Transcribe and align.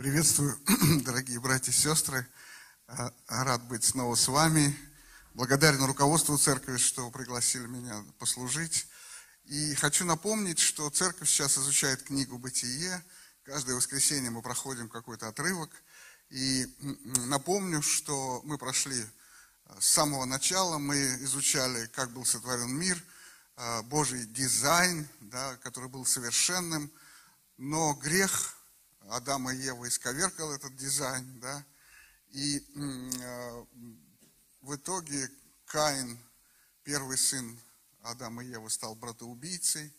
Приветствую, 0.00 0.58
дорогие 1.04 1.38
братья 1.40 1.72
и 1.72 1.74
сестры. 1.74 2.26
А, 2.86 3.12
рад 3.28 3.62
быть 3.64 3.84
снова 3.84 4.14
с 4.14 4.28
вами. 4.28 4.74
Благодарен 5.34 5.84
руководству 5.84 6.38
церкви, 6.38 6.78
что 6.78 7.10
пригласили 7.10 7.66
меня 7.66 8.02
послужить. 8.18 8.86
И 9.44 9.74
хочу 9.74 10.06
напомнить, 10.06 10.58
что 10.58 10.88
церковь 10.88 11.28
сейчас 11.28 11.58
изучает 11.58 12.02
книгу 12.02 12.38
«Бытие». 12.38 13.04
Каждое 13.42 13.76
воскресенье 13.76 14.30
мы 14.30 14.40
проходим 14.40 14.88
какой-то 14.88 15.28
отрывок. 15.28 15.70
И 16.30 16.66
напомню, 17.26 17.82
что 17.82 18.40
мы 18.44 18.56
прошли 18.56 19.04
а, 19.66 19.78
с 19.82 19.86
самого 19.86 20.24
начала, 20.24 20.78
мы 20.78 20.96
изучали, 20.96 21.88
как 21.88 22.10
был 22.12 22.24
сотворен 22.24 22.74
мир, 22.74 23.04
а, 23.54 23.82
Божий 23.82 24.24
дизайн, 24.24 25.06
да, 25.20 25.58
который 25.58 25.90
был 25.90 26.06
совершенным, 26.06 26.90
но 27.58 27.92
грех 27.92 28.56
Адама 29.08 29.52
и 29.54 29.58
Ева 29.58 29.88
исковеркал 29.88 30.52
этот 30.52 30.76
дизайн, 30.76 31.40
да, 31.40 31.64
и 32.28 32.58
э, 32.58 33.64
в 34.60 34.76
итоге 34.76 35.28
Каин, 35.64 36.18
первый 36.84 37.18
сын 37.18 37.58
Адама 38.02 38.44
и 38.44 38.48
Евы, 38.48 38.70
стал 38.70 38.94
братоубийцей 38.94 39.92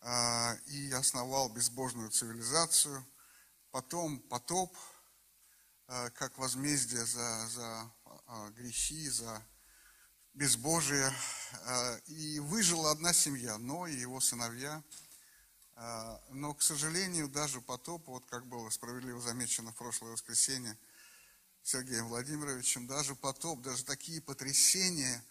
э, 0.00 0.56
и 0.66 0.92
основал 0.92 1.50
безбожную 1.50 2.10
цивилизацию. 2.10 3.04
Потом 3.70 4.18
потоп, 4.20 4.74
э, 5.88 6.10
как 6.10 6.38
возмездие 6.38 7.04
за, 7.04 7.48
за 7.48 7.92
э, 8.06 8.50
грехи, 8.52 9.08
за 9.10 9.42
безбожие. 10.32 11.12
Э, 11.66 12.00
и 12.06 12.38
выжила 12.40 12.92
одна 12.92 13.12
семья, 13.12 13.58
но 13.58 13.86
и 13.86 13.94
его 13.96 14.20
сыновья– 14.20 14.82
но, 16.30 16.54
к 16.54 16.62
сожалению, 16.62 17.28
даже 17.28 17.60
потоп, 17.60 18.08
вот 18.08 18.26
как 18.26 18.46
было 18.46 18.68
справедливо 18.70 19.20
замечено 19.20 19.72
в 19.72 19.76
прошлое 19.76 20.12
воскресенье 20.12 20.76
Сергеем 21.62 22.08
Владимировичем, 22.08 22.86
даже 22.86 23.14
потоп, 23.14 23.60
даже 23.62 23.84
такие 23.84 24.20
потрясения 24.20 25.24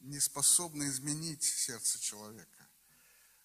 не 0.00 0.18
способны 0.18 0.84
изменить 0.88 1.44
сердце 1.44 2.00
человека. 2.00 2.68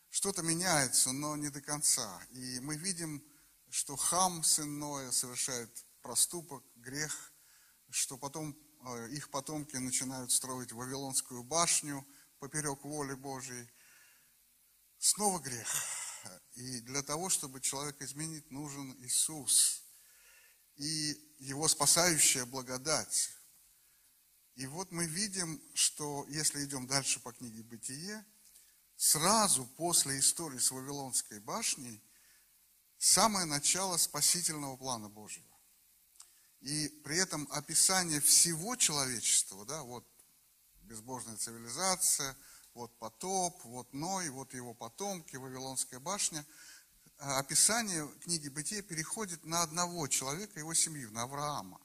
Что-то 0.09 0.41
меняется, 0.41 1.11
но 1.11 1.35
не 1.35 1.49
до 1.49 1.61
конца. 1.61 2.19
И 2.31 2.59
мы 2.61 2.75
видим, 2.77 3.23
что 3.69 3.95
Хам, 3.95 4.43
сын 4.43 4.79
Ноя, 4.79 5.11
совершает 5.11 5.69
проступок, 6.01 6.63
грех, 6.75 7.33
что 7.89 8.17
потом 8.17 8.57
э, 8.85 9.09
их 9.09 9.29
потомки 9.29 9.75
начинают 9.75 10.31
строить 10.31 10.71
Вавилонскую 10.71 11.43
башню 11.43 12.07
поперек 12.39 12.83
воли 12.83 13.13
Божьей. 13.13 13.69
Снова 14.97 15.39
грех. 15.39 15.67
И 16.55 16.81
для 16.81 17.03
того, 17.03 17.29
чтобы 17.29 17.61
человека 17.61 18.05
изменить, 18.05 18.49
нужен 18.51 18.95
Иисус 19.03 19.83
и 20.75 21.15
Его 21.39 21.67
спасающая 21.67 22.45
благодать. 22.45 23.29
И 24.55 24.65
вот 24.65 24.91
мы 24.91 25.05
видим, 25.05 25.61
что 25.75 26.25
если 26.29 26.65
идем 26.65 26.87
дальше 26.87 27.19
по 27.19 27.31
книге 27.31 27.63
«Бытие», 27.63 28.25
сразу 28.95 29.65
после 29.77 30.17
истории 30.17 30.57
с 30.57 30.71
Вавилонской 30.71 31.39
башней 31.39 32.01
самое 32.97 33.45
начало 33.45 33.97
спасительного 33.97 34.75
плана 34.77 35.09
Божьего. 35.09 35.45
И 36.61 36.89
при 37.03 37.17
этом 37.17 37.47
описание 37.51 38.19
всего 38.19 38.75
человечества, 38.75 39.63
да, 39.65 39.83
вот 39.83 40.07
безбожная 40.81 41.37
цивилизация– 41.37 42.35
вот 42.77 42.95
потоп, 42.99 43.59
вот 43.63 43.91
Ной, 43.91 44.29
вот 44.29 44.53
его 44.53 44.75
потомки, 44.75 45.35
Вавилонская 45.35 45.99
башня. 45.99 46.45
А 47.17 47.39
описание 47.39 48.07
книги 48.23 48.49
Бытия 48.49 48.83
переходит 48.83 49.43
на 49.45 49.63
одного 49.63 50.07
человека, 50.07 50.59
его 50.59 50.75
семью, 50.75 51.09
на 51.11 51.23
Авраама. 51.23 51.81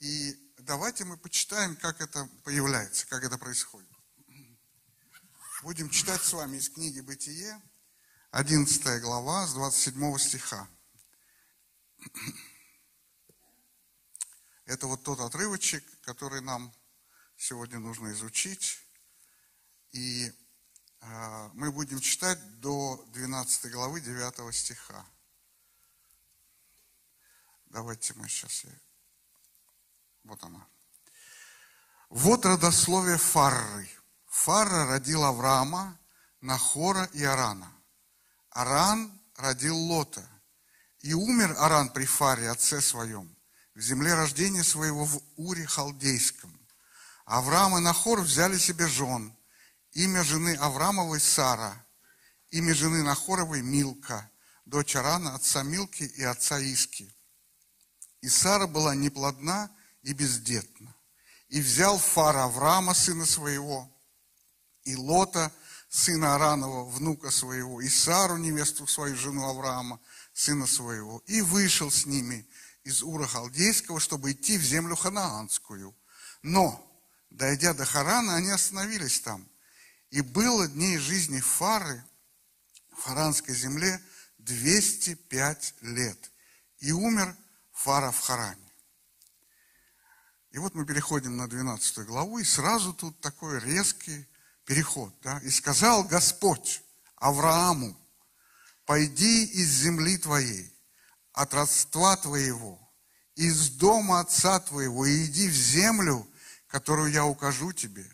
И 0.00 0.34
давайте 0.58 1.04
мы 1.04 1.16
почитаем, 1.16 1.76
как 1.76 2.00
это 2.00 2.28
появляется, 2.42 3.06
как 3.06 3.22
это 3.22 3.38
происходит. 3.38 3.88
Будем 5.62 5.88
читать 5.88 6.20
с 6.20 6.32
вами 6.32 6.56
из 6.56 6.68
книги 6.68 7.00
Бытие, 7.00 7.62
11 8.32 9.00
глава, 9.00 9.46
с 9.46 9.54
27 9.54 10.18
стиха. 10.18 10.68
Это 14.64 14.88
вот 14.88 15.04
тот 15.04 15.20
отрывочек, 15.20 15.84
который 16.00 16.40
нам 16.40 16.74
сегодня 17.36 17.78
нужно 17.78 18.10
изучить. 18.10 18.87
И 19.92 20.30
э, 21.00 21.50
мы 21.54 21.72
будем 21.72 22.00
читать 22.00 22.38
до 22.60 23.02
12 23.12 23.70
главы 23.72 24.00
9 24.00 24.54
стиха. 24.54 25.04
Давайте 27.66 28.14
мы 28.14 28.28
сейчас... 28.28 28.64
Вот 30.24 30.42
она. 30.44 30.66
Вот 32.10 32.44
родословие 32.44 33.16
Фарры. 33.16 33.88
Фарра 34.26 34.86
родил 34.86 35.24
Авраама, 35.24 35.98
Нахора 36.40 37.04
и 37.14 37.24
Арана. 37.24 37.72
Аран 38.50 39.18
родил 39.36 39.76
Лота. 39.76 40.28
И 41.00 41.14
умер 41.14 41.54
Аран 41.58 41.90
при 41.90 42.04
Фаре, 42.04 42.50
отце 42.50 42.80
своем, 42.80 43.34
в 43.74 43.80
земле 43.80 44.14
рождения 44.14 44.64
своего 44.64 45.04
в 45.04 45.22
Уре 45.36 45.64
Халдейском. 45.66 46.52
Авраам 47.24 47.78
и 47.78 47.80
Нахор 47.80 48.20
взяли 48.20 48.58
себе 48.58 48.86
жен– 48.86 49.34
Имя 49.92 50.22
жены 50.22 50.54
Аврамовой 50.56 51.18
Сара, 51.18 51.84
имя 52.50 52.74
жены 52.74 53.02
Нахоровой 53.02 53.62
Милка, 53.62 54.30
дочь 54.66 54.94
Арана, 54.94 55.34
отца 55.34 55.62
Милки 55.62 56.02
и 56.02 56.22
отца 56.22 56.58
Иски. 56.58 57.12
И 58.20 58.28
Сара 58.28 58.66
была 58.66 58.94
неплодна 58.94 59.70
и 60.02 60.12
бездетна. 60.12 60.94
И 61.48 61.60
взял 61.60 61.98
Фара 61.98 62.44
Авраама, 62.44 62.92
сына 62.92 63.24
своего, 63.24 63.90
и 64.84 64.94
Лота, 64.94 65.50
сына 65.88 66.34
Аранова, 66.34 66.84
внука 66.90 67.30
своего, 67.30 67.80
и 67.80 67.88
Сару, 67.88 68.36
невесту 68.36 68.86
свою, 68.86 69.16
жену 69.16 69.48
Авраама, 69.48 70.00
сына 70.34 70.66
своего, 70.66 71.22
и 71.26 71.40
вышел 71.40 71.90
с 71.90 72.04
ними 72.04 72.46
из 72.84 73.02
Ура 73.02 73.26
Халдейского, 73.26 74.00
чтобы 74.00 74.32
идти 74.32 74.58
в 74.58 74.62
землю 74.62 74.96
ханаанскую. 74.96 75.96
Но, 76.42 76.84
дойдя 77.30 77.72
до 77.72 77.86
Харана, 77.86 78.36
они 78.36 78.50
остановились 78.50 79.20
там– 79.20 79.48
и 80.10 80.20
было 80.20 80.66
дней 80.68 80.98
жизни 80.98 81.40
Фары 81.40 82.04
в 82.92 83.02
Харанской 83.02 83.54
земле 83.54 84.00
205 84.38 85.74
лет. 85.82 86.30
И 86.80 86.92
умер 86.92 87.36
Фара 87.72 88.10
в 88.10 88.20
Харане. 88.20 88.72
И 90.50 90.58
вот 90.58 90.74
мы 90.74 90.86
переходим 90.86 91.36
на 91.36 91.46
12 91.46 92.06
главу, 92.06 92.38
и 92.38 92.44
сразу 92.44 92.94
тут 92.94 93.20
такой 93.20 93.60
резкий 93.60 94.26
переход. 94.64 95.14
Да? 95.22 95.38
«И 95.40 95.50
сказал 95.50 96.04
Господь 96.04 96.82
Аврааму, 97.16 97.96
пойди 98.86 99.44
из 99.44 99.68
земли 99.68 100.16
твоей, 100.16 100.72
от 101.32 101.52
родства 101.52 102.16
твоего, 102.16 102.78
из 103.34 103.70
дома 103.70 104.20
отца 104.20 104.58
твоего, 104.60 105.04
и 105.06 105.26
иди 105.26 105.48
в 105.48 105.54
землю, 105.54 106.26
которую 106.66 107.12
я 107.12 107.24
укажу 107.24 107.72
тебе, 107.72 108.10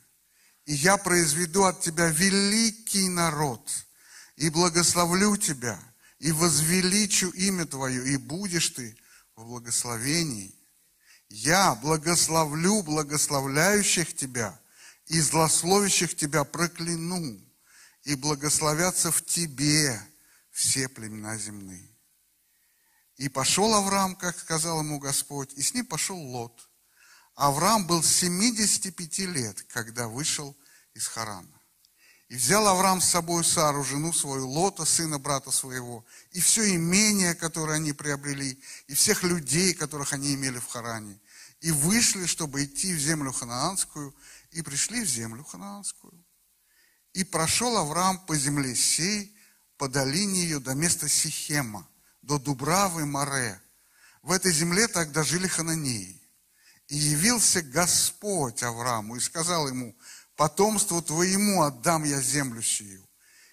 и 0.67 0.75
я 0.75 0.97
произведу 0.97 1.65
от 1.65 1.81
тебя 1.81 2.09
великий 2.09 3.09
народ, 3.09 3.71
и 4.37 4.49
благословлю 4.49 5.37
тебя, 5.37 5.79
и 6.19 6.33
возвеличу 6.33 7.31
имя 7.31 7.67
твое, 7.67 8.15
и 8.15 8.17
будешь 8.17 8.71
ты 8.71 8.97
в 9.37 9.45
благословении. 9.45 10.55
Я 11.29 11.75
благословлю 11.75 12.83
благословляющих 12.83 14.15
тебя, 14.17 14.59
и 15.07 15.21
злословящих 15.21 16.17
тебя 16.17 16.45
прокляну, 16.45 17.41
и 18.05 18.15
благословятся 18.15 19.13
в 19.13 19.25
тебе 19.25 20.01
все 20.51 20.89
племена 20.89 21.37
земные. 21.37 21.91
И 23.17 23.29
пошел 23.29 23.75
Авраам, 23.75 24.17
как 24.17 24.39
сказал 24.39 24.81
ему 24.81 24.99
Господь, 24.99 25.53
и 25.55 25.63
с 25.63 25.75
ним 25.75 25.85
пошел 25.85 26.17
Лот– 26.19 26.69
Авраам 27.35 27.87
был 27.87 28.03
75 28.03 29.19
лет, 29.21 29.63
когда 29.65 30.07
вышел 30.07 30.57
из 30.95 31.07
Харана. 31.07 31.49
И 32.29 32.37
взял 32.37 32.67
Авраам 32.67 33.01
с 33.01 33.11
собой 33.11 33.45
Сару, 33.45 33.85
жену 33.85 34.13
свою, 34.13 34.49
Лота, 34.49 34.85
сына 34.85 35.19
брата 35.19 35.51
своего, 35.51 36.05
и 36.31 36.41
все 36.41 36.75
имение, 36.75 37.35
которое 37.35 37.75
они 37.75 37.93
приобрели, 37.93 38.61
и 38.87 38.95
всех 38.95 39.23
людей, 39.25 39.75
которых 39.75 40.13
они 40.13 40.35
имели 40.35 40.59
в 40.59 40.67
Харане. 40.67 41.21
И 41.61 41.71
вышли, 41.71 42.27
чтобы 42.27 42.65
идти 42.65 42.95
в 42.95 42.99
землю 42.99 43.33
ханаанскую, 43.33 44.15
и 44.53 44.63
пришли 44.63 45.05
в 45.05 45.09
землю 45.09 45.45
ханаанскую. 45.45 46.13
И 47.13 47.25
прошел 47.25 47.77
Авраам 47.77 48.19
по 48.27 48.37
земле 48.37 48.75
сей, 48.75 49.37
по 49.77 49.89
долине 49.89 50.43
ее 50.43 50.61
до 50.61 50.75
места 50.75 51.09
Сихема, 51.09 51.89
до 52.23 52.39
Дубравы 52.39 53.07
Море. 53.07 53.61
В 54.23 54.33
этой 54.33 54.53
земле 54.53 54.89
тогда 54.89 55.23
жили 55.25 55.47
хананеи. 55.47 56.24
И 56.89 56.97
явился 56.97 57.63
Господь 57.63 58.63
Аврааму 58.63 59.17
и 59.17 59.21
сказал 59.21 59.69
ему, 59.69 59.97
потомству 60.37 61.01
твоему 61.03 61.63
отдам 61.63 62.05
я 62.05 62.21
землю 62.21 62.63
сию. 62.63 63.09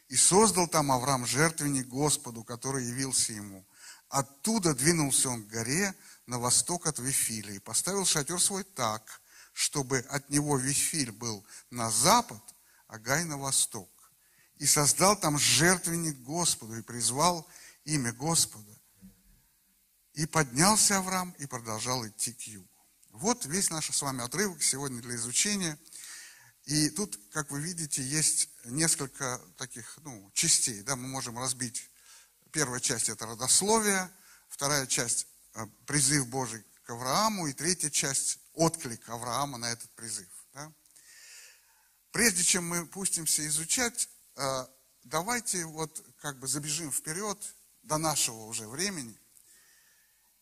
И 0.09 0.15
создал 0.15 0.67
там 0.67 0.91
Авраам 0.91 1.25
жертвенник 1.25 1.87
Господу, 1.87 2.43
который 2.43 2.85
явился 2.85 3.31
ему. 3.31 3.65
Оттуда 4.09 4.75
двинулся 4.75 5.29
он 5.29 5.43
к 5.43 5.47
горе 5.47 5.95
на 6.25 6.37
восток 6.37 6.85
от 6.85 6.99
Вифиля 6.99 7.53
и 7.53 7.59
поставил 7.59 8.05
шатер 8.05 8.39
свой 8.41 8.65
так, 8.65 9.21
чтобы 9.53 9.99
от 10.09 10.29
него 10.29 10.57
Вифиль 10.57 11.11
был 11.11 11.45
на 11.69 11.89
запад, 11.89 12.41
а 12.87 12.99
Гай 12.99 13.23
на 13.23 13.37
восток. 13.37 13.89
И 14.57 14.65
создал 14.65 15.15
там 15.15 15.39
жертвенник 15.39 16.17
Господу 16.19 16.75
и 16.75 16.81
призвал 16.81 17.47
имя 17.85 18.11
Господа. 18.11 18.77
И 20.13 20.25
поднялся 20.25 20.97
Авраам 20.97 21.31
и 21.39 21.45
продолжал 21.45 22.05
идти 22.05 22.33
к 22.33 22.41
югу. 22.41 22.70
Вот 23.13 23.45
весь 23.45 23.69
наш 23.69 23.89
с 23.89 24.01
вами 24.01 24.23
отрывок 24.23 24.63
сегодня 24.63 25.01
для 25.01 25.15
изучения. 25.15 25.77
И 26.63 26.89
тут, 26.89 27.19
как 27.31 27.51
вы 27.51 27.59
видите, 27.59 28.01
есть 28.01 28.49
несколько 28.65 29.41
таких 29.57 29.97
ну, 30.03 30.31
частей. 30.33 30.81
Да, 30.83 30.95
мы 30.95 31.07
можем 31.07 31.37
разбить. 31.37 31.89
Первая 32.51 32.79
часть– 32.79 33.09
это 33.09 33.25
родословие, 33.25 34.09
вторая 34.47 34.87
часть 34.87 35.27
э,– 35.55 35.65
призыв 35.85 36.27
Божий 36.27 36.63
к 36.83 36.89
Аврааму, 36.89 37.47
и 37.47 37.53
третья 37.53 37.89
часть– 37.89 38.39
отклик 38.53 39.07
Авраама 39.09 39.57
на 39.57 39.71
этот 39.71 39.89
призыв. 39.91 40.29
Да? 40.53 40.71
Прежде 42.11 42.43
чем 42.43 42.67
мы 42.67 42.85
пустимся 42.85 43.45
изучать, 43.47 44.09
э, 44.37 44.65
давайте 45.03 45.65
вот 45.65 46.05
как 46.21 46.39
бы 46.39 46.47
забежим 46.47 46.91
вперед 46.91 47.37
до 47.83 47.97
нашего 47.97 48.45
уже 48.45 48.67
времени 48.67 49.17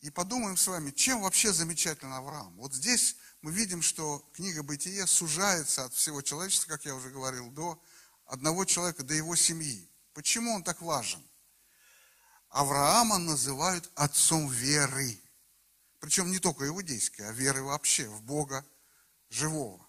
и 0.01 0.10
подумаем 0.10 0.56
с 0.56 0.68
вами, 0.68 0.92
чем 0.92 1.22
вообще 1.22 1.51
замечательный 1.51 2.18
Авраам. 2.18 2.56
Вот 2.56 2.74
здесь 2.74 3.16
мы 3.42 3.51
видим, 3.51 3.81
что 3.81 4.25
книга 4.34 4.63
Бытие 4.63 5.06
сужается 5.07 5.86
от 5.86 5.94
всего 5.94 6.22
человечества, 6.22 6.69
как 6.69 6.86
я 6.86 6.96
уже 6.96 7.10
говорил, 7.10 7.50
до 7.51 7.81
одного 8.25 8.66
человека, 8.66 9.04
до 9.04 9.13
его 9.13 9.36
семьи. 9.36 9.90
Почему 10.13 10.54
он 10.54 10.63
так 10.63 10.81
важен? 10.81 11.22
Авраама 12.50 13.18
называют 13.18 13.92
отцом 13.96 14.50
веры. 14.50 15.19
Причем 16.00 16.31
не 16.31 16.40
только 16.40 16.68
иудейской, 16.68 17.28
а 17.28 17.31
веры 17.31 17.62
вообще 17.63 18.07
в 18.07 18.24
Бога 18.24 18.66
живого. 19.30 19.86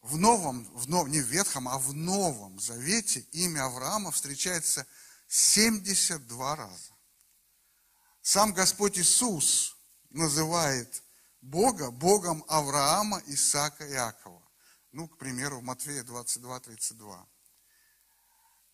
В 0.00 0.16
новом, 0.16 0.64
в 0.74 0.88
нов, 0.88 1.08
не 1.08 1.20
в 1.20 1.26
Ветхом, 1.26 1.68
а 1.68 1.78
в 1.78 1.94
Новом 1.94 2.58
Завете 2.60 3.20
имя 3.32 3.66
Авраама 3.66 4.10
встречается 4.10 4.86
72 5.28 6.56
раза. 6.56 6.93
Сам 8.26 8.54
Господь 8.54 8.96
Иисус 8.98 9.76
называет 10.08 11.02
Бога 11.42 11.90
Богом 11.90 12.42
Авраама, 12.48 13.22
Исаака 13.26 13.86
и 13.86 13.92
Иакова. 13.92 14.42
Ну, 14.92 15.08
к 15.08 15.18
примеру, 15.18 15.60
в 15.60 15.62
Матфея 15.62 16.02
22, 16.02 16.60
32. 16.60 17.28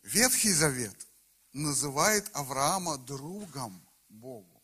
Ветхий 0.05 0.52
Завет 0.52 0.97
называет 1.52 2.31
Авраама 2.32 2.97
другом 2.97 3.85
Богу. 4.08 4.62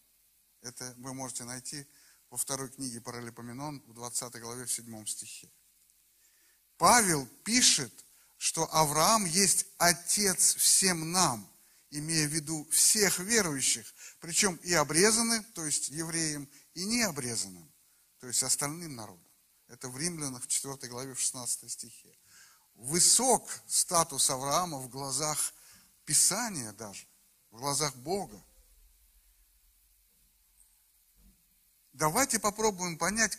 Это 0.61 0.95
вы 0.99 1.15
можете 1.15 1.43
найти 1.43 1.85
во 2.31 2.37
второй 2.37 2.71
книге 2.71 3.01
Паралипоменон 3.01 3.83
в 3.89 3.93
20 3.93 4.41
главе 4.41 4.67
в 4.67 4.73
7 4.73 5.05
стихе. 5.07 5.51
Павел 6.79 7.27
пишет, 7.43 7.93
что 8.37 8.73
Авраам 8.73 9.25
есть 9.25 9.67
отец 9.79 10.55
всем 10.55 11.11
нам, 11.11 11.51
имея 11.91 12.27
в 12.29 12.33
виду 12.33 12.67
всех 12.71 13.19
верующих, 13.19 13.93
причем 14.21 14.57
и 14.57 14.73
обрезанным, 14.73 15.45
то 15.55 15.65
есть 15.65 15.89
евреям, 15.89 16.49
и 16.75 16.85
необрезанным, 16.85 17.73
то 18.19 18.27
есть 18.27 18.43
остальным 18.43 18.97
народам. 18.97 19.25
Это 19.69 19.89
в 19.89 19.97
Римлянах 19.99 20.45
в 20.45 20.47
4 20.47 20.89
главе 20.89 21.15
в 21.15 21.21
16 21.21 21.71
стихе. 21.71 22.17
Высок 22.75 23.51
статус 23.67 24.31
Авраама 24.31 24.79
в 24.79 24.89
глазах 24.89 25.55
Писания 26.05 26.73
даже, 26.73 27.07
в 27.51 27.59
глазах 27.59 27.95
Бога. 27.97 28.41
Давайте 31.93 32.39
попробуем 32.39 32.99
понять, 32.99 33.39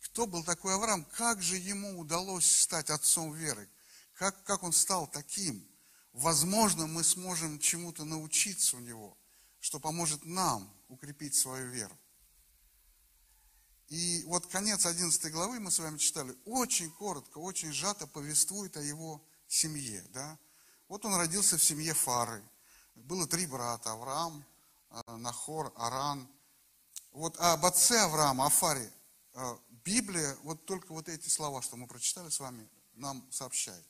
кто 0.00 0.26
был 0.26 0.44
такой 0.44 0.74
Авраам, 0.74 1.04
как 1.04 1.42
же 1.42 1.56
ему 1.56 1.98
удалось 1.98 2.50
стать 2.62 2.90
отцом 2.90 3.34
веры, 3.34 3.68
как, 4.14 4.44
как 4.44 4.62
он 4.62 4.72
стал 4.72 5.06
таким. 5.06 5.66
Возможно, 6.16 6.86
мы 6.86 7.04
сможем 7.04 7.58
чему-то 7.58 8.06
научиться 8.06 8.78
у 8.78 8.80
него, 8.80 9.18
что 9.60 9.78
поможет 9.78 10.24
нам 10.24 10.74
укрепить 10.88 11.34
свою 11.34 11.68
веру. 11.68 11.94
И 13.88 14.24
вот 14.24 14.46
конец 14.46 14.86
11 14.86 15.30
главы 15.30 15.60
мы 15.60 15.70
с 15.70 15.78
вами 15.78 15.98
читали, 15.98 16.34
очень 16.46 16.90
коротко, 16.90 17.36
очень 17.36 17.70
сжато 17.70 18.06
повествует 18.06 18.78
о 18.78 18.82
его 18.82 19.22
семье. 19.46 20.02
Да? 20.14 20.38
Вот 20.88 21.04
он 21.04 21.14
родился 21.16 21.58
в 21.58 21.62
семье 21.62 21.92
Фары. 21.92 22.42
Было 22.94 23.26
три 23.26 23.46
брата, 23.46 23.92
Авраам, 23.92 24.42
э, 24.88 25.16
Нахор, 25.16 25.70
Аран. 25.76 26.26
Вот 27.12 27.36
об 27.36 27.66
отце 27.66 28.00
Авраама, 28.00 28.46
о 28.46 28.48
Фаре, 28.48 28.90
э, 29.34 29.56
Библия, 29.84 30.34
вот 30.44 30.64
только 30.64 30.92
вот 30.94 31.10
эти 31.10 31.28
слова, 31.28 31.60
что 31.60 31.76
мы 31.76 31.86
прочитали 31.86 32.30
с 32.30 32.40
вами, 32.40 32.66
нам 32.94 33.22
сообщает. 33.30 33.84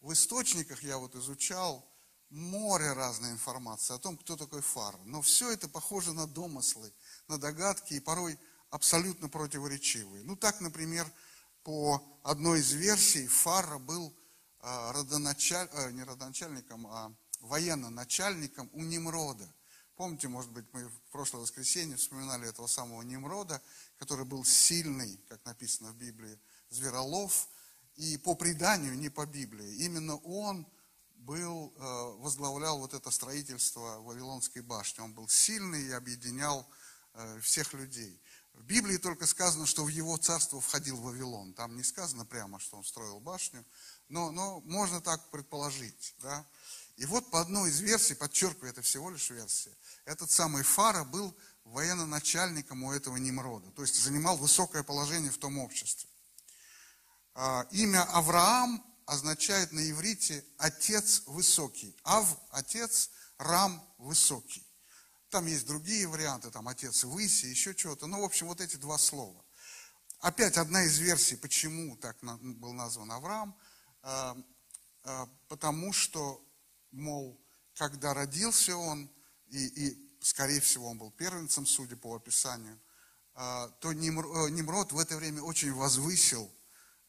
В 0.00 0.12
источниках 0.12 0.82
я 0.82 0.96
вот 0.96 1.14
изучал 1.14 1.86
море 2.30 2.92
разной 2.92 3.32
информации 3.32 3.94
о 3.94 3.98
том, 3.98 4.16
кто 4.16 4.36
такой 4.36 4.62
Фара. 4.62 4.98
Но 5.04 5.20
все 5.20 5.50
это 5.50 5.68
похоже 5.68 6.12
на 6.12 6.26
домыслы, 6.26 6.92
на 7.28 7.38
догадки 7.38 7.94
и 7.94 8.00
порой 8.00 8.38
абсолютно 8.70 9.28
противоречивые. 9.28 10.24
Ну 10.24 10.36
так, 10.36 10.60
например, 10.60 11.10
по 11.64 12.02
одной 12.22 12.60
из 12.60 12.72
версий 12.72 13.26
Фара 13.26 13.78
был 13.78 14.14
э, 14.62 14.90
родоначаль... 14.92 15.68
Э, 15.72 15.90
не 15.90 16.02
родоначальником, 16.04 16.86
а 16.86 17.12
военно-начальником 17.40 18.70
у 18.72 18.82
Немрода. 18.82 19.52
Помните, 19.96 20.28
может 20.28 20.50
быть, 20.50 20.64
мы 20.72 20.88
в 20.88 21.00
прошлое 21.10 21.42
воскресенье 21.42 21.96
вспоминали 21.96 22.48
этого 22.48 22.66
самого 22.66 23.02
Немрода, 23.02 23.60
который 23.98 24.24
был 24.24 24.44
сильный, 24.44 25.20
как 25.28 25.44
написано 25.44 25.90
в 25.90 25.96
Библии, 25.96 26.38
зверолов. 26.70 27.48
И 28.00 28.16
по 28.16 28.34
преданию, 28.34 28.96
не 28.96 29.10
по 29.10 29.26
Библии, 29.26 29.84
именно 29.84 30.16
он 30.16 30.66
был, 31.16 31.70
э, 31.76 32.22
возглавлял 32.22 32.78
вот 32.78 32.94
это 32.94 33.10
строительство 33.10 34.00
Вавилонской 34.00 34.62
башни. 34.62 35.02
Он 35.02 35.12
был 35.12 35.28
сильный 35.28 35.82
и 35.82 35.92
объединял 35.92 36.66
всех 37.42 37.74
людей. 37.74 38.18
В 38.54 38.62
Библии 38.62 38.96
только 38.96 39.26
сказано, 39.26 39.66
что 39.66 39.84
в 39.84 39.88
его 39.88 40.16
царство 40.16 40.60
входил 40.60 40.96
Вавилон. 40.96 41.52
Там 41.54 41.76
не 41.76 41.82
сказано 41.82 42.24
прямо, 42.24 42.58
что 42.58 42.76
он 42.76 42.84
строил 42.84 43.20
башню, 43.20 43.66
но, 44.08 44.30
но 44.30 44.60
можно 44.60 45.00
так 45.00 45.28
предположить. 45.30 46.14
Да? 46.22 46.46
И 46.96 47.04
вот 47.04 47.30
по 47.30 47.40
одной 47.40 47.70
из 47.70 47.80
версий, 47.80 48.14
подчеркиваю, 48.14 48.70
это 48.70 48.82
всего 48.82 49.10
лишь 49.10 49.30
версия, 49.30 49.76
этот 50.04 50.30
самый 50.30 50.62
Фара 50.62 51.04
был 51.04 51.36
военно-начальником 51.64 52.82
у 52.84 52.92
этого 52.92 53.16
Немрода, 53.16 53.70
то 53.72 53.82
есть 53.82 54.00
занимал 54.00 54.36
высокое 54.36 54.82
положение 54.82 55.30
в 55.30 55.38
том 55.38 55.58
обществе. 55.58 56.09
А, 57.42 57.66
имя 57.70 58.02
Авраам 58.12 58.84
означает 59.06 59.72
на 59.72 59.90
иврите 59.90 60.44
«отец 60.58 61.22
высокий». 61.24 61.96
Ав– 62.04 62.36
отец, 62.50 63.08
Рам– 63.38 63.82
высокий. 63.98 64.62
Там 65.30 65.46
есть 65.46 65.66
другие 65.66 66.06
варианты, 66.06 66.50
там 66.50 66.68
отец 66.68 67.02
выси, 67.04 67.46
еще 67.46 67.74
чего-то. 67.74 68.06
Ну, 68.06 68.20
в 68.20 68.24
общем, 68.24 68.46
вот 68.46 68.60
эти 68.60 68.76
два 68.76 68.98
слова. 68.98 69.42
Опять 70.18 70.58
одна 70.58 70.82
из 70.82 70.98
версий, 70.98 71.36
почему 71.36 71.96
так 71.96 72.18
был 72.20 72.74
назван 72.74 73.10
Авраам, 73.10 73.56
а, 74.02 74.36
а, 75.04 75.26
потому 75.48 75.94
что, 75.94 76.46
мол, 76.90 77.40
когда 77.72 78.12
родился 78.12 78.76
он, 78.76 79.10
и, 79.48 79.66
и 79.66 80.18
скорее 80.20 80.60
всего 80.60 80.90
он 80.90 80.98
был 80.98 81.10
первенцем, 81.10 81.64
судя 81.64 81.96
по 81.96 82.14
описанию, 82.14 82.78
то 83.32 83.92
э, 83.92 83.94
Nimрод 83.94 84.92
в 84.92 84.98
это 84.98 85.16
время 85.16 85.40
очень 85.40 85.72
возвысил 85.72 86.52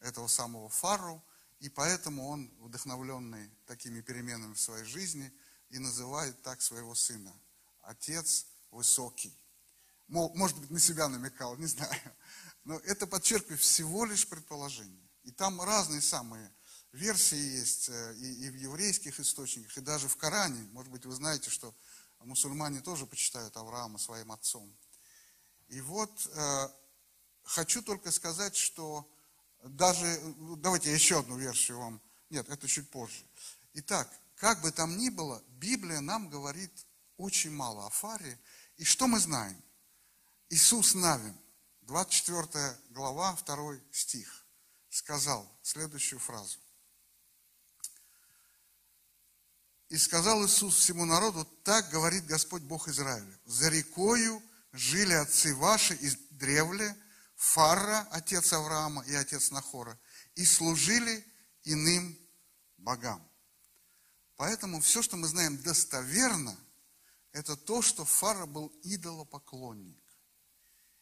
этого 0.02 0.26
самого 0.26 0.68
Фару, 0.68 1.24
и 1.60 1.68
поэтому 1.68 2.28
он, 2.28 2.52
вдохновленный 2.60 3.50
такими 3.66 4.00
переменами 4.00 4.54
в 4.54 4.60
своей 4.60 4.84
жизни, 4.84 5.32
и 5.70 5.78
называет 5.78 6.42
так 6.42 6.60
своего 6.60 6.94
сына 6.94 7.32
отец 7.82 8.46
высокий. 8.70 9.36
Может 10.08 10.58
быть, 10.58 10.70
на 10.70 10.78
себя 10.80 11.08
намекал, 11.08 11.56
не 11.58 11.66
знаю. 11.66 12.00
Но 12.64 12.78
это 12.80 13.06
подчеркивает 13.06 13.60
всего 13.60 14.04
лишь 14.04 14.28
предположение. 14.28 15.08
И 15.22 15.30
там 15.30 15.60
разные 15.60 16.02
самые 16.02 16.52
версии 16.92 17.58
есть 17.58 17.88
э, 17.88 18.14
и, 18.16 18.46
и 18.46 18.50
в 18.50 18.54
еврейских 18.56 19.18
источниках, 19.18 19.76
и 19.78 19.80
даже 19.80 20.08
в 20.08 20.16
Коране. 20.16 20.62
Может 20.72 20.92
быть, 20.92 21.06
вы 21.06 21.14
знаете, 21.14 21.48
что 21.48 21.74
мусульмане 22.20 22.80
тоже 22.80 23.06
почитают 23.06 23.56
Авраама 23.56 23.98
своим 23.98 24.32
отцом. 24.32 24.76
И 25.68 25.80
вот 25.80 26.26
э, 26.26 26.68
хочу 27.44 27.82
только 27.82 28.10
сказать, 28.10 28.56
что 28.56 29.08
даже, 29.62 30.20
давайте 30.58 30.90
я 30.90 30.94
еще 30.94 31.20
одну 31.20 31.36
версию 31.36 31.78
вам, 31.78 32.00
нет, 32.30 32.48
это 32.48 32.66
чуть 32.68 32.90
позже. 32.90 33.24
Итак, 33.74 34.10
как 34.36 34.60
бы 34.60 34.72
там 34.72 34.96
ни 34.96 35.08
было, 35.08 35.42
Библия 35.48 36.00
нам 36.00 36.28
говорит 36.28 36.72
очень 37.16 37.52
мало 37.52 37.86
о 37.86 37.90
Фаре. 37.90 38.38
И 38.76 38.84
что 38.84 39.06
мы 39.06 39.20
знаем? 39.20 39.60
Иисус 40.48 40.94
Навин, 40.94 41.36
24 41.82 42.78
глава, 42.90 43.36
2 43.46 43.74
стих, 43.92 44.44
сказал 44.90 45.48
следующую 45.62 46.18
фразу. 46.18 46.58
И 49.88 49.98
сказал 49.98 50.44
Иисус 50.44 50.76
всему 50.76 51.04
народу, 51.04 51.44
так 51.64 51.90
говорит 51.90 52.26
Господь 52.26 52.62
Бог 52.62 52.88
Израиля. 52.88 53.38
За 53.44 53.68
рекою 53.68 54.42
жили 54.72 55.12
отцы 55.12 55.54
ваши 55.54 55.94
из 55.94 56.16
древле, 56.30 56.96
Фарра, 57.42 58.06
отец 58.12 58.52
Авраама 58.52 59.02
и 59.02 59.14
отец 59.14 59.50
Нахора, 59.50 59.98
и 60.36 60.44
служили 60.44 61.26
иным 61.64 62.16
богам. 62.76 63.20
Поэтому 64.36 64.80
все, 64.80 65.02
что 65.02 65.16
мы 65.16 65.26
знаем 65.26 65.60
достоверно, 65.60 66.56
это 67.32 67.56
то, 67.56 67.82
что 67.82 68.04
Фара 68.04 68.46
был 68.46 68.72
идолопоклонник. 68.84 70.00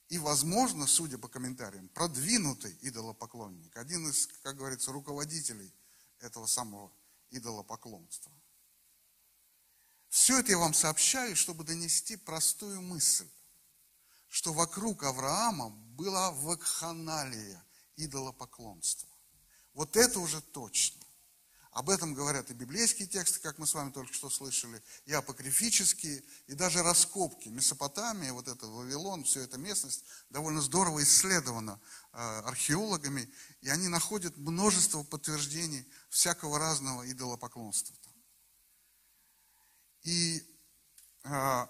И, 0.09 0.17
возможно, 0.17 0.87
судя 0.87 1.19
по 1.19 1.29
комментариям, 1.29 1.89
продвинутый 1.91 2.75
идолопоклонник. 2.81 3.77
Один 3.77 4.09
из, 4.09 4.27
как 4.43 4.57
говорится, 4.57 4.93
руководителей 4.93 5.71
этого 6.21 6.47
самого 6.47 6.91
идолопоклонства. 7.29 8.33
Все 10.09 10.41
это 10.41 10.53
я 10.53 10.59
вам 10.59 10.73
сообщаю, 10.73 11.37
чтобы 11.37 11.65
донести 11.65 12.17
простую 12.17 12.81
мысль, 12.81 13.29
что 14.31 14.53
вокруг 14.53 15.03
Авраама 15.03 15.71
была 15.71 16.31
вакханалия, 16.31 17.63
идолопоклонства. 17.97 19.09
Вот 19.75 19.97
это 19.97 20.21
уже 20.21 20.41
точно. 20.41 21.01
Об 21.73 21.91
этом 21.91 22.15
говорят 22.15 22.51
и 22.51 22.55
библейские 22.55 23.07
тексты, 23.07 23.41
как 23.41 23.59
мы 23.59 23.67
с 23.67 23.75
вами 23.75 23.91
только 23.91 24.13
что 24.13 24.31
слышали, 24.31 24.83
и 25.05 25.13
апокрифические, 25.13 26.23
и 26.47 26.55
даже 26.55 26.83
раскопки. 26.83 27.49
Месопотамия, 27.49 28.33
вот 28.33 28.49
это 28.49 28.67
Вавилон, 28.67 29.25
все 29.25 29.43
эта 29.43 29.59
местность 29.59 30.05
довольно 30.31 30.63
здорово 30.63 31.03
исследована 31.03 31.81
э, 32.13 32.17
археологами, 32.17 33.33
и 33.61 33.69
они 33.69 33.89
находят 33.89 34.37
множество 34.37 35.03
подтверждений 35.05 35.87
всякого 36.09 36.59
разного 36.59 37.09
идолопоклонства. 37.11 37.97
И 40.03 40.43
э, 41.25 41.67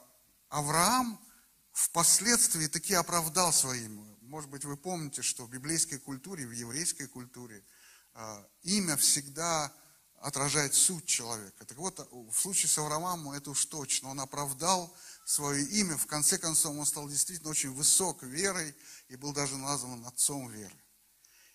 Авраам 0.49 1.21
впоследствии 1.81 2.67
таки 2.67 2.95
оправдал 2.95 3.53
свои 3.53 3.85
имя. 3.85 4.05
Может 4.21 4.51
быть, 4.51 4.65
вы 4.65 4.77
помните, 4.77 5.23
что 5.23 5.47
в 5.47 5.51
библейской 5.51 5.99
культуре, 5.99 6.47
в 6.47 6.53
еврейской 6.53 7.07
культуре 7.07 7.65
э, 8.15 8.45
имя 8.63 8.97
всегда 8.97 9.73
отражает 10.19 10.75
суть 10.75 11.07
человека. 11.07 11.65
Так 11.65 11.79
вот, 11.79 12.07
в 12.13 12.35
случае 12.35 12.69
с 12.69 12.77
Авраамом 12.77 13.33
это 13.33 13.51
уж 13.51 13.65
точно. 13.65 14.11
Он 14.11 14.21
оправдал 14.21 14.95
свое 15.25 15.65
имя. 15.65 15.97
В 15.97 16.07
конце 16.07 16.37
концов, 16.37 16.77
он 16.77 16.85
стал 16.85 17.09
действительно 17.09 17.51
очень 17.51 17.73
высок 17.73 18.23
верой 18.23 18.75
и 19.09 19.17
был 19.17 19.33
даже 19.33 19.57
назван 19.57 20.05
отцом 20.05 20.51
веры. 20.51 20.79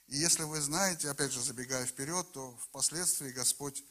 И 0.08 0.18
если 0.18 0.44
вы 0.44 0.60
знаете, 0.60 1.10
опять 1.10 1.32
же, 1.32 1.42
забегая 1.42 1.86
вперед, 1.86 2.32
то 2.32 2.58
впоследствии 2.64 3.32
Господь 3.32 3.84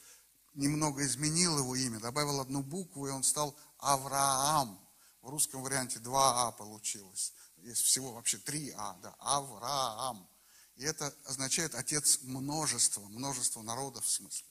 немного 0.53 1.05
изменил 1.05 1.57
его 1.59 1.75
имя, 1.75 1.99
добавил 1.99 2.41
одну 2.41 2.61
букву, 2.61 3.07
и 3.07 3.11
он 3.11 3.23
стал 3.23 3.57
Авраам. 3.77 4.84
В 5.25 5.29
русском 5.29 5.63
варианте 5.63 5.97
два 5.97 6.47
А 6.47 6.51
получилось. 6.51 7.33
Есть 7.57 7.81
всего 7.81 8.13
вообще 8.13 8.37
три 8.37 8.71
А, 8.77 8.93
да, 9.01 9.15
Авраам. 9.17 10.29
И 10.75 10.83
это 10.83 11.11
означает 11.25 11.73
отец 11.73 12.19
множества, 12.21 13.01
множество 13.07 13.63
народов 13.63 14.05
в 14.05 14.09
смысле. 14.11 14.45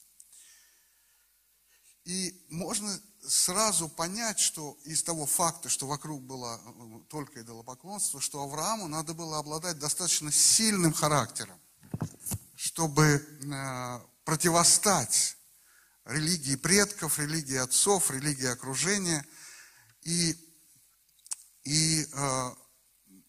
И 2.06 2.44
можно 2.48 3.00
сразу 3.24 3.88
понять, 3.88 4.40
что 4.40 4.76
из 4.82 5.04
того 5.04 5.26
факта, 5.26 5.68
что 5.68 5.86
вокруг 5.86 6.24
было 6.24 6.60
э, 6.60 7.00
только 7.08 7.42
идолопоклонство, 7.42 8.20
что 8.20 8.42
Аврааму 8.42 8.88
надо 8.88 9.14
было 9.14 9.38
обладать 9.38 9.78
достаточно 9.78 10.32
сильным 10.32 10.92
характером, 10.92 11.60
чтобы 12.56 13.04
э, 13.04 14.00
противостать 14.24 15.36
религии 16.04 16.56
предков, 16.56 17.20
религии 17.20 17.58
отцов, 17.58 18.10
религии 18.10 18.48
окружения. 18.48 19.24
И, 20.02 20.36
и 21.64 22.06
э, 22.12 22.50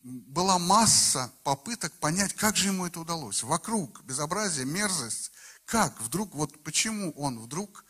была 0.03 0.59
масса 0.59 1.33
попыток 1.43 1.93
понять, 1.93 2.33
как 2.33 2.55
же 2.55 2.67
ему 2.67 2.85
это 2.85 2.99
удалось. 2.99 3.43
Вокруг 3.43 4.03
безобразие, 4.03 4.65
мерзость. 4.65 5.31
Как 5.65 5.99
вдруг, 6.01 6.35
вот 6.35 6.63
почему 6.63 7.11
он 7.13 7.39
вдруг 7.39 7.85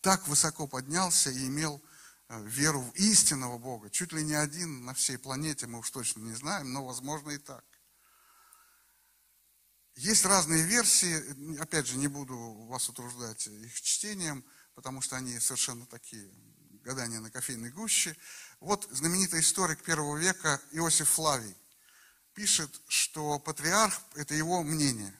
так 0.00 0.26
высоко 0.28 0.66
поднялся 0.66 1.30
и 1.30 1.46
имел 1.46 1.82
э, 2.28 2.42
веру 2.44 2.80
в 2.80 2.92
истинного 2.94 3.58
Бога. 3.58 3.90
Чуть 3.90 4.12
ли 4.12 4.22
не 4.22 4.34
один 4.34 4.84
на 4.84 4.94
всей 4.94 5.18
планете, 5.18 5.66
мы 5.66 5.80
уж 5.80 5.90
точно 5.90 6.20
не 6.20 6.34
знаем, 6.34 6.72
но 6.72 6.84
возможно 6.84 7.30
и 7.30 7.38
так. 7.38 7.64
Есть 9.96 10.24
разные 10.24 10.62
версии, 10.62 11.58
опять 11.60 11.88
же, 11.88 11.96
не 11.96 12.06
буду 12.06 12.36
вас 12.66 12.88
утруждать 12.88 13.48
их 13.48 13.80
чтением, 13.80 14.44
потому 14.74 15.00
что 15.00 15.16
они 15.16 15.40
совершенно 15.40 15.86
такие, 15.86 16.30
гадания 16.84 17.20
на 17.20 17.30
кофейной 17.30 17.70
гуще. 17.70 18.16
Вот 18.60 18.88
знаменитый 18.90 19.40
историк 19.40 19.82
первого 19.82 20.16
века 20.16 20.60
Иосиф 20.72 21.10
Флавий 21.10 21.54
пишет, 22.34 22.80
что 22.88 23.38
патриарх, 23.38 24.00
это 24.16 24.34
его 24.34 24.62
мнение, 24.62 25.14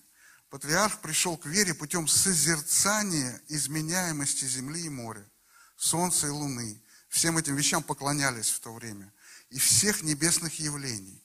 патриарх 0.51 1.01
пришел 1.01 1.37
к 1.37 1.47
вере 1.47 1.73
путем 1.73 2.09
созерцания 2.09 3.41
изменяемости 3.49 4.45
земли 4.45 4.87
и 4.87 4.89
моря, 4.89 5.25
солнца 5.77 6.27
и 6.27 6.31
луны. 6.31 6.81
Всем 7.09 7.39
этим 7.39 7.57
вещам 7.57 7.83
поклонялись 7.83 8.51
в 8.51 8.61
то 8.61 8.73
время. 8.75 9.13
И 9.51 9.59
всех 9.59 10.03
небесных 10.03 10.59
явлений. 10.59 11.23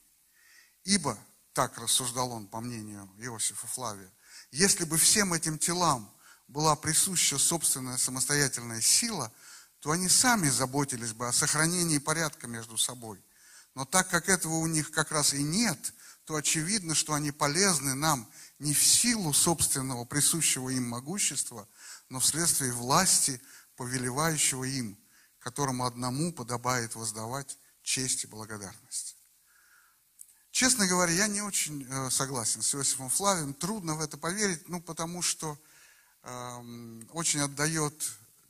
Ибо 0.85 1.17
так 1.53 1.77
рассуждал 1.77 2.31
он, 2.31 2.47
по 2.47 2.61
мнению 2.61 3.09
Иосифа 3.17 3.67
Флавия. 3.67 4.11
Если 4.51 4.85
бы 4.85 4.97
всем 4.97 5.33
этим 5.33 5.57
телам 5.57 6.11
была 6.47 6.75
присуща 6.75 7.37
собственная 7.37 7.97
самостоятельная 7.97 8.81
сила, 8.81 9.31
то 9.83 9.91
они 9.91 10.07
сами 10.07 10.47
заботились 10.47 11.11
бы 11.11 11.27
о 11.27 11.33
сохранении 11.33 11.97
порядка 11.97 12.47
между 12.47 12.77
собой. 12.77 13.21
Но 13.75 13.83
так 13.83 14.07
как 14.07 14.29
этого 14.29 14.53
у 14.53 14.65
них 14.65 14.91
как 14.91 15.11
раз 15.11 15.33
и 15.33 15.43
нет, 15.43 15.93
то 16.23 16.37
очевидно, 16.37 16.95
что 16.95 17.13
они 17.13 17.33
полезны 17.33 17.93
нам 17.93 18.31
не 18.59 18.73
в 18.73 18.81
силу 18.81 19.33
собственного 19.33 20.05
присущего 20.05 20.69
им 20.69 20.87
могущества, 20.87 21.67
но 22.07 22.21
вследствие 22.21 22.71
власти, 22.71 23.41
повелевающего 23.75 24.63
им, 24.63 24.97
которому 25.39 25.85
одному 25.85 26.31
подобает 26.31 26.95
воздавать 26.95 27.57
честь 27.81 28.23
и 28.23 28.27
благодарность. 28.27 29.17
Честно 30.51 30.87
говоря, 30.87 31.11
я 31.11 31.27
не 31.27 31.41
очень 31.41 31.85
э, 31.89 32.09
согласен 32.09 32.61
с 32.61 32.73
Иосифом 32.73 33.09
Флавием. 33.09 33.53
Трудно 33.53 33.95
в 33.95 34.01
это 34.01 34.17
поверить, 34.17 34.69
ну, 34.69 34.79
потому 34.79 35.21
что 35.21 35.59
э, 36.21 37.01
очень 37.11 37.41
отдает 37.41 38.01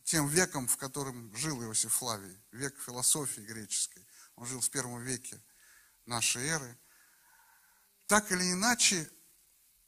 тем 0.04 0.28
векам, 0.28 0.68
в 0.68 0.78
котором 0.78 1.36
жил 1.36 1.62
Иосиф 1.64 1.94
Флавий, 1.94 2.38
век 2.52 2.80
философии 2.80 3.42
греческой. 3.42 4.06
Он 4.36 4.46
жил 4.46 4.60
в 4.60 4.70
первом 4.70 5.02
веке 5.02 5.42
нашей 6.06 6.46
эры. 6.48 6.78
Так 8.08 8.32
или 8.32 8.52
иначе, 8.52 9.10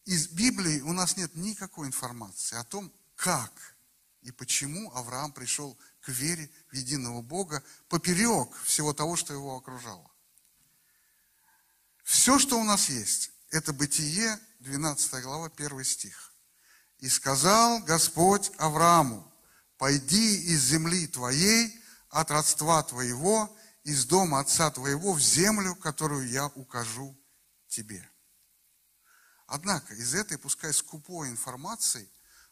из 0.06 0.28
Библии 0.30 0.82
у 0.82 0.94
нас 0.94 1.18
нет 1.18 1.36
никакой 1.36 1.88
информации 1.88 2.58
о 2.58 2.64
том, 2.64 2.94
как 3.16 3.52
и 4.22 4.32
почему 4.32 4.92
Авраам 4.94 5.32
пришел 5.34 5.78
к 6.02 6.10
вере 6.10 6.50
в 6.72 6.76
единого 6.76 7.22
Бога 7.22 7.64
поперек 7.90 8.56
всего 8.64 8.94
того, 8.94 9.16
что 9.16 9.34
его 9.34 9.56
окружало. 9.56 10.10
Все, 12.04 12.40
что 12.40 12.60
у 12.60 12.64
нас 12.64 12.90
есть, 12.90 13.32
это 13.50 13.74
Бытие, 13.74 14.40
12 14.60 15.24
глава, 15.24 15.52
1 15.56 15.84
стих. 15.84 16.34
«И 17.00 17.10
сказал 17.10 17.80
Господь 17.82 18.52
Аврааму, 18.58 19.32
пойди 19.78 20.36
из 20.42 20.62
земли 20.64 21.08
твоей, 21.08 21.80
от 22.10 22.32
родства 22.32 22.82
твоего, 22.84 23.56
из 23.84 24.06
дома 24.06 24.40
отца 24.40 24.72
твоего 24.72 25.14
в 25.14 25.20
землю, 25.20 25.76
которую 25.76 26.28
я 26.30 26.48
укажу 26.48 27.16
тебе». 27.68 28.10
Однако 29.48 29.94
из 29.94 30.14
этой, 30.16 30.38
пускай 30.38 30.74
скупой 30.74 31.30
информации, 31.30 32.10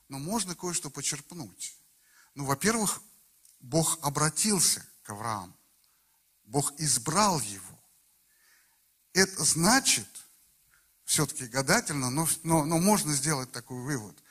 но 0.10 0.20
можно 0.20 0.56
кое-что 0.56 0.89
почерпнуть. 0.89 1.75
Ну, 2.36 2.46
во-первых, 2.46 3.01
Бог 3.60 3.98
обратился 4.03 4.86
к 5.03 5.10
Аврааму. 5.10 5.58
Бог 6.44 6.74
избрал 6.80 7.39
его. 7.39 7.80
Это 9.13 9.44
значит, 9.44 10.08
все-таки 11.06 11.46
гадательно, 11.46 12.10
но, 12.10 12.27
но, 12.44 12.65
но 12.65 12.80
можно 12.80 13.13
сделать 13.13 13.51
такой 13.51 13.82
вывод, 13.82 14.23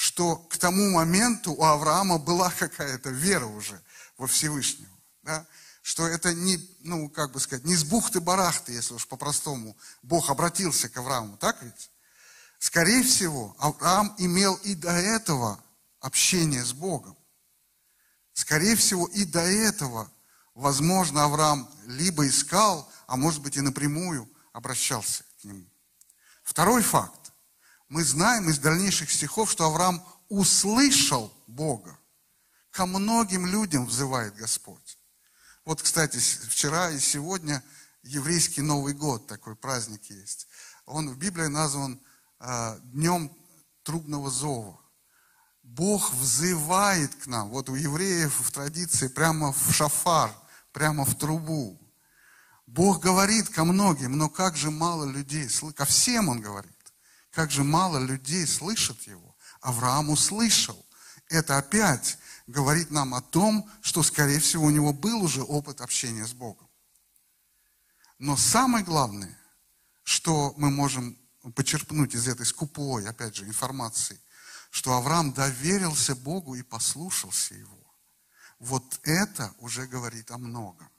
что 0.00 0.36
к 0.36 0.56
тому 0.56 0.88
моменту 0.92 1.52
у 1.52 1.62
Авраама 1.62 2.16
была 2.16 2.50
какая-то 2.50 3.10
вера 3.10 3.44
уже 3.44 3.78
во 4.16 4.26
Всевышнего. 4.26 4.96
Да? 5.22 5.46
Что 5.82 6.06
это 6.06 6.32
не, 6.32 6.58
ну, 6.80 7.10
как 7.10 7.32
бы 7.32 7.38
сказать, 7.38 7.66
не 7.66 7.76
с 7.76 7.84
бухты-барахты, 7.84 8.72
если 8.72 8.94
уж 8.94 9.06
по-простому, 9.06 9.76
Бог 10.02 10.30
обратился 10.30 10.88
к 10.88 10.96
Аврааму, 10.96 11.36
так 11.36 11.62
ведь? 11.62 11.90
Скорее 12.58 13.02
всего, 13.02 13.54
Авраам 13.58 14.14
имел 14.16 14.54
и 14.62 14.74
до 14.74 14.92
этого 14.92 15.62
общение 16.00 16.64
с 16.64 16.72
Богом. 16.72 17.14
Скорее 18.32 18.76
всего, 18.76 19.06
и 19.06 19.26
до 19.26 19.40
этого, 19.40 20.10
возможно, 20.54 21.24
Авраам 21.24 21.70
либо 21.84 22.26
искал 22.26 22.90
а 23.06 23.16
может 23.16 23.42
быть 23.42 23.58
и 23.58 23.60
напрямую 23.60 24.26
обращался 24.54 25.24
к 25.42 25.44
нему. 25.44 25.66
Второй 26.42 26.80
факт. 26.80 27.19
Мы 27.90 28.04
знаем 28.04 28.48
из 28.48 28.60
дальнейших 28.60 29.10
стихов, 29.10 29.50
что 29.50 29.66
Авраам 29.66 30.02
услышал 30.28 31.32
Бога, 31.48 31.98
Ко 32.70 32.86
многим 32.86 33.46
людям 33.46 33.84
взывает 33.84 34.36
Господь. 34.36 34.96
Вот, 35.64 35.82
кстати, 35.82 36.18
вчера 36.18 36.92
и 36.92 37.00
сегодня 37.00 37.64
еврейский 38.04 38.60
Новый 38.60 38.94
год, 38.94 39.26
такой 39.26 39.56
праздник 39.56 40.04
есть. 40.04 40.46
Он 40.86 41.10
в 41.10 41.18
Библии 41.18 41.46
назван 41.46 42.00
э, 42.38 42.78
Днем 42.92 43.28
трубного 43.82 44.30
зова. 44.30 44.78
Бог 45.64 46.14
взывает 46.14 47.12
к 47.16 47.26
нам. 47.26 47.50
Вот 47.50 47.68
у 47.68 47.74
евреев 47.74 48.38
в 48.38 48.52
традиции 48.52 49.08
прямо 49.08 49.52
в 49.52 49.72
шафар, 49.72 50.32
прямо 50.70 51.04
в 51.04 51.18
трубу. 51.18 51.76
Бог 52.68 53.00
говорит 53.00 53.48
ко 53.48 53.64
многим, 53.64 54.16
но 54.16 54.28
как 54.28 54.56
же 54.56 54.70
мало 54.70 55.06
людей, 55.06 55.48
ко 55.74 55.84
всем 55.84 56.28
Он 56.28 56.40
говорит, 56.40 56.79
как 57.30 57.50
же 57.50 57.64
мало 57.64 57.98
людей 57.98 58.46
слышат 58.46 59.02
Его. 59.02 59.36
Авраам 59.60 60.10
услышал. 60.10 60.84
Это 61.28 61.58
опять 61.58 62.18
говорит 62.46 62.90
нам 62.90 63.14
о 63.14 63.20
том, 63.20 63.70
что, 63.80 64.02
скорее 64.02 64.40
всего, 64.40 64.66
у 64.66 64.70
него 64.70 64.92
был 64.92 65.22
уже 65.22 65.42
опыт 65.42 65.80
общения 65.80 66.26
с 66.26 66.32
Богом. 66.32 66.68
Но 68.18 68.36
самое 68.36 68.84
главное, 68.84 69.38
что 70.02 70.52
мы 70.56 70.70
можем 70.70 71.16
почерпнуть 71.54 72.14
из 72.14 72.28
этой 72.28 72.44
скупой, 72.44 73.06
опять 73.06 73.36
же, 73.36 73.46
информации, 73.46 74.20
что 74.70 74.94
Авраам 74.94 75.32
доверился 75.32 76.14
Богу 76.14 76.54
и 76.54 76.62
послушался 76.62 77.54
Его. 77.54 77.78
Вот 78.58 79.00
это 79.04 79.54
уже 79.58 79.86
говорит 79.86 80.30
о 80.30 80.38
многом. 80.38 80.90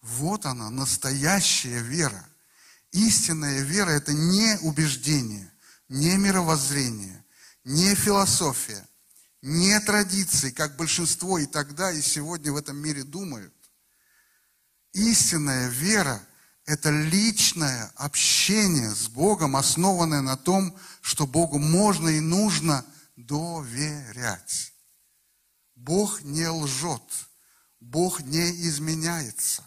Вот 0.00 0.46
она, 0.46 0.70
настоящая 0.70 1.80
вера. 1.80 2.24
Истинная 2.96 3.60
вера– 3.60 3.90
это 3.90 4.14
не 4.14 4.58
убеждение, 4.62 5.52
не 5.90 6.16
мировоззрение, 6.16 7.22
не 7.62 7.94
философия, 7.94 8.88
не 9.42 9.78
традиции, 9.80 10.50
как 10.50 10.76
большинство 10.76 11.38
и 11.38 11.44
тогда, 11.44 11.92
и 11.92 12.00
сегодня 12.00 12.52
в 12.52 12.56
этом 12.56 12.78
мире 12.78 13.04
думают. 13.04 13.52
Истинная 14.94 15.68
вера– 15.68 16.26
это 16.64 16.88
личное 16.88 17.92
общение 17.96 18.88
с 18.88 19.08
Богом, 19.08 19.56
основанное 19.56 20.22
на 20.22 20.38
том, 20.38 20.74
что 21.02 21.26
Богу 21.26 21.58
можно 21.58 22.08
и 22.08 22.20
нужно 22.20 22.82
доверять. 23.14 24.72
Бог 25.74 26.22
не 26.22 26.48
лжет, 26.48 27.28
Бог 27.78 28.22
не 28.22 28.50
изменяется. 28.66 29.62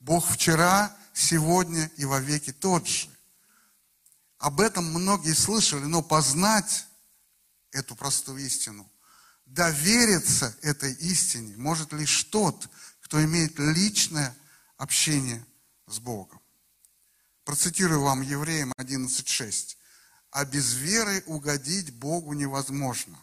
Бог 0.00 0.26
вчера, 0.26 0.96
сегодня 1.12 1.90
и 1.96 2.04
во 2.04 2.20
веки 2.20 2.52
тот 2.52 2.86
же. 2.86 3.08
Об 4.38 4.60
этом 4.60 4.84
многие 4.84 5.34
слышали, 5.34 5.84
но 5.84 6.02
познать 6.02 6.86
эту 7.70 7.94
простую 7.94 8.44
истину, 8.44 8.90
довериться 9.46 10.56
этой 10.62 10.92
истине 10.94 11.56
может 11.56 11.92
лишь 11.92 12.24
тот, 12.24 12.68
кто 13.00 13.22
имеет 13.24 13.58
личное 13.58 14.36
общение 14.76 15.44
с 15.86 15.98
Богом. 15.98 16.40
Процитирую 17.44 18.00
вам 18.02 18.22
Евреям 18.22 18.72
11.6. 18.78 19.76
«А 20.30 20.44
без 20.44 20.74
веры 20.74 21.22
угодить 21.26 21.92
Богу 21.92 22.32
невозможно, 22.32 23.18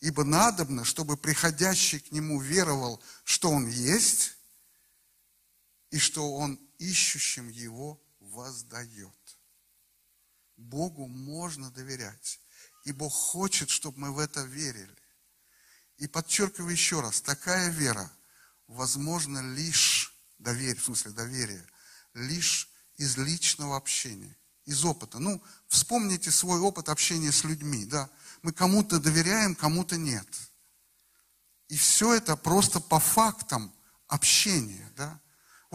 ибо 0.00 0.24
надобно, 0.24 0.84
чтобы 0.84 1.16
приходящий 1.16 2.00
к 2.00 2.10
Нему 2.10 2.40
веровал, 2.40 3.02
что 3.24 3.50
Он 3.50 3.68
есть, 3.68 4.36
и 5.90 5.98
что 5.98 6.34
Он 6.36 6.58
ищущим 6.90 7.48
Его 7.48 8.00
воздает. 8.20 9.38
Богу 10.56 11.06
можно 11.06 11.70
доверять, 11.70 12.40
и 12.84 12.92
Бог 12.92 13.12
хочет, 13.12 13.70
чтобы 13.70 14.00
мы 14.00 14.12
в 14.12 14.18
это 14.18 14.42
верили. 14.42 14.96
И 15.96 16.06
подчеркиваю 16.06 16.70
еще 16.70 17.00
раз, 17.00 17.20
такая 17.20 17.70
вера 17.70 18.10
возможна 18.66 19.40
лишь, 19.54 20.14
доверие, 20.38 20.76
в 20.76 20.84
смысле 20.84 21.12
доверие, 21.12 21.66
лишь 22.14 22.68
из 22.96 23.16
личного 23.16 23.76
общения, 23.76 24.36
из 24.64 24.84
опыта. 24.84 25.18
Ну, 25.18 25.42
вспомните 25.68 26.30
свой 26.30 26.60
опыт 26.60 26.88
общения 26.88 27.32
с 27.32 27.44
людьми, 27.44 27.84
да. 27.84 28.10
Мы 28.42 28.52
кому-то 28.52 29.00
доверяем, 29.00 29.54
кому-то 29.54 29.96
нет. 29.96 30.28
И 31.68 31.76
все 31.76 32.14
это 32.14 32.36
просто 32.36 32.80
по 32.80 33.00
фактам 33.00 33.74
общения, 34.06 34.92
да. 34.96 35.20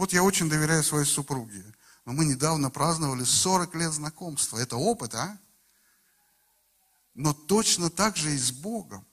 Вот 0.00 0.14
я 0.14 0.22
очень 0.22 0.48
доверяю 0.48 0.82
своей 0.82 1.04
супруге. 1.04 1.62
Но 2.06 2.14
мы 2.14 2.24
недавно 2.24 2.70
праздновали 2.70 3.22
40 3.22 3.74
лет 3.74 3.92
знакомства. 3.92 4.56
Это 4.56 4.76
опыт, 4.76 5.14
а? 5.14 5.38
Но 7.12 7.34
точно 7.34 7.90
так 7.90 8.16
же 8.16 8.34
и 8.34 8.38
с 8.38 8.50
Богом. 8.50 9.06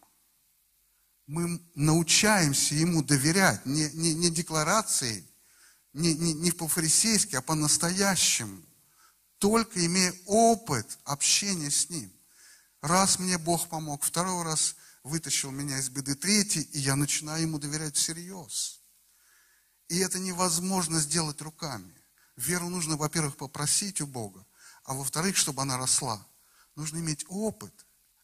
Мы 1.25 1.61
научаемся 1.75 2.73
Ему 2.73 3.03
доверять. 3.03 3.65
Не, 3.65 3.89
не, 3.95 4.13
не 4.13 4.29
декларацией, 4.29 5.29
не, 5.91 6.13
не, 6.13 6.33
не 6.33 6.51
по-фарисейски, 6.53 7.35
а 7.35 7.41
по-настоящему. 7.41 8.63
Только 9.39 9.85
имея 9.85 10.13
опыт 10.25 10.99
общения 11.03 11.69
с 11.69 11.89
Ним. 11.89 12.09
Раз 12.79 13.19
мне 13.19 13.37
Бог 13.37 13.67
помог, 13.67 14.03
второй 14.03 14.41
раз 14.45 14.77
вытащил 15.03 15.51
меня 15.51 15.79
из 15.79 15.89
беды, 15.89 16.15
третий, 16.15 16.61
и 16.61 16.79
я 16.79 16.95
начинаю 16.95 17.41
Ему 17.41 17.59
доверять 17.59 17.97
всерьез. 17.97 18.79
И 19.87 19.99
это 19.99 20.19
невозможно 20.19 20.99
сделать 20.99 21.41
руками. 21.41 21.93
Веру 22.35 22.69
нужно, 22.69 22.97
во-первых, 22.97 23.37
попросить 23.37 24.01
у 24.01 24.07
Бога, 24.07 24.45
а 24.83 24.93
во-вторых, 24.93 25.37
чтобы 25.37 25.61
она 25.61 25.77
росла. 25.77 26.25
Нужно 26.75 26.97
иметь 26.99 27.25
опыт, 27.29 27.73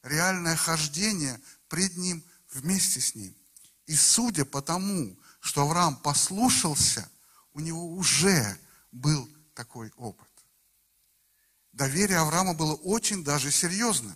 реальное 0.04 0.56
хождение 0.56 1.40
пред 1.68 1.98
Ним, 1.98 2.24
вместе 2.52 3.02
с 3.02 3.16
Ним. 3.16 3.36
И 3.86 3.96
судя 3.96 4.46
по 4.46 4.62
тому, 4.62 5.18
что 5.40 5.64
Авраам 5.64 5.96
послушался, 5.96 7.10
у 7.54 7.60
него 7.60 7.94
уже 7.94 8.58
был 8.92 9.28
такой 9.54 9.92
опыт. 9.98 10.30
Доверие 11.72 12.20
Авраама 12.20 12.54
было 12.54 12.76
очень 12.76 13.24
даже 13.24 13.52
серьезным. 13.52 14.16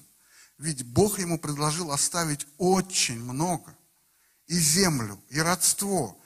Ведь 0.57 0.83
Бог 0.83 1.19
ему 1.19 1.39
предложил 1.39 1.91
оставить 1.91 2.45
очень 2.57 3.19
много. 3.19 3.75
И 4.45 4.57
землю, 4.57 5.21
и 5.29 5.39
родство, 5.39 6.17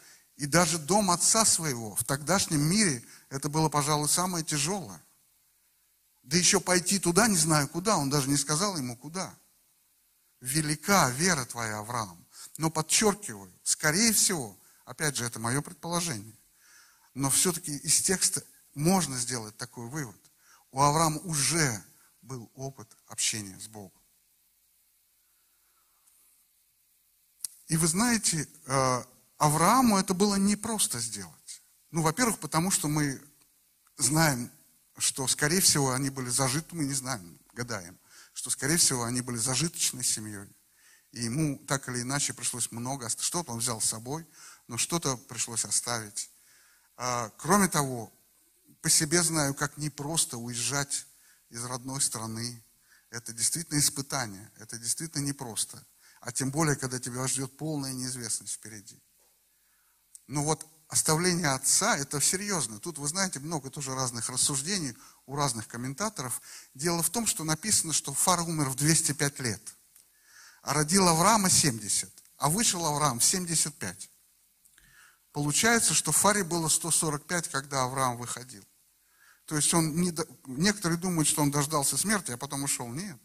и 0.41 0.47
даже 0.47 0.80
дом 0.80 1.12
отца 1.12 1.45
своего 1.45 1.93
в 1.93 2.04
тогдашнем 2.04 2.62
мире 2.62 3.06
это 3.30 3.47
было, 3.47 3.69
пожалуй, 3.69 4.10
самое 4.10 4.43
тяжелое. 4.43 4.99
Да 6.23 6.36
еще 6.36 6.60
пойти 6.60 6.97
туда, 6.97 7.27
не 7.27 7.38
знаю 7.38 7.67
куда, 7.67 7.95
он 7.97 8.10
даже 8.10 8.27
не 8.27 8.38
сказал 8.38 8.75
ему 8.75 8.97
куда. 8.97 9.38
Велика 10.39 11.12
вера 11.12 11.45
твоя, 11.45 11.77
Авраам. 11.77 12.25
Но 12.58 12.71
подчеркиваю, 12.71 13.54
скорее 13.62 14.13
всего, 14.13 14.58
опять 14.84 15.15
же, 15.15 15.25
это 15.25 15.38
мое 15.38 15.62
предположение, 15.62 16.36
но 17.13 17.30
все-таки 17.30 17.77
из 17.77 18.01
текста 18.01 18.43
можно 18.73 19.19
сделать 19.19 19.56
такой 19.58 19.89
вывод. 19.89 20.19
У 20.71 20.82
Авраама 20.82 21.19
уже 21.19 21.84
был 22.23 22.49
опыт 22.56 22.91
общения 23.06 23.60
с 23.60 23.67
Богом. 23.67 24.01
И 27.67 27.77
вы 27.77 27.86
знаете, 27.86 28.47
э, 28.65 29.04
Аврааму 29.41 29.97
это 29.97 30.13
было 30.13 30.36
непросто 30.36 30.99
сделать. 30.99 31.63
Ну, 31.89 32.04
во-первых, 32.04 32.38
потому 32.38 32.69
что 32.69 32.88
мы 32.88 33.19
знаем, 33.97 34.51
что, 34.99 35.27
скорее 35.27 35.62
всего, 35.62 35.93
они 35.93 36.12
были 36.12 36.30
зажиты, 36.30 36.75
мы 36.75 36.84
не 36.84 36.93
знаем, 36.93 37.39
гадаем, 37.54 37.97
что, 38.34 38.51
скорее 38.51 38.77
всего, 38.77 39.04
они 39.04 39.21
были 39.21 39.38
зажиточной 39.38 40.04
семьей. 40.04 40.47
И 41.12 41.23
ему 41.23 41.58
так 41.65 41.89
или 41.89 42.04
иначе 42.04 42.36
пришлось 42.36 42.71
много, 42.71 43.10
что-то 43.10 43.54
он 43.54 43.58
взял 43.58 43.82
с 43.82 43.86
собой, 43.86 44.27
но 44.67 44.77
что-то 44.77 45.17
пришлось 45.17 45.65
оставить. 45.65 46.30
А, 46.95 47.32
кроме 47.38 47.67
того, 47.67 48.13
по 48.84 48.91
себе 48.91 49.23
знаю, 49.23 49.56
как 49.56 49.75
непросто 49.77 50.38
уезжать 50.38 51.08
из 51.49 51.65
родной 51.65 51.99
страны. 51.99 52.63
Это 53.10 53.34
действительно 53.34 53.80
испытание, 53.80 54.51
это 54.60 54.77
действительно 54.77 55.23
непросто. 55.23 55.84
А 56.19 56.32
тем 56.32 56.51
более, 56.51 56.75
когда 56.75 56.99
тебя 56.99 57.27
ждет 57.27 57.58
полная 57.58 57.93
неизвестность 57.93 58.54
впереди. 58.54 59.01
Но 60.32 60.46
вот 60.46 60.65
оставление 60.88 61.50
отца– 61.50 61.98
это 61.98 62.22
серьезно. 62.22 62.80
Тут, 62.80 62.98
вы 62.98 63.10
знаете, 63.10 63.39
много 63.39 63.70
тоже 63.70 63.94
разных 63.94 64.30
рассуждений 64.30 64.96
у 65.26 65.36
разных 65.36 65.67
комментаторов. 65.67 66.41
Дело 66.74 67.04
в 67.04 67.10
том, 67.10 67.28
что 67.28 67.44
написано, 67.44 67.91
что 67.91 68.13
Фар 68.13 68.39
умер 68.39 68.70
в 68.70 68.76
205 68.76 69.39
лет, 69.39 69.62
а 70.62 70.74
родил 70.74 71.06
Авраама 71.10 71.50
70, 71.50 72.10
а 72.38 72.50
вышел 72.50 72.86
Авраам 72.86 73.20
в 73.20 73.26
75. 73.26 74.10
Получается, 75.34 75.94
что 75.94 76.13
Фаре 76.13 76.46
было 76.46 76.70
145, 76.70 77.50
когда 77.50 77.84
Авраам 77.84 78.15
выходил. 78.15 78.63
То 79.46 79.58
есть 79.58 79.74
он 79.74 79.94
не, 79.98 80.15
некоторые 80.46 80.98
думают, 80.98 81.28
что 81.28 81.41
он 81.41 81.52
дождался 81.52 81.98
смерти, 81.98 82.32
а 82.32 82.38
потом 82.38 82.63
ушел. 82.63 82.88
Нет. 82.88 83.20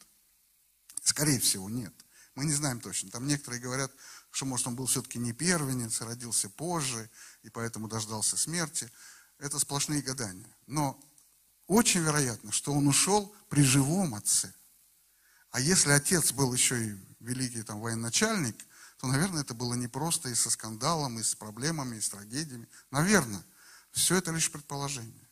Скорее 1.05 1.39
всего, 1.39 1.71
нет. 1.71 1.95
Мы 2.35 2.47
не 2.47 2.53
знаем 2.53 2.81
точно. 2.81 3.11
Там 3.11 3.29
некоторые 3.29 3.61
говорят, 3.61 3.93
что, 4.37 4.45
может, 4.45 4.67
он 4.67 4.77
был 4.77 4.85
все-таки 4.85 5.19
не 5.19 5.33
первенец, 5.33 6.03
родился 6.03 6.51
позже, 6.51 7.09
и 7.43 7.49
поэтому 7.49 7.89
дождался 7.89 8.37
смерти. 8.37 8.93
Это 9.39 9.59
сплошные 9.59 10.03
гадания. 10.03 10.55
Но 10.67 11.03
очень 11.67 12.03
вероятно, 12.03 12.53
что 12.53 12.75
он 12.75 12.87
ушел 12.87 13.35
при 13.49 13.63
живом 13.63 14.15
отце. 14.15 14.53
А 15.53 15.59
если 15.59 15.91
отец 15.91 16.33
был 16.33 16.53
еще 16.53 16.87
и 16.87 16.99
великий 17.19 17.63
там, 17.63 17.81
военачальник, 17.81 18.63
то, 18.99 19.07
наверное, 19.07 19.41
это 19.41 19.55
было 19.55 19.73
непросто 19.73 20.29
и 20.29 20.35
со 20.35 20.51
скандалом, 20.51 21.19
и 21.19 21.23
с 21.23 21.35
проблемами, 21.35 21.97
и 21.97 22.01
с 22.03 22.11
трагедиями. 22.11 22.69
Наверное, 22.91 23.43
все 23.93 24.17
это 24.17 24.33
лишь 24.33 24.53
предположение. 24.53 25.31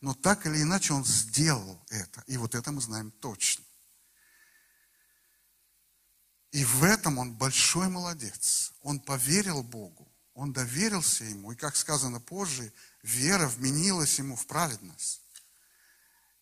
Но 0.00 0.14
так 0.14 0.46
или 0.46 0.62
иначе 0.62 0.94
он 0.94 1.04
сделал 1.04 1.84
это. 1.90 2.24
И 2.26 2.38
вот 2.38 2.54
это 2.54 2.72
мы 2.72 2.80
знаем 2.80 3.10
точно. 3.10 3.62
И 6.50 6.64
в 6.64 6.84
этом 6.84 7.18
он 7.18 7.34
большой 7.34 7.88
молодец. 7.88 8.72
Он 8.82 9.00
поверил 9.00 9.62
Богу, 9.62 10.10
он 10.34 10.52
доверился 10.52 11.24
ему. 11.24 11.52
И 11.52 11.56
как 11.56 11.76
сказано 11.76 12.20
позже, 12.20 12.72
вера 13.02 13.48
вменилась 13.48 14.18
ему 14.18 14.36
в 14.36 14.46
праведность. 14.46 15.22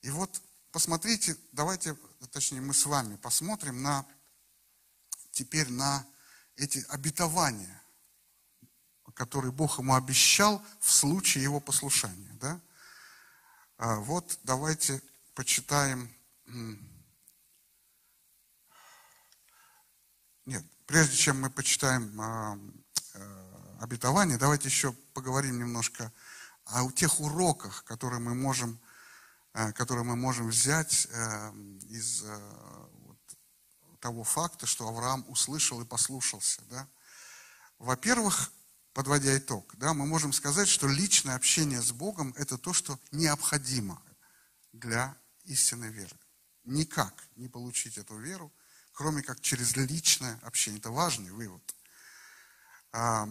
И 0.03 0.11
вот 0.11 0.41
посмотрите, 0.71 1.37
давайте, 1.53 1.97
точнее 2.31 2.61
мы 2.61 2.75
с 2.75 2.87
вами 2.87 3.17
посмотрим 3.17 3.83
на, 3.83 4.07
теперь 5.33 5.71
на 5.71 6.07
эти 6.57 6.85
обетования, 6.89 7.83
которые 9.15 9.51
Бог 9.51 9.79
ему 9.79 9.95
обещал 9.95 10.63
в 10.81 10.93
случае 10.93 11.43
его 11.43 11.59
послушания. 11.59 12.31
Да? 12.35 12.61
А 13.79 13.97
вот 13.97 14.39
давайте 14.45 15.03
почитаем 15.35 16.15
Нет, 20.47 20.65
прежде 20.87 21.17
чем 21.17 21.41
мы 21.41 21.51
почитаем 21.51 22.21
э, 22.21 22.59
э, 23.15 23.79
обетование, 23.81 24.39
давайте 24.39 24.69
еще 24.69 24.93
поговорим 25.13 25.59
немножко 25.59 26.13
о 26.67 26.89
тех 26.93 27.19
уроках, 27.19 27.83
которые 27.83 28.21
мы 28.21 28.33
можем, 28.37 28.79
э, 29.55 29.73
которые 29.73 30.05
мы 30.05 30.15
можем 30.15 30.47
взять 30.47 31.09
э, 31.11 31.53
из 31.89 32.25
того 33.99 34.23
факта, 34.23 34.67
что 34.67 34.87
Авраам 34.87 35.25
услышал 35.27 35.81
и 35.81 35.85
послушался. 35.85 36.63
Да? 36.71 36.87
Во-первых, 37.81 38.53
подводя 38.93 39.37
итог, 39.37 39.75
да, 39.79 39.95
мы 39.95 40.07
можем 40.07 40.33
сказать, 40.33 40.69
что 40.69 40.87
личное 40.87 41.35
общение 41.35 41.83
с 41.83 41.91
Богом– 41.91 42.33
это 42.37 42.57
то, 42.57 42.73
что 42.73 43.01
необходимо 43.11 44.01
для 44.73 45.17
истинной 45.43 45.91
веры. 45.91 46.17
Никак 46.63 47.25
не 47.35 47.49
получить 47.49 47.99
эту 47.99 48.17
веру– 48.17 48.53
кроме 48.97 49.23
как 49.23 49.41
через 49.43 49.77
личное 49.77 50.41
общение. 50.43 50.81
Это 50.81 50.91
важный 50.91 51.31
вывод. 51.31 51.63
А, 52.93 53.29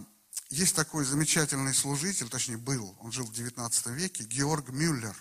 есть 0.48 0.76
такой 0.76 1.04
замечательный 1.04 1.74
служитель, 1.74 2.28
точнее 2.28 2.56
был, 2.56 2.96
он 3.00 3.10
жил 3.10 3.26
в 3.26 3.32
19 3.32 3.86
веке, 3.86 4.24
Георг 4.24 4.68
Мюллер. 4.68 5.16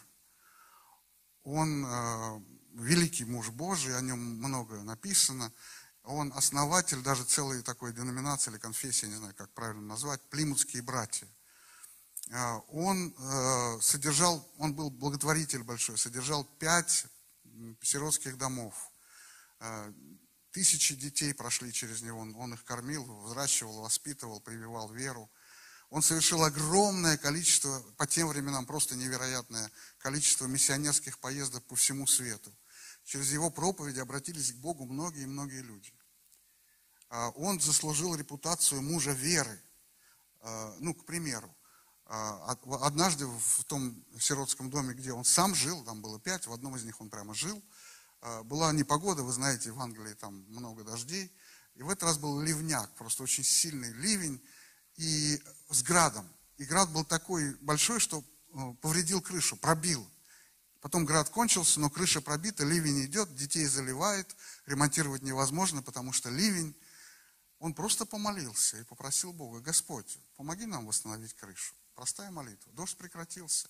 Он 1.44 1.84
а, 1.88 2.42
великий 2.76 3.26
муж 3.26 3.50
Божий, 3.50 3.98
о 3.98 4.02
нем 4.02 4.20
много 4.20 4.84
написано. 4.84 5.52
Он 6.04 6.32
основатель 6.36 7.02
даже 7.02 7.24
целой 7.24 7.64
такой 7.64 7.92
деноминации 7.92 8.52
или 8.52 8.60
конфессии, 8.60 9.08
не 9.08 9.16
знаю, 9.16 9.34
как 9.36 9.52
правильно 9.54 9.82
назвать, 9.82 10.22
Плимутские 10.30 10.84
братья. 10.84 11.28
А, 12.32 12.60
он 12.70 13.16
содержал, 13.82 14.48
он 14.58 14.76
был 14.76 14.92
благотворитель 14.92 15.64
большой, 15.64 15.98
содержал 15.98 16.44
пять 16.60 17.08
сиротских 17.82 18.38
домов. 18.38 18.92
Тысячи 20.56 20.96
детей 20.96 21.34
прошли 21.34 21.74
через 21.74 22.02
него, 22.02 22.22
он, 22.22 22.34
он 22.38 22.54
их 22.54 22.64
кормил, 22.64 23.04
взращивал, 23.26 23.82
воспитывал, 23.82 24.40
прививал 24.40 24.90
веру. 24.90 25.30
Он 25.90 26.02
совершил 26.02 26.46
огромное 26.46 27.18
количество, 27.18 27.82
по 27.98 28.08
тем 28.08 28.30
временам 28.30 28.66
просто 28.66 28.96
невероятное 28.96 29.70
количество 29.98 30.46
миссионерских 30.46 31.20
поездок 31.20 31.62
по 31.66 31.76
всему 31.76 32.08
свету. 32.08 32.56
Через 33.04 33.34
его 33.34 33.50
проповеди 33.50 34.00
обратились 34.00 34.54
к 34.54 34.56
Богу 34.56 34.86
многие-многие 34.86 35.62
люди. 35.62 35.94
А, 37.10 37.32
он 37.32 37.60
заслужил 37.60 38.16
репутацию 38.16 38.82
мужа 38.82 39.12
веры. 39.12 39.62
А, 40.40 40.74
ну, 40.80 40.94
к 40.94 41.04
примеру, 41.04 41.54
а, 42.06 42.58
однажды 42.80 43.28
в 43.28 43.66
том 43.66 44.02
сиротском 44.18 44.70
доме, 44.70 44.94
где 44.94 45.12
он 45.12 45.26
сам 45.26 45.54
жил, 45.54 45.84
там 45.84 46.02
было 46.02 46.18
пять, 46.18 46.48
в 46.48 46.54
одном 46.54 46.78
из 46.78 46.86
них 46.86 47.02
он 47.02 47.10
прямо 47.10 47.34
жил– 47.34 47.62
была 48.44 48.72
непогода, 48.72 49.24
вы 49.24 49.32
знаете, 49.32 49.72
в 49.72 49.80
Англии 49.80 50.14
там 50.14 50.46
много 50.50 50.84
дождей. 50.84 51.32
И 51.76 51.84
в 51.84 51.90
этот 51.90 52.04
раз 52.04 52.18
был 52.18 52.40
ливняк, 52.42 52.90
просто 52.96 53.24
очень 53.24 53.44
сильный 53.44 53.92
ливень 53.94 54.42
и 54.96 55.42
с 55.70 55.84
градом. 55.84 56.28
И 56.58 56.64
град 56.64 56.90
был 56.92 57.04
такой 57.04 57.54
большой, 57.56 58.00
что 58.00 58.24
э, 58.54 58.74
повредил 58.82 59.22
крышу, 59.22 59.58
пробил. 59.58 60.08
Потом 60.80 61.04
град 61.04 61.30
кончился, 61.30 61.80
но 61.80 61.90
крыша 61.90 62.22
пробита, 62.22 62.64
ливень 62.64 63.06
идет, 63.06 63.36
детей 63.36 63.66
заливает, 63.66 64.36
ремонтировать 64.66 65.22
невозможно, 65.22 65.82
потому 65.82 66.14
что 66.14 66.30
ливень. 66.30 66.76
Он 67.60 67.74
просто 67.74 68.06
помолился 68.06 68.78
и 68.78 68.84
попросил 68.84 69.34
Бога, 69.34 69.60
Господь, 69.60 70.18
помоги 70.38 70.66
нам 70.66 70.86
восстановить 70.86 71.34
крышу. 71.34 71.74
Простая 71.94 72.32
молитва. 72.32 72.72
Дождь 72.74 72.98
прекратился. 72.98 73.70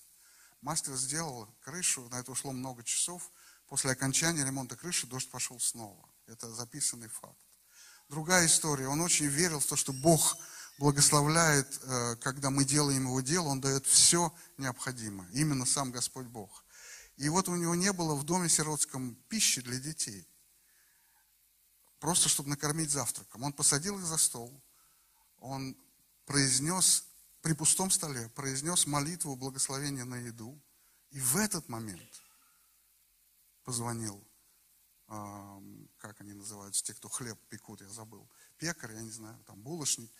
Мастер 0.60 0.94
сделал 0.94 1.48
крышу, 1.60 2.08
на 2.08 2.20
это 2.20 2.30
ушло 2.30 2.52
много 2.52 2.84
часов– 2.84 3.30
После 3.66 3.90
окончания 3.90 4.44
ремонта 4.44 4.76
крыши 4.76 5.06
дождь 5.06 5.30
пошел 5.30 5.58
снова. 5.58 6.08
Это 6.26 6.52
записанный 6.52 7.08
факт. 7.08 7.36
Другая 8.08 8.46
история. 8.46 8.86
Он 8.86 9.00
очень 9.00 9.26
верил 9.26 9.58
в 9.58 9.66
то, 9.66 9.74
что 9.74 9.92
Бог 9.92 10.36
благословляет, 10.78 11.80
э, 11.82 12.16
когда 12.16 12.50
мы 12.50 12.64
делаем 12.64 13.06
Его 13.06 13.20
дело, 13.20 13.48
Он 13.48 13.60
дает 13.60 13.84
все 13.86 14.32
необходимое. 14.56 15.28
Именно 15.32 15.66
сам 15.66 15.90
Господь 15.90 16.26
Бог. 16.26 16.64
И 17.16 17.28
вот 17.28 17.48
у 17.48 17.56
него 17.56 17.74
не 17.74 17.92
было 17.92 18.14
в 18.14 18.24
доме 18.24 18.48
сиротском 18.48 19.16
пищи 19.28 19.60
для 19.62 19.80
детей. 19.80 20.28
Просто, 21.98 22.28
чтобы 22.28 22.50
накормить 22.50 22.90
завтраком. 22.90 23.42
Он 23.42 23.52
посадил 23.52 23.98
их 23.98 24.04
за 24.04 24.18
стол. 24.18 24.62
Он 25.38 25.76
произнес 26.24 27.04
при 27.42 27.54
пустом 27.54 27.90
столе, 27.90 28.28
произнес 28.28 28.86
молитву 28.86 29.34
благословения 29.34 30.04
на 30.04 30.16
еду. 30.16 30.60
И 31.10 31.18
в 31.18 31.36
этот 31.36 31.68
момент– 31.68 32.22
позвонил, 33.66 34.26
как 35.98 36.20
они 36.20 36.32
называются, 36.32 36.82
те, 36.82 36.94
кто 36.94 37.08
хлеб 37.08 37.38
пекут, 37.48 37.80
я 37.80 37.88
забыл, 37.88 38.28
пекарь, 38.58 38.94
я 38.94 39.02
не 39.02 39.10
знаю, 39.10 39.38
там 39.44 39.60
булочник, 39.60 40.10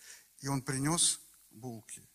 и 0.40 0.48
он 0.48 0.62
принес 0.62 1.20
булки. 1.50 2.06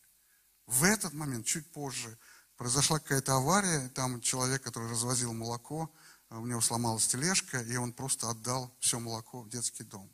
В 0.67 0.83
этот 0.83 1.13
момент, 1.13 1.45
чуть 1.45 1.71
позже, 1.71 2.17
произошла 2.55 2.99
какая-то 2.99 3.35
авария, 3.35 3.89
там 3.89 4.21
человек, 4.21 4.61
который 4.61 4.89
развозил 4.89 5.33
молоко, 5.33 5.91
а, 6.29 6.39
у 6.39 6.45
него 6.45 6.61
сломалась 6.61 7.07
тележка, 7.07 7.61
и 7.61 7.75
он 7.75 7.91
просто 7.91 8.29
отдал 8.29 8.75
все 8.79 8.99
молоко 8.99 9.41
в 9.41 9.49
детский 9.49 9.83
дом. 9.83 10.13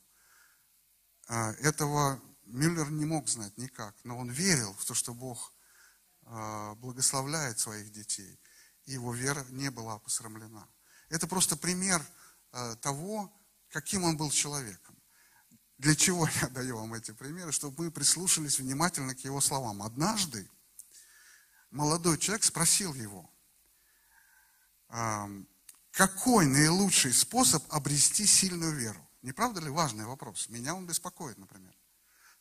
А, 1.28 1.52
этого 1.60 2.22
Мюллер 2.46 2.90
не 2.90 3.06
мог 3.06 3.28
знать 3.28 3.58
никак, 3.58 3.96
но 4.04 4.18
он 4.18 4.30
верил 4.30 4.74
в 4.74 4.86
то, 4.86 4.94
что 4.94 5.14
Бог 5.14 5.54
а, 6.24 6.74
благословляет 6.76 7.60
своих 7.60 7.92
детей, 7.92 8.40
и 8.86 8.94
его 8.94 9.14
вера 9.14 9.46
не 9.50 9.70
была 9.70 10.00
посрамлена. 10.00 10.68
Это 11.10 11.28
просто 11.28 11.56
пример 11.56 12.06
э, 12.52 12.76
того, 12.82 13.32
каким 13.70 14.04
он 14.04 14.18
был 14.18 14.30
человеком. 14.30 14.96
Для 15.78 15.96
чего 15.96 16.28
я 16.42 16.50
даю 16.50 16.78
вам 16.78 16.94
эти 16.94 17.12
примеры? 17.12 17.52
Чтобы 17.52 17.86
мы 17.86 17.92
прислушались 17.92 18.60
внимательно 18.60 19.16
к 19.16 19.20
его 19.20 19.42
словам. 19.42 19.82
Однажды 19.84 20.50
молодой 21.72 22.18
человек 22.18 22.44
спросил 22.44 22.94
его, 22.94 23.30
какой 25.92 26.46
наилучший 26.46 27.14
способ 27.14 27.64
обрести 27.74 28.26
сильную 28.26 28.74
веру? 28.74 29.06
Не 29.22 29.34
правда 29.34 29.60
ли 29.60 29.70
важный 29.70 30.06
вопрос? 30.06 30.48
Меня 30.48 30.76
он 30.76 30.88
беспокоит, 30.88 31.38
например. 31.38 31.76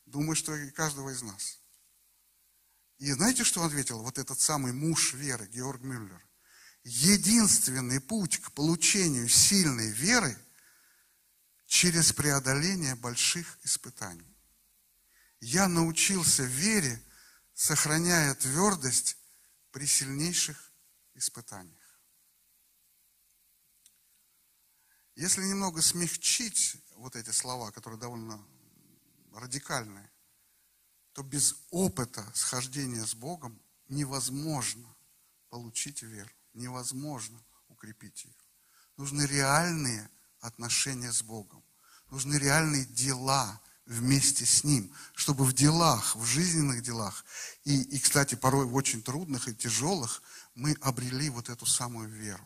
Думаю, 0.04 0.36
что 0.36 0.54
и 0.54 0.70
каждого 0.70 1.10
из 1.10 1.22
нас. 1.22 1.58
И 2.98 3.10
знаете, 3.12 3.42
что 3.42 3.64
ответил? 3.64 4.02
Вот 4.02 4.18
этот 4.18 4.38
самый 4.38 4.72
муж 4.72 5.14
веры, 5.14 5.46
Георг 5.48 5.82
Мюллер 5.82 6.25
единственный 6.86 8.00
путь 8.00 8.38
к 8.38 8.52
получению 8.52 9.28
сильной 9.28 9.90
веры 9.90 10.38
через 11.66 12.12
преодоление 12.12 12.94
больших 12.94 13.58
испытаний. 13.64 14.36
Я 15.40 15.66
научился 15.66 16.44
вере, 16.44 17.02
сохраняя 17.54 18.32
твердость 18.36 19.16
при 19.72 19.84
сильнейших 19.84 20.72
испытаниях. 21.14 22.00
Если 25.16 25.42
немного 25.42 25.82
смягчить 25.82 26.76
вот 26.94 27.16
эти 27.16 27.30
слова, 27.30 27.72
которые 27.72 27.98
довольно 27.98 28.40
радикальные, 29.32 30.08
то 31.14 31.24
без 31.24 31.56
опыта 31.70 32.30
схождения 32.32 33.04
с 33.04 33.14
Богом 33.16 33.60
невозможно 33.88 34.94
получить 35.48 36.02
веру 36.02 36.35
невозможно 36.56 37.38
укрепить 37.68 38.24
ее. 38.24 38.34
Нужны 38.96 39.22
реальные 39.22 40.10
отношения 40.40 41.12
с 41.12 41.22
Богом. 41.22 41.62
Нужны 42.10 42.36
реальные 42.36 42.84
дела 42.86 43.60
вместе 43.86 44.44
с 44.44 44.64
Ним, 44.64 44.92
чтобы 45.14 45.44
в 45.44 45.52
делах, 45.52 46.16
в 46.16 46.24
жизненных 46.24 46.82
делах, 46.82 47.24
и, 47.64 47.82
и, 47.82 47.98
кстати, 47.98 48.34
порой 48.34 48.66
в 48.66 48.74
очень 48.74 49.02
трудных 49.02 49.48
и 49.48 49.54
тяжелых, 49.54 50.22
мы 50.54 50.72
обрели 50.80 51.30
вот 51.30 51.48
эту 51.48 51.66
самую 51.66 52.08
веру. 52.08 52.44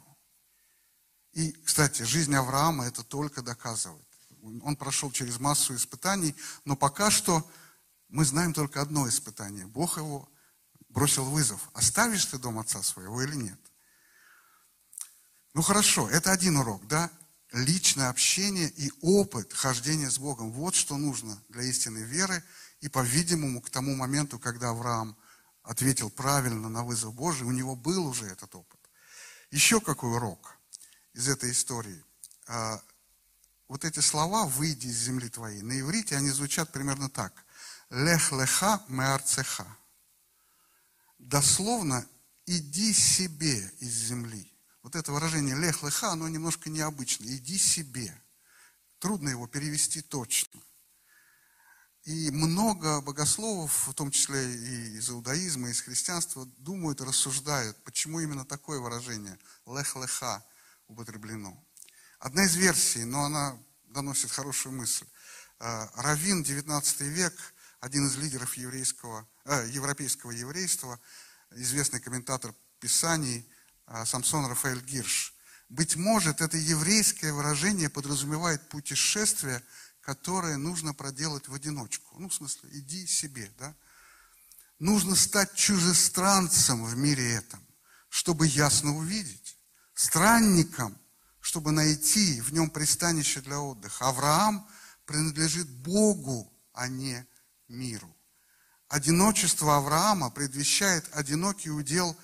И, 1.33 1.53
кстати, 1.53 2.03
жизнь 2.03 2.35
Авраама 2.35 2.85
это 2.85 3.03
только 3.03 3.41
доказывает. 3.41 4.07
Он 4.43 4.77
прошел 4.77 5.11
через 5.11 5.39
массу 5.39 5.75
испытаний, 5.75 6.35
но 6.65 6.77
пока 6.77 7.11
что 7.11 7.49
мы 8.09 8.25
знаем 8.25 8.53
только 8.53 8.81
одно 8.83 9.09
испытание. 9.09 9.67
Бог 9.67 9.97
его 9.97 10.29
бросил 10.89 11.25
вызов. 11.25 11.69
Оставишь 11.73 12.27
ты 12.27 12.39
дом 12.39 12.59
отца 12.59 12.83
своего 12.83 13.23
или 13.23 13.37
нет? 13.37 13.61
Ну 15.55 15.63
хорошо, 15.63 16.09
это 16.09 16.31
один 16.31 16.57
урок, 16.57 16.87
да? 16.87 17.11
Личное 17.53 18.09
общение 18.09 18.69
и 18.69 18.93
опыт 19.01 19.53
хождения 19.53 20.09
с 20.09 20.19
Богом. 20.19 20.53
Вот 20.53 20.77
что 20.77 20.97
нужно 20.97 21.43
для 21.49 21.65
истинной 21.65 22.05
веры. 22.05 22.45
И, 22.81 22.89
по-видимому, 22.89 23.61
к 23.61 23.69
тому 23.69 23.95
моменту, 23.97 24.39
когда 24.39 24.71
Авраам 24.71 25.17
ответил 25.63 26.11
правильно 26.11 26.69
на 26.69 26.85
вызов 26.85 27.15
Божий, 27.15 27.47
у 27.47 27.51
него 27.51 27.75
был 27.75 28.07
уже 28.07 28.27
этот 28.27 28.55
опыт. 28.55 28.79
Еще 29.51 29.81
какой 29.81 30.13
урок 30.13 30.57
из 31.13 31.29
этой 31.29 31.51
истории? 31.51 32.03
А, 32.47 32.81
вот 33.67 33.85
эти 33.85 33.99
слова 33.99 34.47
«выйди 34.47 34.87
из 34.87 34.99
земли 34.99 35.29
твоей» 35.29 35.63
на 35.63 35.79
иврите, 35.79 36.17
они 36.17 36.31
звучат 36.31 36.73
примерно 36.73 37.11
так. 37.11 37.33
«Лех 37.91 38.31
леха 38.31 38.83
меарцеха». 38.89 39.67
Дословно 41.19 42.07
«иди 42.47 42.93
себе 42.93 43.59
из 43.81 43.93
земли». 43.93 44.51
Вот 44.83 44.97
это 44.97 45.13
выражение 45.13 45.57
«лех 45.57 45.83
леха», 45.83 46.13
оно 46.13 46.29
немножко 46.29 46.71
необычное. 46.71 47.37
«Иди 47.37 47.59
себе». 47.59 48.15
Трудно 48.99 49.29
его 49.31 49.47
перевести 49.47 50.03
точно. 50.03 50.61
И 52.05 52.31
много 52.31 53.01
богословов, 53.03 53.89
в 53.89 53.95
том 53.95 54.11
числе 54.11 54.43
и 54.43 54.97
из 54.97 55.11
иудаизма, 55.11 55.69
и 55.69 55.73
из 55.73 55.83
христианства, 55.83 56.47
думают 56.57 57.01
рассуждают, 57.01 57.83
почему 57.85 58.21
именно 58.21 58.45
такое 58.45 58.81
выражение 58.81 59.39
«лех-леха» 59.67 60.45
употреблено. 60.89 61.63
Одна 62.19 62.45
из 62.45 62.57
версий, 62.57 63.05
но 63.05 63.25
она 63.25 63.59
доносит 63.85 64.31
хорошую 64.31 64.75
мысль. 64.75 65.07
Э, 65.59 65.89
Равин, 65.95 66.43
19 66.43 67.01
век, 67.03 67.35
один 67.81 68.07
из 68.07 68.17
лидеров 68.17 68.55
еврейского, 68.55 69.29
э, 69.45 69.69
европейского 69.71 70.31
еврейства, 70.31 70.99
известный 71.51 72.01
комментатор 72.01 72.55
Писаний 72.79 73.47
Самсон 74.05 74.47
Рафаэль 74.47 74.83
Гирш. 74.83 75.35
Быть 75.69 75.97
может, 75.97 76.41
это 76.41 76.57
еврейское 76.57 77.33
выражение 77.33 77.89
подразумевает 77.89 78.69
путешествие– 78.69 79.63
которое 80.01 80.57
нужно 80.57 80.95
проделать 80.95 81.49
в 81.49 81.55
одиночку. 81.55 82.19
Ну, 82.19 82.29
в 82.29 82.35
смысле, 82.35 82.71
иди 82.73 83.07
себе, 83.07 83.49
да? 83.59 83.75
Нужно 84.79 85.15
стать 85.15 85.55
чужестранцем 85.55 86.85
в 86.85 86.97
мире 86.97 87.35
этом, 87.35 87.65
чтобы 88.09 88.47
ясно 88.47 88.97
увидеть. 88.97 89.57
Странником, 89.95 90.99
чтобы 91.41 91.71
найти 91.71 92.41
в 92.41 92.53
нем 92.53 92.71
пристанище 92.71 93.41
для 93.43 93.61
отдыха. 93.61 94.09
Авраам 94.09 94.67
принадлежит 95.05 95.69
Богу, 95.69 96.51
а 96.73 96.89
не 96.89 97.27
миру. 97.69 98.13
Одиночество 98.89 99.77
Авраама 99.77 100.31
предвещает 100.31 101.09
одинокий 101.13 101.71
удел 101.71 102.17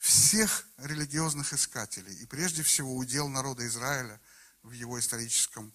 всех 0.00 0.66
религиозных 0.78 1.52
искателей, 1.52 2.14
и 2.14 2.26
прежде 2.26 2.62
всего 2.62 2.96
удел 2.96 3.28
народа 3.28 3.66
Израиля 3.66 4.18
в 4.62 4.72
его 4.72 4.98
историческом 4.98 5.72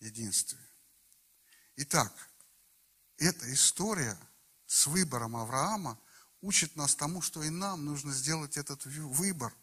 единстве. 0.00 0.58
Итак, 1.76 2.12
эта 3.18 3.52
история 3.54 4.18
с 4.66 4.88
выбором 4.88 5.36
Авраама 5.36 5.98
учит 6.40 6.74
нас 6.74 6.96
тому, 6.96 7.22
что 7.22 7.42
и 7.44 7.50
нам 7.50 7.84
нужно 7.84 8.12
сделать 8.12 8.56
этот 8.56 8.84
выбор 8.84 9.54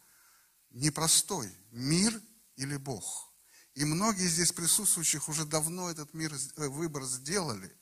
непростой. 0.70 1.54
Мир 1.72 2.20
или 2.56 2.78
Бог. 2.78 3.34
И 3.74 3.84
многие 3.84 4.30
здесь 4.30 4.54
присутствующих 4.54 5.28
уже 5.28 5.46
давно 5.46 5.92
этот 5.92 6.14
мир, 6.14 6.34
э, 6.34 6.68
выбор 6.70 7.04
сделали. 7.04 7.78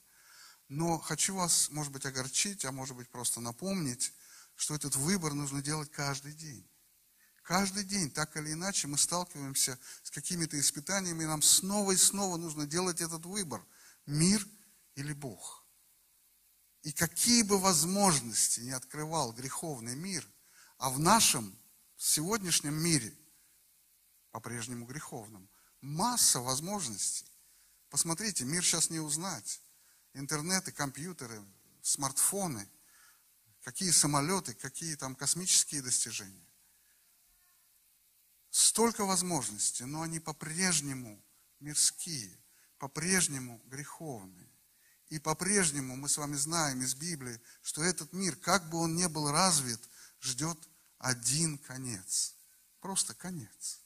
Но 0.67 0.97
хочу 0.97 1.35
вас, 1.35 1.69
может 1.69 1.91
быть, 1.91 2.07
огорчить, 2.07 2.65
а 2.65 2.71
может 2.71 2.95
быть, 2.95 3.09
просто 3.09 3.39
напомнить, 3.39 4.11
что 4.63 4.75
этот 4.75 4.95
выбор 4.95 5.33
нужно 5.33 5.61
делать 5.61 5.91
каждый 5.91 6.31
день. 6.31 6.65
Каждый 7.41 7.83
день, 7.83 8.09
так 8.09 8.37
или 8.37 8.53
иначе, 8.53 8.87
мы 8.87 8.97
сталкиваемся 8.97 9.77
с 10.03 10.09
какими-то 10.09 10.57
испытаниями, 10.57 11.23
и 11.23 11.27
нам 11.27 11.41
снова 11.41 11.91
и 11.91 11.97
снова 11.97 12.37
нужно 12.37 12.65
делать 12.65 13.01
этот 13.01 13.25
выбор– 13.25 13.61
мир 14.05 14.47
или 14.95 15.11
Бог. 15.11 15.65
И 16.83 16.93
какие 16.93 17.43
бы 17.43 17.59
возможности 17.59 18.61
не 18.61 18.71
открывал 18.71 19.33
греховный 19.33 19.97
мир, 19.97 20.25
а 20.77 20.89
в 20.89 20.97
нашем 20.97 21.53
сегодняшнем 21.97 22.75
мире, 22.75 23.13
по-прежнему 24.31 24.85
греховном, 24.85 25.49
масса 25.81 26.39
возможностей. 26.39 27.29
Посмотрите, 27.89 28.45
мир 28.45 28.63
сейчас 28.63 28.89
не 28.89 28.99
узнать. 28.99 29.61
Интернеты, 30.13 30.71
компьютеры, 30.71 31.43
смартфоны, 31.81 32.69
какие 33.63 33.91
самолеты, 33.91 34.53
какие 34.53 34.95
там 34.95 35.15
космические 35.15 35.81
достижения. 35.81 36.47
Столько 38.49 39.05
возможностей, 39.05 39.85
но 39.85 40.03
они 40.03 40.19
по-прежнему 40.19 41.23
мирские 41.59 42.37
по-прежнему 42.83 43.61
греховны. 43.67 44.45
И 45.07 45.17
по-прежнему 45.17 45.95
мы 45.95 46.09
с 46.09 46.17
вами 46.17 46.35
знаем 46.35 46.81
из 46.81 46.95
Библии, 46.95 47.39
что 47.61 47.81
этот 47.81 48.11
мир, 48.11 48.35
как 48.35 48.69
бы 48.69 48.77
он 48.77 48.93
ни 48.93 49.05
был 49.05 49.31
развит, 49.31 49.79
ждет 50.19 50.57
один 50.97 51.57
конец. 51.59 52.35
Просто 52.81 53.13
конец. 53.13 53.79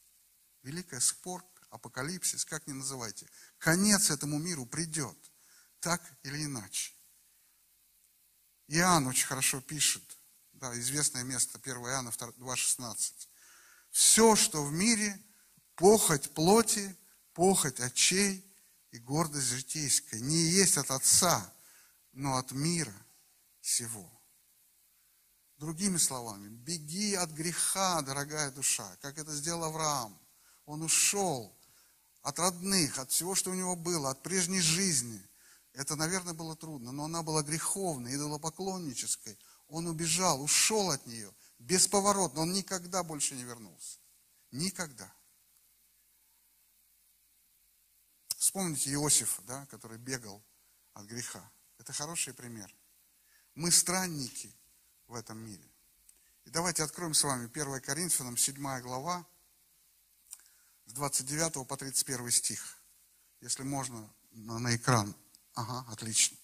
Великая 0.64 1.00
спорт, 1.00 1.46
апокалипсис, 1.70 2.44
как 2.44 2.66
ни 2.66 2.72
называйте. 2.72 3.30
Конец 3.60 4.10
этому 4.10 4.40
миру 4.40 4.66
придет. 4.66 5.16
Так 5.80 6.02
или 6.24 6.46
иначе. 6.46 6.97
Иоанн 8.68 9.08
очень 9.08 9.28
хорошо 9.28 9.62
пишет, 9.62 10.04
да, 10.54 10.78
известное 10.80 11.24
место 11.24 11.60
1 11.62 11.78
Иоанна 11.78 12.10
2,16. 12.10 13.14
Все, 13.92 14.36
что 14.36 14.64
в 14.64 14.72
мире, 14.72 15.20
похоть 15.76 16.34
плоти, 16.34 16.96
похоть 17.34 17.80
очей 17.80 18.44
и 18.92 19.00
гордость 19.00 19.48
житейская 19.48 20.20
не 20.20 20.38
есть 20.38 20.78
от 20.78 20.92
Отца, 20.92 21.54
но 22.12 22.38
от 22.38 22.52
мира 22.52 22.94
всего. 23.62 24.12
Другими 25.58 25.98
словами, 25.98 26.50
беги 26.50 27.16
от 27.16 27.32
греха, 27.32 28.02
дорогая 28.02 28.52
душа, 28.52 28.96
как 29.02 29.18
это 29.18 29.34
сделал 29.34 29.64
Авраам. 29.64 30.20
Он 30.66 30.84
ушел 30.84 31.58
от 32.22 32.38
родных, 32.40 33.00
от 33.00 33.12
всего, 33.12 33.36
что 33.36 33.52
у 33.52 33.56
него 33.56 33.76
было, 33.76 34.12
от 34.12 34.22
прежней 34.22 34.62
жизни. 34.62 35.22
Это, 35.78 35.96
наверное, 35.96 36.34
было 36.34 36.56
трудно, 36.56 36.92
но 36.92 37.06
она 37.06 37.22
была 37.22 37.44
греховной, 37.44 38.16
идолопоклоннической. 38.16 39.38
Он 39.68 39.86
убежал, 39.86 40.42
ушел 40.42 40.90
от 40.90 41.06
нее, 41.06 41.32
бесповоротно. 41.60 42.42
Он 42.42 42.52
никогда 42.52 43.04
больше 43.04 43.36
не 43.36 43.44
вернулся. 43.44 44.00
Никогда. 44.50 45.14
Вспомните 48.38 48.92
Иосифа, 48.92 49.44
да, 49.44 49.68
который 49.68 50.00
бегал 50.00 50.44
от 50.94 51.06
греха. 51.06 51.48
Это 51.78 51.94
хороший 51.94 52.34
пример. 52.34 52.76
Мы 53.54 53.70
странники 53.70 54.52
в 55.06 55.14
этом 55.14 55.38
мире. 55.38 55.70
И 56.46 56.50
давайте 56.50 56.82
откроем 56.82 57.14
с 57.14 57.24
вами 57.24 57.52
1 57.54 57.82
Коринфянам, 57.82 58.36
7 58.36 58.82
глава, 58.82 59.28
с 60.88 60.94
29 60.94 61.68
по 61.68 61.78
31 61.78 62.32
стих. 62.32 62.80
Если 63.42 63.62
можно, 63.62 64.12
на 64.32 64.76
экран. 64.76 65.16
Ага, 65.58 65.84
отлично. 65.92 66.38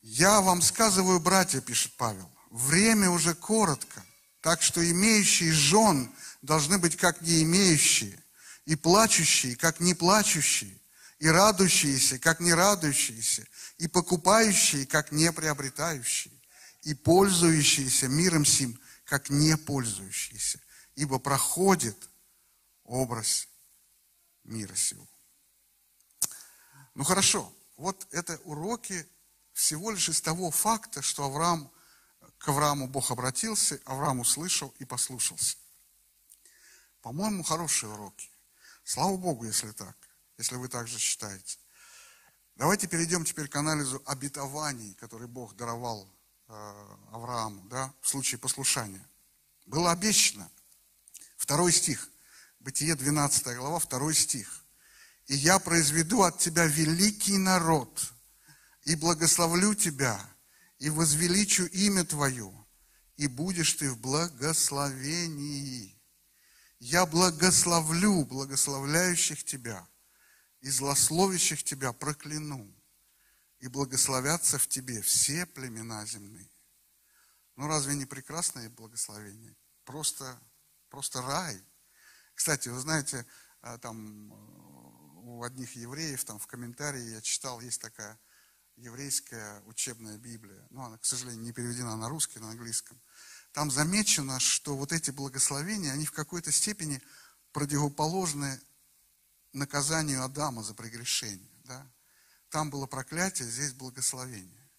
«Я 0.00 0.40
вам 0.40 0.62
сказываю, 0.62 1.20
братья,— 1.20 1.60
пишет 1.60 1.92
Павел,— 1.98 2.28
время 2.50 3.10
уже 3.10 3.34
коротко, 3.34 4.02
так 4.40 4.62
что 4.62 4.82
имеющие 4.90 5.52
жен 5.52 6.10
должны 6.40 6.78
быть 6.78 6.96
как 6.96 7.20
не 7.20 7.42
имеющие, 7.42 8.18
и 8.64 8.76
плачущие, 8.76 9.56
как 9.56 9.78
не 9.78 9.92
плачущие, 9.92 10.80
и 11.18 11.28
радующиеся, 11.28 12.18
как 12.18 12.40
не 12.40 12.54
радующиеся, 12.54 13.46
и 13.76 13.88
покупающие, 13.88 14.86
как 14.86 15.12
не 15.12 15.30
приобретающие, 15.32 16.32
и 16.80 16.94
пользующиеся 16.94 18.08
миром 18.08 18.46
сим, 18.46 18.80
как 19.04 19.28
не 19.28 19.58
пользующиеся, 19.58 20.60
ибо 20.94 21.18
проходит 21.18 22.08
образ 22.84 23.48
мира 24.44 24.74
сего. 24.74 25.11
Ну 26.94 27.04
хорошо, 27.04 27.52
вот 27.76 28.06
это 28.10 28.38
уроки 28.44 29.06
всего 29.52 29.90
лишь 29.90 30.08
из 30.08 30.20
того 30.20 30.50
факта, 30.50 31.02
что 31.02 31.24
Авраам, 31.24 31.70
к 32.38 32.48
Аврааму 32.48 32.86
Бог 32.86 33.10
обратился, 33.10 33.80
Авраам 33.84 34.20
услышал 34.20 34.74
и 34.78 34.84
послушался. 34.84 35.56
По-моему, 37.00 37.42
хорошие 37.42 37.90
уроки. 37.90 38.30
Слава 38.84 39.16
Богу, 39.16 39.44
если 39.44 39.70
так, 39.72 39.96
если 40.38 40.56
вы 40.56 40.68
так 40.68 40.86
же 40.86 40.98
считаете. 40.98 41.58
Давайте 42.56 42.86
перейдем 42.86 43.24
теперь 43.24 43.48
к 43.48 43.56
анализу 43.56 44.02
обетований, 44.06 44.94
которые 44.94 45.28
Бог 45.28 45.56
даровал 45.56 46.08
э, 46.48 46.96
Аврааму, 47.12 47.62
да, 47.68 47.92
в 48.00 48.08
случае 48.08 48.38
послушания. 48.38 49.04
Было 49.66 49.90
обещано, 49.90 50.50
второй 51.36 51.72
стих, 51.72 52.08
Бытие 52.62 52.94
12 52.94 53.56
глава, 53.56 53.80
второй 53.80 54.14
стих. 54.14 54.61
И 55.32 55.36
я 55.36 55.58
произведу 55.58 56.22
от 56.24 56.38
тебя 56.40 56.66
великий 56.66 57.38
народ, 57.38 58.12
и 58.82 58.94
благословлю 58.94 59.74
тебя, 59.74 60.20
и 60.76 60.90
возвеличу 60.90 61.64
имя 61.64 62.04
твое, 62.04 62.52
и 63.16 63.28
будешь 63.28 63.72
ты 63.72 63.90
в 63.90 63.98
благословении. 63.98 65.98
Я 66.80 67.06
благословлю 67.06 68.26
благословляющих 68.26 69.42
тебя, 69.42 69.88
и 70.60 70.68
злословящих 70.68 71.64
тебя 71.64 71.94
прокляну, 71.94 72.70
и 73.58 73.68
благословятся 73.68 74.58
в 74.58 74.68
тебе 74.68 75.00
все 75.00 75.46
племена 75.46 76.04
земные. 76.04 76.50
Ну 77.56 77.68
разве 77.68 77.94
не 77.94 78.04
прекрасное 78.04 78.68
благословение? 78.68 79.56
Просто, 79.86 80.38
просто 80.90 81.22
рай. 81.22 81.58
Кстати, 82.34 82.68
вы 82.68 82.78
знаете, 82.80 83.24
а, 83.62 83.78
там 83.78 84.30
у 85.22 85.42
одних 85.42 85.76
евреев, 85.76 86.24
там 86.24 86.38
в 86.38 86.46
комментарии 86.46 87.14
я 87.14 87.20
читал, 87.20 87.60
есть 87.60 87.80
такая 87.80 88.18
еврейская 88.76 89.62
учебная 89.66 90.18
Библия. 90.18 90.66
Ну, 90.70 90.82
она, 90.82 90.98
к 90.98 91.04
сожалению, 91.04 91.42
не 91.42 91.52
переведена 91.52 91.96
на 91.96 92.08
русский, 92.08 92.38
на 92.38 92.50
английском. 92.50 93.00
Там 93.52 93.70
замечено, 93.70 94.40
что 94.40 94.76
вот 94.76 94.92
эти 94.92 95.10
благословения, 95.10 95.92
они 95.92 96.06
в 96.06 96.12
какой-то 96.12 96.50
степени 96.50 97.00
противоположны 97.52 98.60
наказанию 99.52 100.24
Адама 100.24 100.62
за 100.62 100.74
прегрешение. 100.74 101.50
Да? 101.64 101.86
Там 102.48 102.70
было 102.70 102.86
проклятие, 102.86 103.48
здесь 103.48 103.72
благословение. 103.74 104.70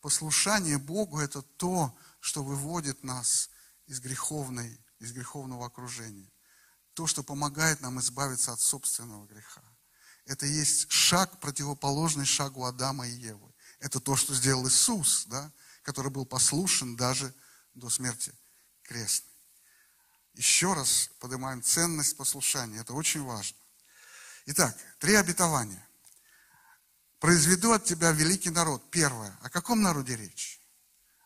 Послушание 0.00 0.78
Богу– 0.78 1.18
это 1.20 1.42
то, 1.42 1.96
что 2.20 2.42
выводит 2.42 3.04
нас 3.04 3.50
из, 3.86 4.00
греховной, 4.00 4.80
из 4.98 5.12
греховного 5.12 5.66
окружения. 5.66 6.30
То, 6.98 7.06
что 7.06 7.22
помогает 7.22 7.80
нам 7.80 8.00
избавиться 8.00 8.52
от 8.52 8.60
собственного 8.60 9.24
греха. 9.26 9.62
Это 10.24 10.46
есть 10.46 10.90
шаг, 10.90 11.38
противоположный 11.38 12.24
шагу 12.24 12.64
Адама 12.64 13.06
и 13.06 13.12
Евы. 13.12 13.54
Это 13.78 14.00
то, 14.00 14.16
что 14.16 14.34
сделал 14.34 14.66
Иисус, 14.66 15.24
да, 15.26 15.52
который 15.82 16.10
был 16.10 16.26
послушен 16.26 16.96
даже 16.96 17.32
до 17.74 17.88
смерти 17.88 18.34
крестной. 18.82 19.30
Еще 20.34 20.72
раз 20.72 21.10
поднимаем 21.20 21.62
ценность 21.62 22.16
послушания. 22.16 22.80
Это 22.80 22.94
очень 22.94 23.22
важно. 23.22 23.56
Итак, 24.46 24.76
три 24.98 25.14
обетования. 25.14 25.88
Произведу 27.20 27.70
от 27.74 27.84
тебя 27.84 28.10
великий 28.10 28.50
народ. 28.50 28.90
Первое. 28.90 29.38
О 29.42 29.50
каком 29.50 29.82
народе 29.82 30.16
речь? 30.16 30.60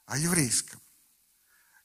О 0.05 0.19
еврейском. 0.19 0.83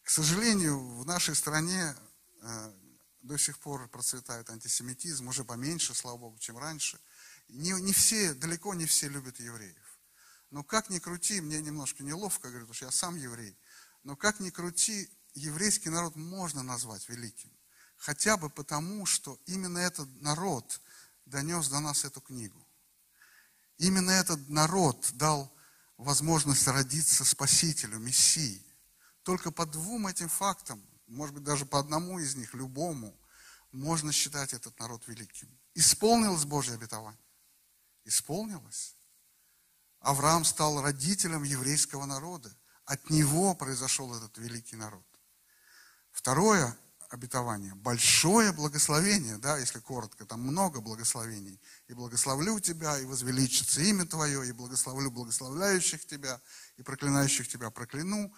К 0.04 0.10
сожалению, 0.10 0.78
в 0.78 1.06
нашей 1.06 1.36
стране 1.38 1.95
э, 2.41 2.73
до 3.21 3.38
сих 3.38 3.60
пор 3.60 3.88
процветает 3.89 4.49
антисемитизм, 4.49 5.27
уже 5.27 5.43
поменьше, 5.43 5.93
слава 5.93 6.17
Богу, 6.17 6.38
чем 6.39 6.58
раньше. 6.58 6.99
Не, 7.49 7.71
не 7.82 7.93
все, 7.93 8.34
далеко 8.34 8.73
не 8.73 8.86
все 8.86 9.08
любят 9.10 9.39
евреев. 9.39 9.99
Но 10.49 10.63
как 10.63 10.89
ни 10.89 10.99
крути, 10.99 11.41
мне 11.41 11.62
немножко 11.62 12.03
неловко, 12.03 12.49
говорю, 12.49 12.65
потому 12.65 12.75
что 12.75 12.86
я 12.86 12.91
сам 12.91 13.15
еврей, 13.15 13.58
но 14.03 14.15
как 14.15 14.39
ни 14.39 14.49
крути, 14.49 15.10
еврейский 15.34 15.89
народ 15.89 16.15
можно 16.15 16.63
назвать 16.63 17.08
великим. 17.10 17.51
Хотя 17.97 18.38
бы 18.38 18.49
потому, 18.49 19.06
что 19.06 19.39
именно 19.45 19.80
этот 19.80 20.10
народ 20.21 20.80
донес 21.25 21.67
до 21.67 21.80
нас 21.80 22.06
эту 22.06 22.21
книгу. 22.21 22.65
Именно 23.77 24.12
этот 24.12 24.49
народ 24.49 25.10
дал 25.13 25.53
возможность 25.97 26.67
родиться 26.67 27.25
Спасителю, 27.25 27.99
Мессии. 27.99 28.63
Только 29.23 29.51
по 29.51 29.65
двум 29.65 30.08
этим 30.08 30.30
фактам, 30.30 30.82
может 31.08 31.34
быть, 31.34 31.43
даже 31.43 31.65
по 31.65 31.80
одному 31.80 32.20
из 32.20 32.36
них, 32.36 32.54
любому, 32.54 33.17
можно 33.72 34.12
считать 34.12 34.54
этот 34.54 34.78
народ 34.80 35.08
великим. 35.08 35.50
Исполнилось 35.74 36.46
Божье 36.46 36.76
обетование? 36.76 37.22
Исполнилось. 38.06 38.96
Авраам 40.00 40.46
стал 40.46 40.82
родителем 40.82 41.43
еврейского 41.43 42.06
народа. 42.06 42.56
От 42.86 43.10
него 43.10 43.54
произошел 43.56 44.13
этот 44.15 44.38
великий 44.38 44.76
народ. 44.76 45.06
Второе 46.12 46.78
обетование, 47.10 47.74
большое 47.76 48.52
благословение, 48.52 49.38
да, 49.38 49.58
если 49.58 49.80
коротко, 49.80 50.26
там 50.26 50.41
много 50.41 50.82
благословений. 50.82 51.60
И 51.88 51.93
благословлю 51.93 52.60
тебя, 52.60 52.98
и 53.00 53.06
возвеличится 53.06 53.82
имя 53.82 54.06
твое, 54.06 54.48
и 54.48 54.52
благословлю 54.52 55.12
благословляющих 55.12 56.06
тебя, 56.06 56.41
и 56.78 56.84
проклинающих 56.84 57.48
тебя 57.48 57.70
прокляну. 57.70 58.34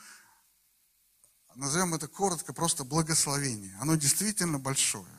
Назовем 1.56 1.94
это 1.94 2.08
коротко, 2.08 2.54
просто 2.54 2.84
благословение. 2.84 3.76
Оно 3.82 3.96
действительно 3.96 4.60
большое. 4.60 5.12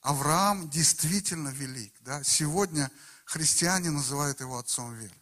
Авраам 0.00 0.68
действительно 0.70 1.50
велик. 1.50 1.94
Да? 2.00 2.24
Сегодня 2.24 2.90
христиане 3.24 3.90
называют 3.90 4.40
его 4.40 4.58
отцом 4.58 4.94
веры. 4.94 5.14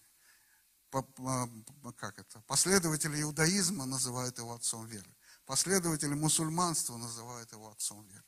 Как 1.97 2.19
это? 2.19 2.41
Последователи 2.47 3.21
иудаизма 3.23 3.85
называют 3.85 4.39
его 4.39 4.55
отцом 4.55 4.87
веры. 4.87 5.15
Последователи 5.45 6.15
мусульманства 6.15 6.97
называют 6.97 7.53
его 7.53 7.71
отцом 7.71 8.07
веры. 8.07 8.25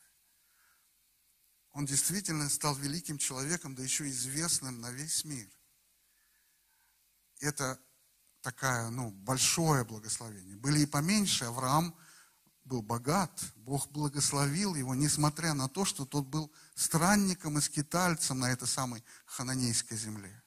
Он 1.72 1.86
действительно 1.86 2.48
стал 2.50 2.74
великим 2.76 3.16
человеком, 3.16 3.74
да 3.74 3.82
еще 3.82 4.06
известным 4.10 4.80
на 4.80 4.90
весь 4.90 5.24
мир. 5.24 5.48
Это 7.40 7.80
такая, 8.42 8.90
ну, 8.90 9.10
большое 9.10 9.84
благословение. 9.84 10.56
Были 10.56 10.80
и 10.80 10.86
поменьше. 10.86 11.44
Авраам 11.44 11.94
был 12.64 12.82
богат. 12.82 13.30
Бог 13.56 13.90
благословил 13.90 14.74
его, 14.74 14.94
несмотря 14.94 15.54
на 15.54 15.68
то, 15.68 15.84
что 15.84 16.04
тот 16.04 16.26
был 16.26 16.52
странником 16.74 17.58
и 17.58 17.60
скитальцем 17.60 18.40
на 18.40 18.52
этой 18.52 18.68
самой 18.68 19.02
хананейской 19.24 19.96
земле. 19.96 20.42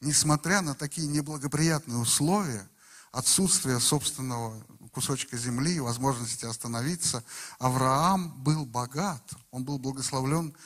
Несмотря 0.00 0.60
на 0.60 0.74
такие 0.74 1.06
неблагоприятные 1.06 1.98
условия, 1.98 2.68
отсутствие 3.12 3.80
собственного 3.80 4.64
кусочка 4.92 5.36
земли, 5.36 5.80
возможности 5.80 6.44
остановиться, 6.44 7.22
Авраам 7.58 8.42
был 8.42 8.64
богат, 8.64 9.22
он 9.50 9.64
был 9.64 9.78
благословлен 9.78 10.56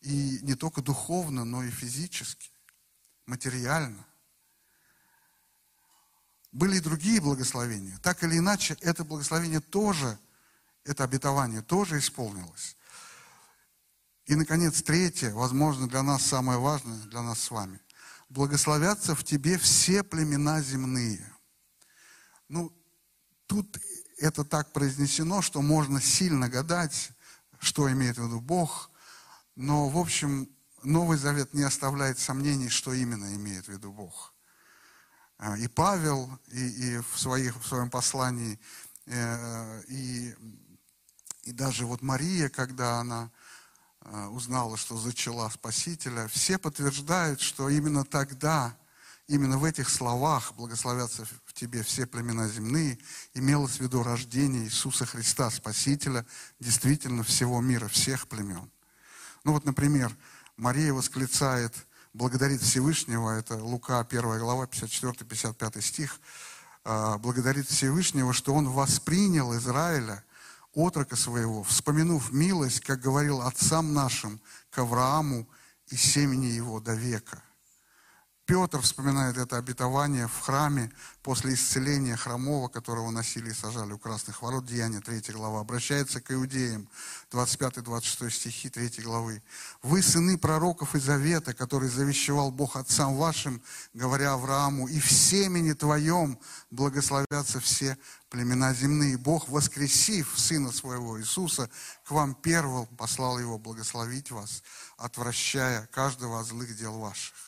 и 0.00 0.38
не 0.42 0.54
только 0.54 0.82
духовно, 0.82 1.44
но 1.44 1.64
и 1.64 1.70
физически, 1.70 2.50
материально. 3.26 4.04
Были 6.54 6.78
другие 6.78 7.20
благословения. 7.20 7.98
Так 7.98 8.22
или 8.22 8.38
иначе, 8.38 8.76
это 8.80 9.02
благословение 9.04 9.58
тоже, 9.58 10.16
это 10.84 11.02
обетование 11.02 11.62
тоже 11.62 11.98
исполнилось. 11.98 12.76
И, 14.26 14.36
наконец, 14.36 14.80
третье, 14.80 15.32
возможно, 15.32 15.88
для 15.88 16.04
нас 16.04 16.22
самое 16.24 16.60
важное, 16.60 16.96
для 17.08 17.22
нас 17.22 17.40
с 17.40 17.50
вами. 17.50 17.80
Благословятся 18.28 19.16
в 19.16 19.24
тебе 19.24 19.58
все 19.58 20.04
племена 20.04 20.62
земные. 20.62 21.28
Ну, 22.48 22.72
тут 23.46 23.76
это 24.18 24.44
так 24.44 24.72
произнесено, 24.72 25.42
что 25.42 25.60
можно 25.60 26.00
сильно 26.00 26.48
гадать, 26.48 27.10
что 27.58 27.90
имеет 27.90 28.16
в 28.16 28.26
виду 28.26 28.40
Бог, 28.40 28.92
но, 29.56 29.88
в 29.88 29.98
общем, 29.98 30.48
Новый 30.84 31.18
Завет 31.18 31.52
не 31.52 31.64
оставляет 31.64 32.20
сомнений, 32.20 32.68
что 32.68 32.92
именно 32.92 33.34
имеет 33.34 33.66
в 33.66 33.72
виду 33.72 33.92
Бог. 33.92 34.33
А, 35.46 35.58
и 35.58 35.68
Павел, 35.68 36.30
и, 36.52 36.68
и 36.68 36.98
в, 37.00 37.18
своих, 37.18 37.54
в 37.60 37.66
своем 37.66 37.90
послании, 37.90 38.58
э, 39.04 39.82
и, 39.88 40.34
и 41.42 41.52
даже 41.52 41.84
вот 41.84 42.00
Мария, 42.00 42.48
когда 42.48 43.00
она 43.00 43.30
э, 44.00 44.26
узнала, 44.28 44.78
что 44.78 44.96
зачала 44.96 45.50
Спасителя, 45.50 46.28
все 46.28 46.56
подтверждают, 46.56 47.42
что 47.42 47.68
именно 47.68 48.04
тогда 48.04 48.74
Именно 49.26 49.56
в 49.56 49.64
этих 49.64 49.88
словах 49.88 50.52
«благословятся 50.52 51.24
в 51.46 51.54
тебе 51.54 51.82
все 51.82 52.06
племена 52.06 52.46
земные» 52.46 52.98
имелось 53.32 53.78
в 53.78 53.80
виду 53.80 54.02
рождение 54.02 54.64
Иисуса 54.64 55.06
Христа, 55.06 55.48
Спасителя, 55.50 56.26
действительно 56.60 57.22
всего 57.22 57.62
мира, 57.62 57.88
всех 57.88 58.28
племен. 58.28 58.70
Ну 59.42 59.52
вот, 59.52 59.64
например, 59.64 60.14
Мария 60.58 60.92
восклицает, 60.92 61.72
благодарит 62.14 62.62
Всевышнего, 62.62 63.30
это 63.30 63.56
Лука 63.56 64.00
1 64.00 64.38
глава, 64.38 64.66
54-55 64.66 65.82
стих, 65.82 66.20
а, 66.84 67.18
благодарит 67.18 67.68
Всевышнего, 67.68 68.32
что 68.32 68.54
Он 68.54 68.68
воспринял 68.68 69.54
Израиля, 69.56 70.24
отрока 70.72 71.16
своего, 71.16 71.62
вспомянув 71.62 72.32
милость, 72.32 72.80
как 72.80 73.00
говорил 73.00 73.42
отцам 73.42 73.92
нашим, 73.92 74.40
к 74.70 74.78
Аврааму 74.78 75.46
и 75.88 75.96
семени 75.96 76.46
его 76.46 76.80
до 76.80 76.94
века– 76.94 77.42
Петр 78.46 78.82
вспоминает 78.82 79.38
это 79.38 79.56
обетование 79.56 80.28
в 80.28 80.38
храме 80.38 80.92
после 81.22 81.54
исцеления 81.54 82.14
хромого, 82.14 82.68
которого 82.68 83.10
носили 83.10 83.48
и 83.48 83.54
сажали 83.54 83.92
у 83.92 83.98
красных 83.98 84.42
ворот, 84.42 84.66
Деяния 84.66 85.00
3 85.00 85.32
глава. 85.32 85.60
Обращается 85.60 86.20
к 86.20 86.30
иудеям, 86.30 86.86
25-26 87.30 88.30
стихи 88.30 88.68
3 88.68 89.02
главы. 89.02 89.42
«Вы 89.82 90.02
сыны 90.02 90.36
пророков 90.36 90.94
и 90.94 90.98
завета, 90.98 91.54
который 91.54 91.88
завещевал 91.88 92.50
Бог 92.50 92.76
отцам 92.76 93.16
вашим, 93.16 93.62
говоря 93.94 94.34
Аврааму, 94.34 94.88
и 94.88 95.00
в 95.00 95.10
семени 95.10 95.72
твоем 95.72 96.38
благословятся 96.70 97.60
все 97.60 97.96
племена 98.28 98.74
земные. 98.74 99.16
Бог, 99.16 99.48
воскресив 99.48 100.34
Сына 100.36 100.70
Своего 100.70 101.18
Иисуса, 101.18 101.70
к 102.04 102.10
вам 102.10 102.34
первым 102.34 102.88
послал 102.88 103.38
Его 103.38 103.56
благословить 103.56 104.30
вас, 104.30 104.62
отвращая 104.98 105.86
каждого 105.86 106.40
от 106.40 106.46
злых 106.46 106.76
дел 106.76 106.98
ваших» 106.98 107.43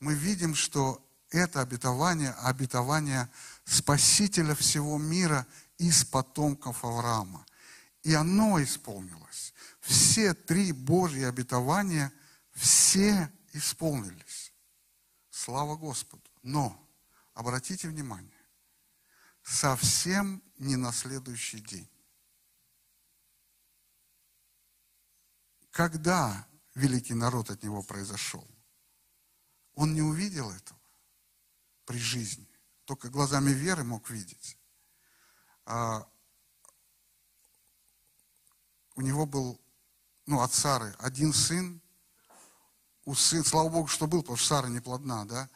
мы 0.00 0.14
видим, 0.14 0.54
что 0.54 1.04
это 1.30 1.60
обетование, 1.60 2.30
обетование 2.32 3.28
Спасителя 3.64 4.54
всего 4.54 4.98
мира 4.98 5.46
из 5.76 6.04
потомков 6.04 6.84
Авраама. 6.84 7.44
И 8.02 8.14
оно 8.14 8.62
исполнилось. 8.62 9.52
Все 9.80 10.32
три 10.34 10.72
Божьи 10.72 11.22
обетования, 11.22 12.12
все 12.52 13.30
исполнились. 13.52 14.52
Слава 15.30 15.76
Господу. 15.76 16.22
Но, 16.42 16.82
обратите 17.34 17.88
внимание, 17.88 18.30
совсем 19.42 20.42
не 20.58 20.76
на 20.76 20.92
следующий 20.92 21.60
день. 21.60 21.88
Когда 25.70 26.46
великий 26.74 27.14
народ 27.14 27.50
от 27.50 27.62
него 27.62 27.82
произошел? 27.82 28.46
Он 29.78 29.94
не 29.94 30.02
увидел 30.02 30.50
этого 30.50 30.80
при 31.84 31.98
жизни. 31.98 32.48
Только 32.84 33.10
глазами 33.10 33.50
веры 33.50 33.84
мог 33.84 34.10
видеть. 34.10 34.58
А 35.66 36.04
у 38.96 39.02
него 39.02 39.24
был, 39.24 39.60
ну, 40.26 40.40
от 40.40 40.52
Сары 40.52 40.96
один 40.98 41.32
сын. 41.32 41.80
У 43.04 43.14
сын, 43.14 43.44
слава 43.44 43.68
Богу, 43.68 43.86
что 43.86 44.08
был, 44.08 44.22
потому 44.22 44.36
что 44.36 44.48
Сара 44.48 44.68
не 44.68 44.80
плодна, 44.80 45.24
да. 45.26 45.48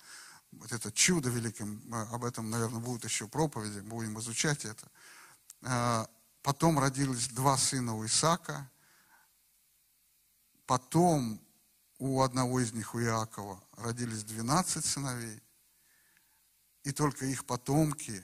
Вот 0.53 0.71
это 0.71 0.93
чудо 0.93 1.29
великим, 1.29 1.83
об 1.93 2.25
этом, 2.25 2.49
наверное, 2.49 2.79
будут 2.79 3.03
еще 3.03 3.27
проповеди, 3.27 3.81
будем 3.81 4.21
изучать 4.21 4.65
это. 4.65 4.89
А, 5.63 6.09
потом 6.43 6.79
родились 6.79 7.27
два 7.27 7.59
сына 7.59 7.97
у 7.97 8.07
Исаака. 8.07 8.71
Потом 10.67 11.41
у 12.03 12.21
одного 12.23 12.59
из 12.59 12.73
них, 12.73 12.97
у 12.97 13.01
Иакова, 13.01 13.63
родились 13.77 14.25
12 14.25 14.85
сыновей, 14.85 15.41
и 16.83 16.91
только 16.91 17.27
их 17.27 17.45
потомки, 17.47 18.21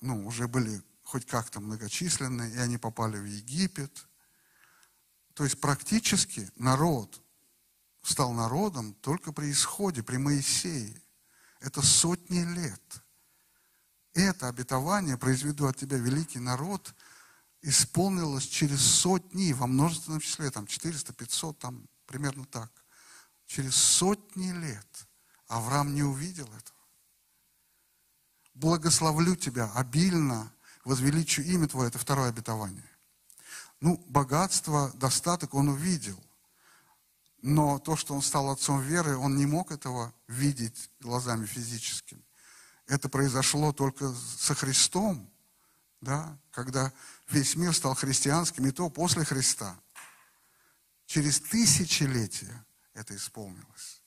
ну, 0.00 0.26
уже 0.26 0.48
были 0.48 0.82
хоть 1.04 1.24
как-то 1.24 1.60
многочисленные, 1.60 2.52
и 2.52 2.58
они 2.58 2.76
попали 2.76 3.16
в 3.16 3.26
Египет. 3.26 4.08
То 5.34 5.44
есть 5.44 5.60
практически 5.60 6.50
народ 6.56 7.22
стал 8.02 8.32
народом 8.32 8.94
только 8.94 9.32
при 9.32 9.52
исходе, 9.52 10.02
при 10.02 10.16
Моисее. 10.16 11.00
Это 11.60 11.80
сотни 11.80 12.40
лет. 12.40 13.04
Это 14.14 14.48
обетование, 14.48 15.16
произведу 15.16 15.66
от 15.66 15.76
тебя 15.76 15.98
великий 15.98 16.40
народ, 16.40 16.92
исполнилось 17.62 18.48
через 18.48 18.80
сотни, 18.80 19.52
во 19.52 19.68
множественном 19.68 20.18
числе, 20.18 20.50
там 20.50 20.66
400, 20.66 21.12
500, 21.12 21.58
там 21.60 21.88
Примерно 22.06 22.44
так. 22.46 22.70
Через 23.46 23.74
сотни 23.74 24.52
лет 24.52 25.06
Авраам 25.48 25.94
не 25.94 26.02
увидел 26.02 26.46
этого. 26.46 26.74
Благословлю 28.54 29.36
тебя 29.36 29.70
обильно, 29.74 30.52
возвеличу 30.84 31.42
имя 31.42 31.68
Твое. 31.68 31.88
Это 31.88 31.98
второе 31.98 32.28
обетование. 32.28 32.88
Ну, 33.80 34.02
богатство, 34.08 34.90
достаток 34.94 35.54
он 35.54 35.68
увидел. 35.68 36.22
Но 37.42 37.78
то, 37.78 37.96
что 37.96 38.14
он 38.14 38.22
стал 38.22 38.48
отцом 38.50 38.80
веры, 38.80 39.18
он 39.18 39.36
не 39.36 39.44
мог 39.44 39.70
этого 39.70 40.14
видеть 40.28 40.90
глазами 41.00 41.44
физическими. 41.44 42.24
Это 42.86 43.08
произошло 43.08 43.72
только 43.72 44.14
со 44.38 44.54
Христом, 44.54 45.30
да, 46.00 46.38
когда 46.50 46.92
весь 47.28 47.56
мир 47.56 47.74
стал 47.74 47.94
христианским, 47.94 48.66
и 48.66 48.70
то 48.70 48.88
после 48.88 49.24
Христа. 49.24 49.78
Через 51.14 51.38
тысячелетия 51.38 52.66
это 52.92 53.14
исполнилось. 53.14 54.02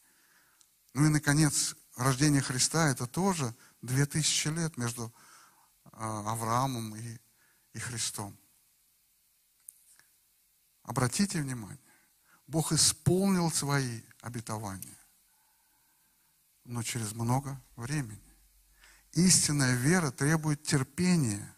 Ну 0.93 1.05
и, 1.05 1.07
наконец, 1.07 1.73
рождение 1.95 2.41
Христа– 2.41 2.89
это 2.91 3.07
тоже 3.07 3.55
две 3.81 4.05
тысячи 4.05 4.49
лет 4.49 4.75
между 4.75 5.13
а, 5.93 6.33
Авраамом 6.33 6.97
и, 6.97 7.17
и 7.71 7.79
Христом. 7.79 8.37
Обратите 10.83 11.41
внимание, 11.41 11.79
Бог 12.45 12.73
исполнил 12.73 13.53
свои 13.53 14.01
обетования, 14.19 14.99
но 16.65 16.83
через 16.83 17.13
много 17.13 17.57
времени. 17.77 18.35
Истинная 19.13 19.75
вера 19.75 20.11
требует 20.11 20.61
терпения. 20.63 21.55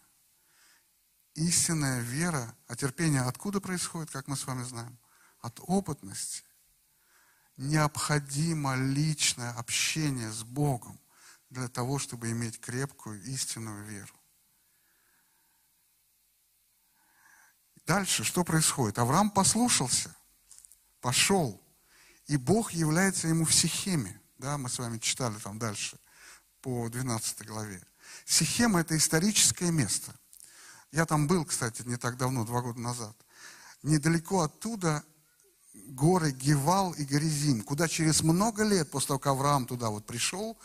Истинная 1.34 2.02
вера, 2.02 2.56
а 2.68 2.76
терпение 2.76 3.22
откуда 3.22 3.60
происходит, 3.60 4.12
как 4.12 4.28
мы 4.28 4.38
с 4.38 4.46
вами 4.46 4.62
знаем? 4.62 4.96
От 5.42 5.60
опытности, 5.62 6.44
необходимо 7.58 8.76
личное 8.76 9.52
общение 9.52 10.32
с 10.32 10.44
Богом 10.44 11.00
для 11.50 11.68
того, 11.68 12.00
чтобы 12.00 12.32
иметь 12.32 12.60
крепкую 12.60 13.22
истинную 13.24 13.84
веру. 13.86 14.14
Дальше 17.86 18.24
что 18.24 18.44
происходит? 18.44 19.00
Авраам 19.00 19.32
послушался, 19.32 20.16
пошел, 21.02 21.62
и 22.28 22.38
Бог 22.38 22.72
является 22.72 23.28
ему 23.28 23.46
в 23.46 23.54
Сихеме. 23.54 24.22
Да, 24.38 24.58
мы 24.58 24.70
с 24.70 24.78
вами 24.78 25.00
читали 25.00 25.38
там 25.40 25.58
дальше, 25.58 25.98
по 26.62 26.88
12 26.88 27.46
главе. 27.46 27.84
Сихем– 28.26 28.78
это 28.78 28.96
историческое 28.96 29.72
место. 29.72 30.14
Я 30.92 31.06
там 31.06 31.28
был, 31.28 31.46
кстати, 31.46 31.82
не 31.82 31.98
так 31.98 32.18
давно, 32.18 32.46
два 32.46 32.62
года 32.62 32.80
назад. 32.80 33.16
Недалеко 33.82 34.42
оттуда 34.42 35.04
горы 35.74 36.32
Гевал 36.32 36.94
и 36.94 37.04
Горизим, 37.04 37.62
куда 37.62 37.88
через 37.88 38.22
много 38.22 38.64
лет 38.64 38.90
после 38.90 39.08
того, 39.10 39.20
как 39.20 39.34
Авраам 39.34 39.66
туда 39.66 39.90
вот 39.90 40.06
пришел, 40.06 40.58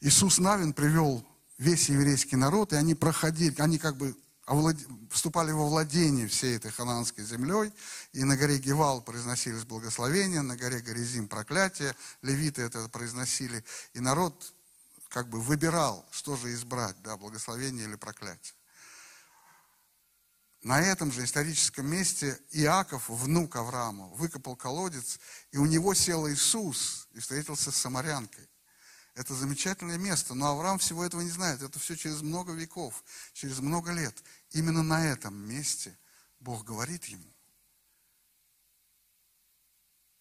Иисус 0.00 0.38
Навин 0.38 0.72
привел 0.72 1.24
весь 1.58 1.88
еврейский 1.88 2.36
народ, 2.36 2.72
и 2.72 2.76
они 2.76 2.94
проходили, 2.94 3.54
они 3.60 3.78
как 3.78 3.96
бы 3.96 4.14
овлад... 4.46 4.76
вступали 5.10 5.52
во 5.52 5.66
владение 5.66 6.28
всей 6.28 6.56
этой 6.56 6.70
хананской 6.70 7.24
землей, 7.24 7.72
и 8.12 8.24
на 8.24 8.36
горе 8.36 8.58
Гевал 8.58 9.02
произносились 9.02 9.64
благословения, 9.64 10.42
на 10.42 10.56
горе 10.56 10.80
Горизим 10.80 11.28
проклятие, 11.28 11.94
левиты 12.22 12.62
это 12.62 12.88
произносили, 12.88 13.64
и 13.94 14.00
народ 14.00 14.52
как 15.08 15.28
бы 15.28 15.40
выбирал, 15.40 16.06
что 16.10 16.36
же 16.36 16.52
избрать, 16.52 16.96
да, 17.02 17.16
благословение 17.16 17.86
или 17.86 17.96
проклятие. 17.96 18.54
На 20.66 20.80
этом 20.80 21.12
же 21.12 21.22
историческом 21.22 21.86
месте 21.86 22.40
Иаков, 22.50 23.08
внук 23.08 23.54
Авраама, 23.54 24.08
выкопал 24.08 24.56
колодец, 24.56 25.20
и 25.52 25.58
у 25.58 25.64
него 25.64 25.94
сел 25.94 26.28
Иисус 26.28 27.06
и 27.12 27.20
встретился 27.20 27.70
с 27.70 27.76
самарянкой. 27.76 28.50
Это 29.14 29.32
замечательное 29.32 29.96
место, 29.96 30.34
но 30.34 30.48
Авраам 30.48 30.80
всего 30.80 31.04
этого 31.04 31.20
не 31.20 31.30
знает. 31.30 31.62
Это 31.62 31.78
все 31.78 31.94
через 31.94 32.20
много 32.20 32.52
веков, 32.52 33.04
через 33.32 33.60
много 33.60 33.92
лет. 33.92 34.20
Именно 34.50 34.82
на 34.82 35.06
этом 35.06 35.36
месте 35.36 35.96
Бог 36.40 36.64
говорит 36.64 37.04
ему. 37.04 37.32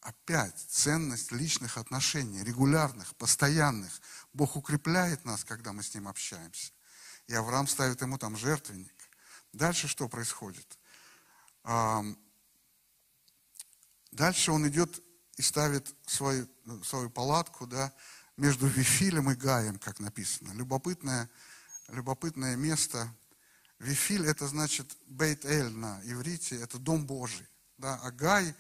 Опять 0.01 0.59
ценность 0.69 1.31
личных 1.31 1.79
отношений, 1.79 2.43
регулярных, 2.43 3.15
постоянных. 3.15 3.99
Бог 4.31 4.55
укрепляет 4.57 5.25
нас, 5.25 5.43
когда 5.43 5.73
мы 5.73 5.81
с 5.81 5.95
Ним 5.95 6.07
общаемся. 6.07 6.71
И 7.25 7.33
Авраам 7.33 7.67
ставит 7.67 7.99
ему 8.03 8.19
там 8.19 8.37
жертвенник. 8.37 8.94
Дальше 9.55 9.87
что 9.87 10.09
происходит? 10.09 10.77
Дальше 14.11 14.51
он 14.51 14.67
идет 14.67 15.01
и 15.37 15.41
ставит 15.41 15.95
свою, 16.05 16.47
свою 16.83 17.09
палатку 17.09 17.65
да, 17.65 17.93
между 18.35 18.67
Вифилем 18.67 19.31
и 19.31 19.35
Гаем, 19.35 19.79
как 19.79 20.01
написано. 20.01 20.51
Любопытное, 20.51 21.29
любопытное 21.87 22.57
место. 22.57 23.09
Вифиль– 23.79 24.25
это 24.27 24.47
значит 24.47 24.97
Бейт-Эль 25.07 25.71
на 25.71 26.01
иврите, 26.03 26.59
это 26.59 26.77
Дом 26.77 27.05
Божий. 27.05 27.47
Да? 27.77 27.95
А 28.03 28.11
Гай, 28.11 28.53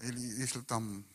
или 0.00 0.20
если 0.20 0.60
там 0.60 1.06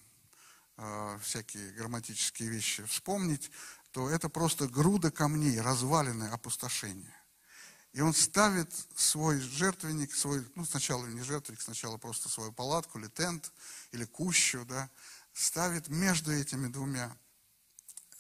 э, 0.77 1.19
всякие 1.21 1.73
грамматические 1.73 2.49
вещи 2.49 2.83
вспомнить, 2.85 3.51
то 3.91 4.09
это 4.09 4.29
просто 4.29 4.67
груда 4.67 5.11
камней, 5.11 5.61
развалины, 5.61 6.25
опустошение. 6.25 7.16
И 7.97 8.01
он 8.01 8.13
ставит 8.13 8.71
свой 8.95 9.39
жертвенник, 9.39 10.13
свой, 10.13 10.47
ну 10.53 10.65
сначала 10.65 11.03
не 11.07 11.23
жертвенник, 11.23 11.59
сначала 11.59 11.97
просто 11.97 12.29
свою 12.29 12.51
палатку 12.51 12.99
или 12.99 13.07
тент, 13.07 13.51
или 13.91 14.05
кущу, 14.05 14.63
да, 14.65 14.87
ставит 15.33 15.87
между 15.87 16.31
этими 16.31 16.67
двумя 16.67 17.17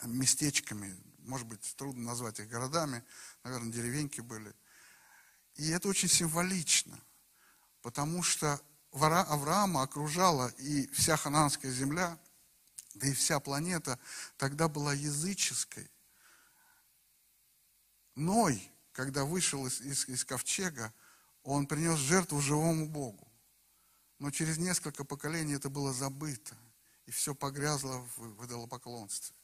местечками, 0.01 0.99
может 1.19 1.45
быть, 1.45 1.75
трудно 1.75 2.05
назвать 2.05 2.39
их 2.39 2.49
городами, 2.49 3.03
наверное, 3.43 3.71
деревеньки 3.71 4.19
были. 4.19 4.51
И 5.57 5.69
это 5.69 5.89
очень 5.89 6.09
символично, 6.09 6.99
потому 7.83 8.23
что 8.23 8.59
Авраама 8.91 9.83
окружала 9.83 10.47
и 10.57 10.87
вся 10.87 11.17
хананская 11.17 11.71
земля, 11.71 12.17
да 12.95 13.05
и 13.05 13.13
вся 13.13 13.39
планета 13.39 13.99
тогда 14.37 14.69
была 14.69 14.95
языческой. 14.95 15.87
Ной, 18.15 18.71
когда 18.97 19.25
вышел 19.25 19.67
из, 19.67 19.79
из, 19.79 20.09
из 20.09 20.25
ковчега, 20.25 20.91
он 21.43 21.67
принес 21.67 21.99
жертву 21.99 22.41
живому 22.41 22.87
Богу. 22.87 23.31
Но 24.17 24.31
через 24.31 24.57
несколько 24.57 25.03
поколений 25.03 25.53
это 25.53 25.69
было 25.69 25.93
забыто, 25.93 26.57
и 27.05 27.11
все 27.11 27.35
погрязло 27.35 28.03
в, 28.17 28.43
идолопоклонстве. 28.43 29.35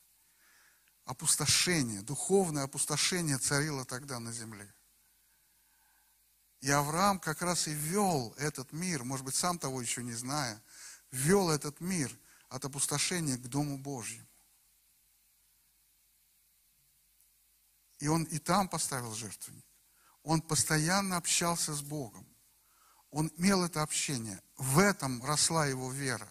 Опустошение, 1.06 2.02
духовное 2.02 2.64
опустошение 2.64 3.38
царило 3.38 3.86
тогда 3.86 4.20
на 4.20 4.32
земле. 4.32 4.74
И 6.62 6.72
Авраам 6.72 7.20
как 7.20 7.44
раз 7.44 7.68
и 7.68 7.74
вел 7.74 8.34
этот 8.40 8.74
мир, 8.74 9.04
может 9.04 9.24
быть, 9.24 9.36
сам 9.36 9.60
того 9.60 9.84
еще 9.84 10.02
не 10.02 10.14
зная, 10.14 10.60
вел 11.12 11.52
этот 11.52 11.80
мир 11.80 12.12
от 12.50 12.66
опустошения 12.66 13.38
к 13.38 13.48
Дому 13.48 13.78
Божьему. 13.78 14.28
И 18.04 18.08
он 18.10 18.24
и 18.24 18.38
там 18.38 18.68
поставил 18.68 19.14
жертвенник. 19.14 19.64
Он 20.24 20.42
постоянно 20.42 21.16
общался 21.16 21.74
с 21.74 21.82
Богом. 21.82 22.28
Он 23.12 23.32
имел 23.38 23.64
это 23.64 23.82
общение. 23.82 24.42
В 24.58 24.80
этом 24.80 25.24
росла 25.24 25.68
его 25.68 25.90
вера. 25.90 26.30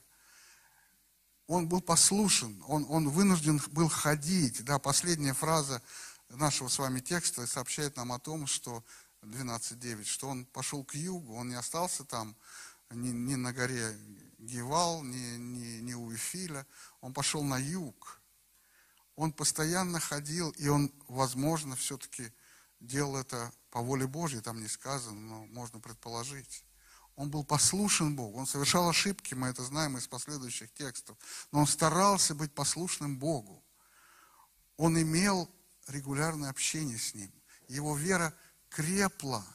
Он 1.46 1.66
был 1.66 1.80
послушен, 1.80 2.62
он, 2.68 2.84
он 2.90 3.08
вынужден 3.08 3.58
был 3.70 3.88
ходить. 3.88 4.62
Да, 4.64 4.78
последняя 4.78 5.32
фраза 5.32 5.80
нашего 6.28 6.68
с 6.68 6.78
вами 6.78 7.00
текста 7.00 7.46
сообщает 7.46 7.96
нам 7.96 8.12
о 8.12 8.18
том, 8.18 8.46
что 8.46 8.84
12.9, 9.22 10.04
что 10.04 10.28
он 10.28 10.44
пошел 10.44 10.84
к 10.84 10.94
югу, 10.94 11.36
он 11.36 11.48
не 11.48 11.54
остался 11.54 12.04
там 12.04 12.36
ни, 12.90 13.08
ни 13.08 13.34
на 13.34 13.54
горе 13.54 13.96
Гевал, 14.36 15.02
ни, 15.02 15.38
ни, 15.38 15.80
ни 15.80 15.94
у 15.94 16.14
Эфиля, 16.14 16.66
он 17.00 17.14
пошел 17.14 17.42
на 17.42 17.56
юг. 17.56 18.20
Он 19.22 19.32
постоянно 19.32 20.00
ходил, 20.00 20.50
и 20.50 20.66
он, 20.66 20.92
возможно, 21.06 21.76
все-таки 21.76 22.32
делал 22.80 23.16
это 23.16 23.52
по 23.70 23.80
воле 23.80 24.08
Божьей, 24.08 24.40
там 24.40 24.60
не 24.60 24.66
сказано, 24.66 25.20
но 25.20 25.46
можно 25.46 25.78
предположить. 25.78 26.64
Он 27.14 27.30
был 27.30 27.44
послушен 27.44 28.16
Богу, 28.16 28.40
он 28.40 28.48
совершал 28.48 28.88
ошибки, 28.88 29.34
мы 29.34 29.46
это 29.46 29.62
знаем 29.62 29.96
из 29.96 30.08
последующих 30.08 30.74
текстов, 30.74 31.16
но 31.52 31.60
он 31.60 31.68
старался 31.68 32.34
быть 32.34 32.52
послушным 32.52 33.16
Богу. 33.16 33.62
Он 34.76 35.00
имел 35.00 35.48
регулярное 35.86 36.50
общение 36.50 36.98
с 36.98 37.14
Ним. 37.14 37.32
Его 37.68 37.96
вера 37.96 38.34
крепла 38.70 39.46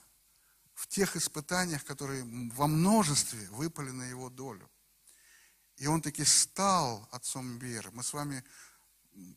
в 0.75 0.87
тех 0.87 1.17
испытаниях, 1.17 1.83
которые 1.83 2.23
во 2.53 2.67
множестве 2.67 3.49
выпали 3.49 3.89
на 3.89 4.03
его 4.03 4.29
долю. 4.29 4.71
И 5.75 5.87
он 5.87 6.01
таки 6.01 6.23
стал 6.23 7.05
отцом 7.11 7.59
веры. 7.59 7.91
Мы 7.91 8.01
с 8.01 8.13
вами 8.13 8.45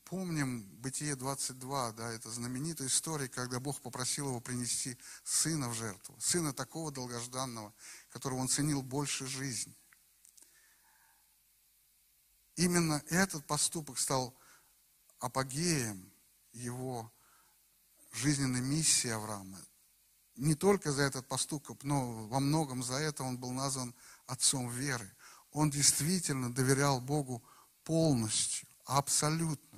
помним 0.05 0.63
Бытие 0.81 1.17
22, 1.17 1.93
да, 1.93 2.11
это 2.11 2.31
знаменитая 2.31 2.89
история, 2.89 3.29
когда 3.29 3.61
Бог 3.61 3.81
попросил 3.81 4.29
его 4.29 4.41
принести 4.41 4.97
сына 5.25 5.69
в 5.69 5.75
жертву. 5.75 6.17
Сына 6.21 6.53
такого 6.53 6.91
долгожданного, 6.91 7.73
которого 8.11 8.39
он 8.39 8.49
ценил 8.49 8.83
больше 8.83 9.27
жизни. 9.27 9.77
Именно 12.57 13.03
этот 13.09 13.47
поступок 13.47 13.99
стал 13.99 14.37
апогеем 15.19 16.13
его 16.53 17.13
жизненной 18.13 18.61
миссии 18.61 19.09
Авраама 19.09 19.61
не 20.41 20.55
только 20.55 20.91
за 20.91 21.03
этот 21.03 21.29
поступок, 21.29 21.85
но 21.85 22.27
во 22.29 22.41
многом 22.41 22.83
за 22.83 22.95
это 22.95 23.23
он 23.23 23.37
был 23.39 23.51
назван 23.53 23.95
отцом 24.27 24.71
веры. 24.71 25.15
Он 25.53 25.71
действительно 25.71 26.53
доверял 26.53 27.01
Богу 27.01 27.45
полностью, 27.85 28.67
абсолютно. 28.87 29.70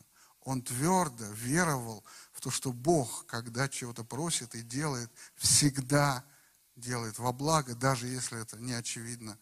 Он 0.43 0.63
твердо 0.63 1.25
веровал 1.33 2.05
в 2.33 2.41
то, 2.41 2.51
что 2.51 2.73
Бог, 2.73 3.27
когда 3.27 3.69
чего-то 3.69 4.05
просит 4.05 4.55
и 4.55 4.63
делает, 4.63 5.11
всегда 5.37 6.25
делает 6.77 7.19
во 7.19 7.33
благо, 7.33 7.75
даже 7.75 8.09
если 8.09 8.41
это 8.41 8.59
не 8.59 8.73
очевидно 8.73 9.39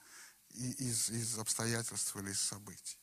из, 0.50 1.10
из 1.10 1.38
обстоятельств 1.38 2.14
или 2.16 2.30
из 2.30 2.40
событий. 2.40 2.98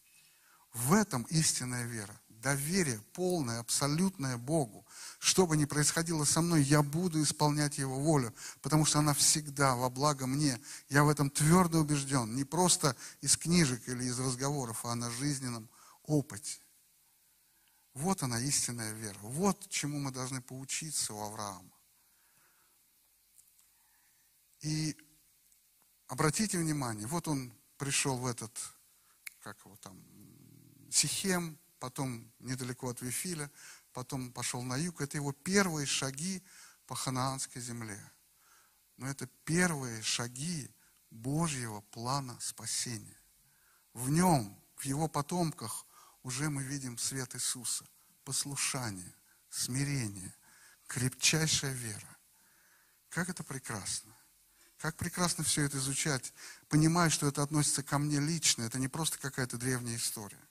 В 0.74 0.94
этом 0.94 1.24
истинная 1.24 1.86
вера 1.86 2.20
доверие 2.42 3.00
полное, 3.14 3.60
абсолютное 3.60 4.38
Богу. 4.38 4.86
Что 5.20 5.48
бы 5.48 5.58
ни 5.58 5.66
происходило 5.66 6.24
со 6.24 6.42
мной, 6.42 6.64
я 6.64 6.82
буду 6.82 7.22
исполнять 7.22 7.78
Его 7.78 8.00
волю, 8.00 8.34
потому 8.62 8.86
что 8.86 9.00
она 9.00 9.14
всегда 9.14 9.76
во 9.76 9.90
благо 9.90 10.28
мне. 10.28 10.60
Я 10.90 11.04
в 11.04 11.10
этом 11.10 11.30
твердо 11.30 11.80
убежден. 11.80 12.36
Не 12.36 12.44
просто 12.44 12.96
из 13.22 13.38
книжек 13.38 13.88
или 13.88 14.06
из 14.06 14.20
разговоров, 14.20 14.86
а 14.86 14.96
на 14.96 15.10
жизненном 15.12 15.70
опыте. 16.04 16.60
Вот 17.98 18.22
она 18.22 18.40
истинная 18.40 18.94
вера. 18.94 19.18
Вот 19.24 19.70
чему 19.70 19.98
мы 19.98 20.12
должны 20.12 20.40
поучиться 20.40 21.16
у 21.16 21.20
Авраама. 21.20 21.72
И 24.62 24.96
обратите 26.06 26.60
внимание, 26.60 27.08
вот 27.08 27.28
он 27.28 27.52
пришел 27.76 28.18
в 28.18 28.28
этот, 28.28 28.56
как 29.40 29.58
его 29.66 29.76
там, 29.78 30.00
Сихем, 30.92 31.58
потом 31.80 32.32
недалеко 32.38 32.90
от 32.90 33.02
Вифиля, 33.02 33.50
потом 33.94 34.32
пошел 34.32 34.62
на 34.62 34.78
юг. 34.78 35.02
Это 35.02 35.18
его 35.18 35.32
первые 35.32 35.88
шаги 35.88 36.44
по 36.86 36.94
ханаанской 36.94 37.64
земле. 37.64 38.00
Но 38.98 39.08
это 39.08 39.26
первые 39.44 40.04
шаги 40.04 40.70
Божьего 41.10 41.82
плана 41.82 42.40
спасения. 42.42 43.20
В 43.94 44.12
нем, 44.12 44.56
в 44.76 44.86
его 44.86 45.08
потомках 45.08 45.87
уже 46.28 46.50
мы 46.50 46.62
видим 46.62 46.98
свет 46.98 47.34
Иисуса, 47.36 47.86
послушание, 48.26 49.14
смирение, 49.50 50.36
крепчайшая 50.86 51.72
вера. 51.72 52.18
Как 53.08 53.30
это 53.30 53.46
прекрасно! 53.46 54.14
Как 54.78 54.98
прекрасно 54.98 55.46
все 55.46 55.64
это 55.64 55.78
изучать, 55.78 56.34
понимая, 56.68 57.10
что 57.10 57.28
это 57.28 57.42
относится 57.42 57.82
ко 57.82 57.98
мне 57.98 58.20
лично, 58.20 58.64
это 58.64 58.78
не 58.78 58.90
просто 58.90 59.18
какая-то 59.18 59.58
древняя 59.58 59.96
история. 59.96 60.44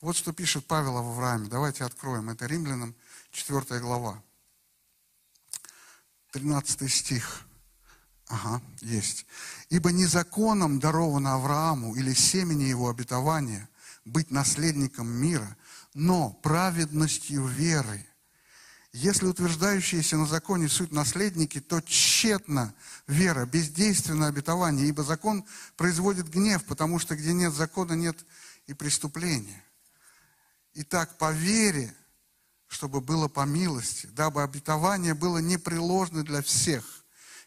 Вот 0.00 0.16
что 0.16 0.32
пишет 0.32 0.66
Павел 0.66 0.96
об 0.96 1.04
Аврааме. 1.04 1.48
Давайте 1.48 1.84
откроем. 1.84 2.30
Это 2.30 2.46
Римлянам 2.46 2.96
4 3.30 3.78
глава. 3.78 4.22
13 6.32 6.90
стих. 6.90 7.42
Ага, 8.28 8.62
есть. 8.80 9.26
«Ибо 9.68 9.92
не 9.92 10.06
законом 10.06 10.80
даровано 10.80 11.34
Аврааму 11.34 11.94
или 11.94 12.14
семени 12.14 12.64
его 12.64 12.88
обетования 12.88 13.68
быть 14.10 14.30
наследником 14.30 15.08
мира, 15.08 15.56
но 15.94 16.30
праведностью 16.42 17.46
веры. 17.46 18.06
Если 18.92 19.26
утверждающиеся 19.26 20.16
на 20.16 20.26
законе 20.26 20.68
суть 20.68 20.90
наследники, 20.90 21.60
то 21.60 21.80
тщетна 21.80 22.74
вера, 23.06 23.46
бездейственно 23.46 24.26
обетование, 24.26 24.88
ибо 24.88 25.04
закон 25.04 25.44
производит 25.76 26.28
гнев, 26.28 26.64
потому 26.64 26.98
что 26.98 27.14
где 27.14 27.32
нет 27.32 27.52
закона, 27.52 27.92
нет 27.92 28.26
и 28.66 28.74
преступления. 28.74 29.64
Итак, 30.74 31.18
по 31.18 31.30
вере, 31.30 31.94
чтобы 32.66 33.00
было 33.00 33.28
по 33.28 33.44
милости, 33.44 34.06
дабы 34.06 34.42
обетование 34.42 35.14
было 35.14 35.38
непреложно 35.38 36.24
для 36.24 36.42
всех, 36.42 37.04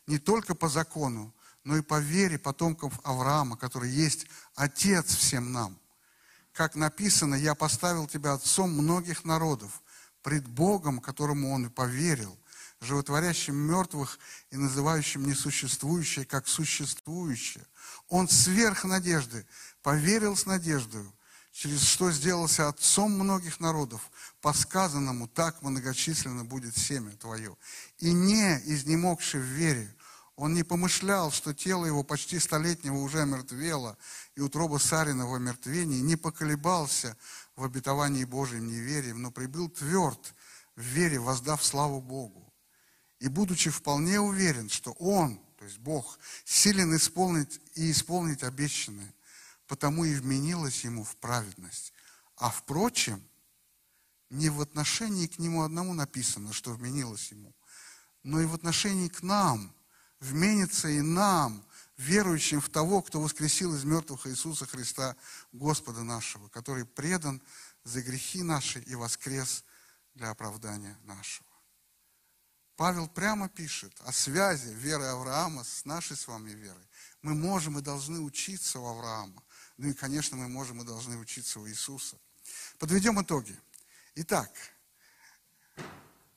не 0.07 0.19
только 0.19 0.55
по 0.55 0.69
закону, 0.69 1.33
но 1.65 1.77
и 1.77 1.81
по 1.81 1.99
вере 1.99 2.37
потомков 2.37 2.99
Авраама, 3.03 3.57
который 3.57 3.89
есть 3.89 4.27
Отец 4.55 5.15
всем 5.15 5.51
нам. 5.51 5.77
Как 6.53 6.75
написано, 6.75 7.35
я 7.35 7.55
поставил 7.55 8.07
тебя 8.07 8.33
отцом 8.33 8.71
многих 8.71 9.25
народов, 9.25 9.81
пред 10.21 10.47
Богом, 10.47 10.99
которому 10.99 11.51
он 11.51 11.65
и 11.65 11.69
поверил, 11.69 12.39
животворящим 12.79 13.55
мертвых 13.55 14.19
и 14.51 14.57
называющим 14.57 15.27
несуществующее 15.27 16.25
как 16.25 16.47
существующее. 16.47 17.65
Он 18.07 18.29
сверх 18.29 18.83
надежды 18.85 19.45
поверил 19.81 20.35
с 20.35 20.45
надеждой, 20.45 21.03
через 21.51 21.81
что 21.83 22.11
сделался 22.11 22.67
отцом 22.67 23.11
многих 23.11 23.59
народов, 23.59 24.09
по 24.41 24.53
сказанному 24.53 25.27
так 25.27 25.61
многочисленно 25.61 26.45
будет 26.45 26.77
семя 26.77 27.11
твое. 27.11 27.55
И 27.97 28.11
не 28.11 28.61
изнемогший 28.65 29.39
в 29.39 29.43
вере, 29.43 29.93
он 30.35 30.55
не 30.55 30.63
помышлял, 30.63 31.31
что 31.31 31.53
тело 31.53 31.85
его 31.85 32.03
почти 32.03 32.39
столетнего 32.39 32.97
уже 32.97 33.25
мертвело, 33.25 33.97
и 34.35 34.41
утроба 34.41 34.77
Саринова 34.77 35.37
мертвения, 35.37 36.01
не 36.01 36.15
поколебался 36.15 37.15
в 37.55 37.63
обетовании 37.63 38.25
Божьем 38.25 38.67
неверием, 38.67 39.21
но 39.21 39.31
прибыл 39.31 39.69
тверд 39.69 40.33
в 40.75 40.81
вере, 40.81 41.19
воздав 41.19 41.63
славу 41.63 42.01
Богу. 42.01 42.51
И 43.19 43.27
будучи 43.27 43.69
вполне 43.69 44.19
уверен, 44.19 44.69
что 44.69 44.91
Он, 44.93 45.39
то 45.57 45.65
есть 45.65 45.77
Бог, 45.77 46.19
силен 46.45 46.95
исполнить 46.95 47.61
и 47.75 47.91
исполнить 47.91 48.43
обещанное, 48.43 49.13
потому 49.67 50.03
и 50.03 50.15
вменилось 50.15 50.83
ему 50.83 51.03
в 51.03 51.15
праведность. 51.17 51.93
А 52.35 52.49
впрочем, 52.49 53.23
не 54.29 54.49
в 54.49 54.61
отношении 54.61 55.27
к 55.27 55.37
Нему 55.37 55.63
одному 55.63 55.93
написано, 55.93 56.53
что 56.53 56.71
вменилось 56.71 57.31
Ему, 57.31 57.53
но 58.23 58.41
и 58.41 58.45
в 58.45 58.55
отношении 58.55 59.09
к 59.09 59.21
нам, 59.21 59.73
вменится 60.19 60.89
и 60.89 61.01
нам, 61.01 61.63
верующим 61.97 62.61
в 62.61 62.69
того, 62.69 63.01
кто 63.01 63.21
воскресил 63.21 63.75
из 63.75 63.83
мертвых 63.83 64.27
Иисуса 64.27 64.65
Христа, 64.65 65.15
Господа 65.51 66.03
нашего, 66.03 66.47
который 66.49 66.85
предан 66.85 67.41
за 67.83 68.01
грехи 68.01 68.41
наши 68.41 68.79
и 68.79 68.95
воскрес 68.95 69.63
для 70.13 70.29
оправдания 70.29 70.97
нашего. 71.03 71.47
Павел 72.75 73.07
прямо 73.07 73.49
пишет 73.49 73.93
о 74.01 74.11
связи 74.11 74.69
веры 74.73 75.05
Авраама 75.05 75.63
с 75.63 75.85
нашей 75.85 76.17
с 76.17 76.27
вами 76.27 76.51
верой. 76.51 76.87
Мы 77.21 77.35
можем 77.35 77.77
и 77.77 77.81
должны 77.81 78.19
учиться 78.19 78.79
у 78.79 78.87
Авраама. 78.87 79.43
Ну 79.77 79.89
и, 79.89 79.93
конечно, 79.93 80.35
мы 80.37 80.47
можем 80.47 80.81
и 80.81 80.85
должны 80.85 81.17
учиться 81.17 81.59
у 81.59 81.67
Иисуса. 81.67 82.17
Подведем 82.79 83.21
итоги. 83.21 83.57
Итак, 84.15 84.51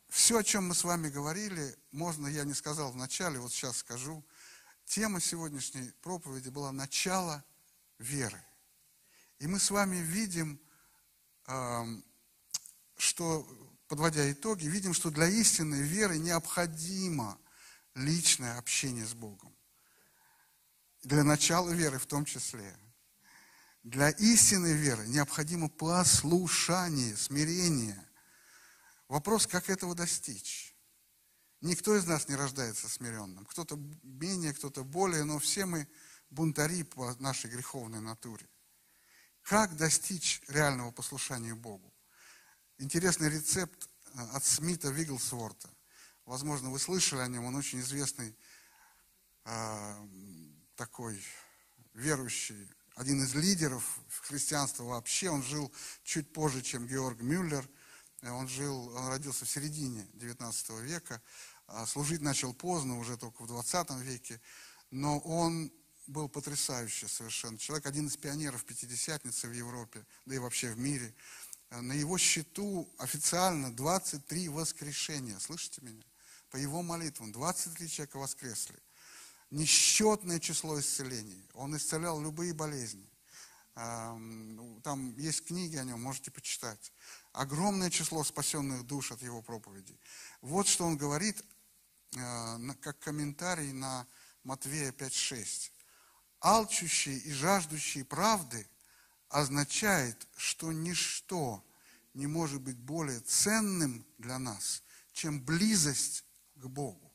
все, 0.09 0.39
о 0.39 0.45
чем 0.45 0.69
мы 0.69 0.75
с 0.75 0.85
вами 0.85 1.09
говорили, 1.09 1.77
можно, 1.91 2.27
я 2.27 2.45
не 2.45 2.55
сказал 2.55 2.93
в 2.93 2.97
начале, 2.97 3.39
вот 3.39 3.53
сейчас 3.53 3.79
скажу. 3.79 4.25
Тема 4.87 5.21
сегодняшней 5.21 5.91
проповеди 6.01 6.49
была 6.49 6.71
«Начало 6.73 7.45
веры». 7.99 8.41
И 9.41 9.47
мы 9.47 9.59
с 9.59 9.71
вами 9.71 9.97
видим, 9.97 10.61
что, 12.97 13.47
подводя 13.89 14.31
итоги, 14.31 14.67
видим, 14.67 14.95
что 14.95 15.11
для 15.11 15.27
истинной 15.27 15.83
веры 15.83 16.19
необходимо 16.19 17.39
личное 17.95 18.57
общение 18.59 19.05
с 19.05 19.13
Богом. 19.13 19.55
Для 21.03 21.25
начала 21.25 21.71
веры 21.71 21.99
в 21.99 22.07
том 22.07 22.25
числе. 22.25 22.75
Для 23.83 24.11
истинной 24.11 24.75
веры 24.75 25.07
необходимо 25.09 25.69
послушание, 25.69 27.17
смирение. 27.17 28.03
Вопрос, 29.09 29.47
как 29.49 29.69
этого 29.69 29.95
достичь? 29.95 30.76
Никто 31.61 31.97
из 31.97 32.07
нас 32.07 32.29
не 32.29 32.37
рождается 32.37 32.89
смиренным. 32.89 33.47
Кто-то 33.47 33.77
менее, 34.03 34.53
кто-то 34.53 34.85
более, 34.85 35.25
но 35.25 35.39
все 35.39 35.67
мы 35.67 35.89
бунтари 36.31 36.83
по 36.83 37.15
нашей 37.19 37.51
греховной 37.51 38.01
натуре. 38.01 38.47
Как 39.43 39.77
достичь 39.77 40.43
реального 40.49 40.91
послушания 40.91 41.55
Богу? 41.55 41.93
Интересный 42.79 43.31
рецепт 43.31 43.89
э, 44.13 44.21
от 44.33 44.45
Смита 44.45 44.89
Вигглсворта. 44.89 45.71
Возможно, 46.25 46.71
вы 46.71 46.79
слышали 46.79 47.21
о 47.21 47.29
нем, 47.29 47.45
он 47.45 47.55
очень 47.55 47.81
известный 47.81 48.37
э, 49.45 50.09
такой 50.75 51.25
верующий 51.95 52.69
один 52.97 53.23
из 53.23 53.35
лидеров 53.35 54.01
христианства 54.23 54.85
вообще. 54.85 55.29
Он 55.31 55.43
жил 55.43 55.73
чуть 56.03 56.33
позже, 56.33 56.63
чем 56.63 56.87
Георг 56.87 57.21
Мюллер. 57.21 57.69
Он 58.35 58.49
жил, 58.49 58.89
он 58.95 59.09
родился 59.09 59.45
в 59.45 59.51
середине 59.51 60.07
19 60.15 60.71
века. 60.83 61.21
А 61.67 61.87
служить 61.87 62.21
начал 62.21 62.55
поздно, 62.55 62.99
уже 62.99 63.17
только 63.17 63.43
в 63.43 63.47
20 63.47 63.91
веке. 64.03 64.41
Но 64.91 65.19
он 65.21 65.73
был 66.07 66.29
потрясающий 66.29 67.09
совершенно 67.09 67.59
человек, 67.59 67.87
один 67.87 68.07
из 68.07 68.17
пионеров 68.17 68.65
Пятидесятницы 68.65 69.49
в 69.49 69.53
Европе, 69.53 70.07
да 70.25 70.37
и 70.37 70.39
вообще 70.39 70.71
в 70.71 70.79
мире. 70.79 71.15
На 71.71 71.93
его 71.93 72.17
счету 72.17 72.89
официально 72.99 73.75
23 73.75 74.49
воскрешения. 74.49 75.39
Слышите 75.41 75.81
меня? 75.83 76.05
По 76.51 76.57
его 76.57 76.83
молитвам 76.83 77.33
23 77.33 77.89
человека 77.89 78.19
воскресли 78.19 78.79
несчетное 79.51 80.41
число 80.41 80.79
исцелений. 80.79 81.49
Он 81.55 81.77
исцелял 81.77 82.21
любые 82.21 82.53
болезни. 82.53 83.09
Ну, 83.77 84.81
там 84.83 85.15
есть 85.19 85.45
книги 85.45 85.77
о 85.77 85.85
нем, 85.85 86.03
можете 86.03 86.31
почитать. 86.31 86.93
Огромное 87.33 87.91
число 87.91 88.25
спасенных 88.25 88.87
душ 88.87 89.13
от 89.13 89.21
его 89.21 89.43
проповедей. 89.43 90.01
Вот 90.41 90.67
что 90.67 90.87
он 90.87 90.97
говорит, 90.97 91.45
э, 92.17 92.73
как 92.81 92.99
комментарий 93.01 93.73
на 93.73 94.07
Матвея 94.45 94.93
5.6. 94.93 95.73
Алчущий 96.41 97.19
и 97.19 97.33
жаждущий 97.33 98.03
правды 98.03 98.67
означает, 99.29 100.27
что 100.37 100.73
ничто 100.73 101.63
не 102.15 102.27
может 102.27 102.63
быть 102.63 102.79
более 102.79 103.21
ценным 103.21 104.07
для 104.17 104.39
нас, 104.39 104.83
чем 105.13 105.45
близость 105.45 106.25
к 106.55 106.65
Богу. 106.67 107.13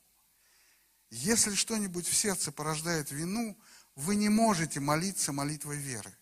Если 1.10 1.56
что-нибудь 1.56 2.06
в 2.06 2.16
сердце 2.16 2.52
порождает 2.52 3.10
вину, 3.10 3.58
вы 3.96 4.16
не 4.16 4.30
можете 4.30 4.80
молиться 4.80 5.32
молитвой 5.32 5.78
веры. 5.78 6.16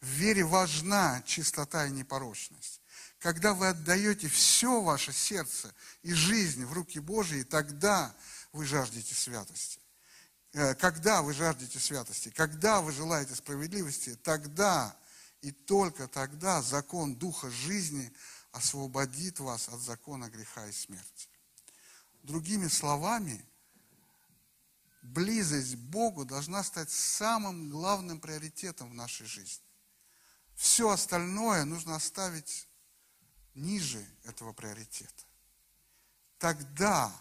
В 0.00 0.06
вере 0.06 0.44
важна 0.44 1.22
чистота 1.22 1.86
и 1.86 1.90
непорочность. 1.90 2.80
Когда 3.18 3.52
вы 3.52 3.68
отдаете 3.68 4.28
все 4.28 4.80
ваше 4.80 5.12
сердце 5.12 5.74
и 6.02 6.12
жизнь 6.12 6.64
в 6.64 6.72
руки 6.72 7.00
Божьи, 7.00 7.42
тогда 7.42 8.14
вы 8.52 8.64
жаждете 8.64 9.14
святости. 9.14 9.80
Э, 10.52 10.74
когда 10.74 11.22
вы 11.22 11.34
жаждете 11.34 11.80
святости, 11.80 12.30
когда 12.30 12.80
вы 12.80 12.92
желаете 12.92 13.34
справедливости, 13.34 14.14
тогда 14.16 14.96
и 15.40 15.50
только 15.50 16.06
тогда 16.06 16.62
закон 16.62 17.16
Духа 17.16 17.50
жизни 17.50 18.12
освободит 18.52 19.40
вас 19.40 19.68
от 19.68 19.80
закона 19.80 20.30
греха 20.30 20.66
и 20.66 20.72
смерти. 20.72 21.28
Другими 22.22 22.68
словами, 22.68 23.44
близость 25.02 25.74
к 25.74 25.78
Богу 25.78 26.24
должна 26.24 26.62
стать 26.62 26.90
самым 26.90 27.70
главным 27.70 28.20
приоритетом 28.20 28.90
в 28.90 28.94
нашей 28.94 29.26
жизни. 29.26 29.67
Все 30.58 30.90
остальное 30.90 31.64
нужно 31.64 31.94
оставить 31.94 32.68
ниже 33.54 34.04
этого 34.24 34.52
приоритета. 34.52 35.24
Тогда 36.38 37.14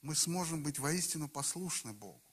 мы 0.00 0.14
сможем 0.14 0.62
быть 0.62 0.78
воистину 0.78 1.28
послушны 1.28 1.92
Богу. 1.92 2.24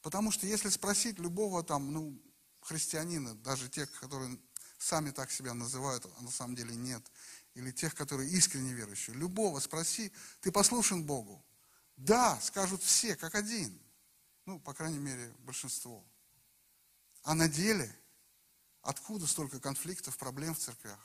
Потому 0.00 0.30
что 0.30 0.46
если 0.46 0.70
спросить 0.70 1.18
любого 1.18 1.62
там, 1.62 1.92
ну, 1.92 2.18
христианина, 2.62 3.34
даже 3.34 3.68
тех, 3.68 3.92
которые 4.00 4.40
сами 4.78 5.10
так 5.10 5.30
себя 5.30 5.52
называют, 5.52 6.06
а 6.18 6.22
на 6.22 6.30
самом 6.30 6.56
деле 6.56 6.74
нет, 6.74 7.04
или 7.52 7.70
тех, 7.70 7.94
которые 7.94 8.30
искренне 8.30 8.72
верующие, 8.72 9.14
любого 9.16 9.60
спроси, 9.60 10.10
ты 10.40 10.50
послушен 10.50 11.04
Богу? 11.04 11.44
Да, 11.96 12.40
скажут 12.40 12.82
все, 12.82 13.16
как 13.16 13.34
один– 13.34 13.78
ну, 14.48 14.58
по 14.58 14.72
крайней 14.72 14.98
мере, 14.98 15.30
большинство. 15.40 16.02
А 17.22 17.34
на 17.34 17.50
деле, 17.50 17.94
откуда 18.82 19.26
столько 19.26 19.60
конфликтов, 19.60 20.16
проблем 20.16 20.54
в 20.54 20.58
церквях? 20.58 20.98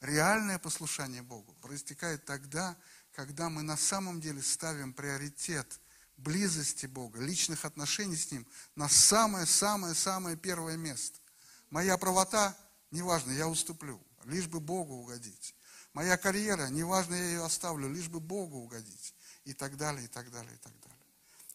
Реальное 0.00 0.58
послушание 0.58 1.22
Богу 1.22 1.54
проистекает 1.62 2.24
тогда, 2.24 2.76
когда 3.12 3.48
мы 3.48 3.62
на 3.62 3.76
самом 3.76 4.20
деле 4.20 4.42
ставим 4.42 4.92
приоритет 4.92 5.80
близости 6.16 6.86
Бога, 6.86 7.20
личных 7.20 7.64
отношений 7.64 8.16
с 8.16 8.30
Ним 8.30 8.46
на 8.76 8.88
самое-самое-самое 8.88 10.36
первое 10.36 10.76
место. 10.76 11.18
Моя 11.70 11.96
правота, 11.96 12.56
неважно, 12.90 13.32
я 13.32 13.48
уступлю, 13.48 14.00
лишь 14.24 14.46
бы 14.46 14.60
Богу 14.60 14.94
угодить. 14.94 15.54
Моя 15.92 16.16
карьера, 16.16 16.68
неважно, 16.68 17.14
я 17.14 17.24
ее 17.24 17.44
оставлю, 17.44 17.88
лишь 17.88 18.08
бы 18.08 18.20
Богу 18.20 18.58
угодить. 18.58 19.14
И 19.44 19.52
так 19.52 19.76
далее, 19.76 20.04
и 20.04 20.08
так 20.08 20.30
далее, 20.30 20.54
и 20.54 20.58
так 20.58 20.72
далее. 20.80 20.98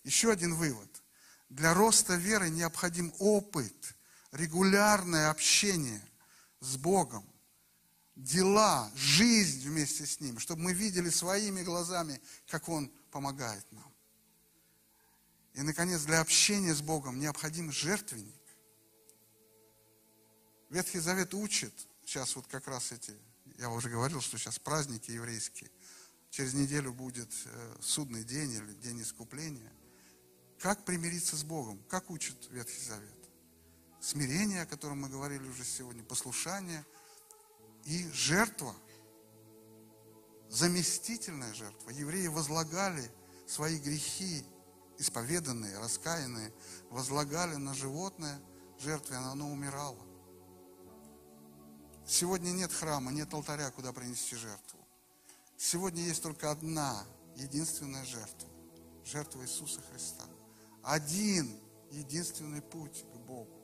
Еще 0.04 0.32
один 0.32 0.56
вывод. 0.56 0.90
Для 1.50 1.74
роста 1.74 2.16
веры 2.16 2.50
необходим 2.50 3.14
опыт, 3.20 3.96
регулярное 4.32 5.30
общение 5.30 6.02
с 6.60 6.78
Богом, 6.78 7.26
дела, 8.16 8.92
жизнь 8.96 9.68
вместе 9.68 10.06
с 10.06 10.20
Ним, 10.20 10.40
чтобы 10.40 10.62
мы 10.62 10.74
видели 10.74 11.10
своими 11.10 11.64
глазами, 11.64 12.22
как 12.48 12.70
Он 12.70 12.92
помогает 13.12 13.66
нам. 13.72 13.94
И, 15.54 15.62
наконец, 15.62 16.04
для 16.04 16.20
общения 16.20 16.74
с 16.74 16.82
Богом 16.82 17.20
необходим 17.20 17.72
жертвенник. 17.72 18.36
Ветхий 20.70 21.00
Завет 21.00 21.34
учит, 21.34 21.74
сейчас 22.06 22.36
вот 22.36 22.46
как 22.48 22.68
раз 22.68 22.92
эти, 22.92 23.14
я 23.58 23.70
уже 23.70 23.90
говорил, 23.90 24.22
что 24.22 24.38
сейчас 24.38 24.60
праздники 24.60 25.12
еврейские, 25.12 25.72
через 26.30 26.54
неделю 26.54 26.94
будет 26.94 27.32
э, 27.46 27.76
судный 27.82 28.24
день 28.24 28.52
или 28.52 28.74
день 28.76 29.02
искупления. 29.02 29.72
Как 30.60 30.86
примириться 30.86 31.36
с 31.36 31.44
Богом? 31.44 31.82
Как 31.90 32.12
учит 32.12 32.36
Ветхий 32.52 32.82
Завет? 32.86 33.19
Смирение, 34.02 34.62
о 34.62 34.66
котором 34.66 35.02
мы 35.02 35.10
говорили 35.10 35.48
уже 35.48 35.64
сегодня, 35.64 36.04
послушание 36.04 36.86
и 37.86 38.08
жертва. 38.12 38.74
Заместительная 40.50 41.54
жертва. 41.54 41.90
Евреи 41.92 42.28
возлагали 42.28 43.12
свои 43.46 43.78
грехи, 43.78 44.44
исповеданные, 44.98 45.78
раскаянные, 45.80 46.54
возлагали 46.90 47.56
на 47.56 47.74
животное 47.74 48.42
жертве, 48.80 49.18
оно 49.18 49.52
умирало. 49.52 50.00
Сегодня 52.06 52.50
нет 52.52 52.72
храма, 52.72 53.12
нет 53.12 53.34
алтаря, 53.34 53.70
куда 53.72 53.94
принести 53.94 54.36
жертву. 54.36 54.80
Сегодня 55.58 56.02
есть 56.04 56.24
только 56.24 56.50
одна, 56.50 57.06
единственная 57.36 58.06
жертва. 58.06 58.50
Жертва 59.06 59.44
Иисуса 59.44 59.82
Христа 59.92 60.26
один 60.84 61.60
единственный 61.92 62.62
путь 62.62 63.06
к 63.14 63.18
Богу. 63.18 63.59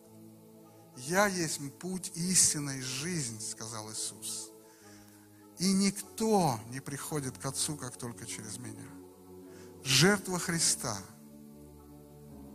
Я 0.97 1.27
есть 1.27 1.59
путь 1.79 2.11
истинной 2.15 2.81
жизни, 2.81 3.39
сказал 3.39 3.91
Иисус. 3.91 4.51
И 5.57 5.71
никто 5.71 6.59
не 6.69 6.79
приходит 6.79 7.37
к 7.37 7.45
Отцу, 7.45 7.77
как 7.77 7.97
только 7.97 8.25
через 8.25 8.57
меня. 8.57 8.87
Жертва 9.83 10.39
Христа, 10.39 10.97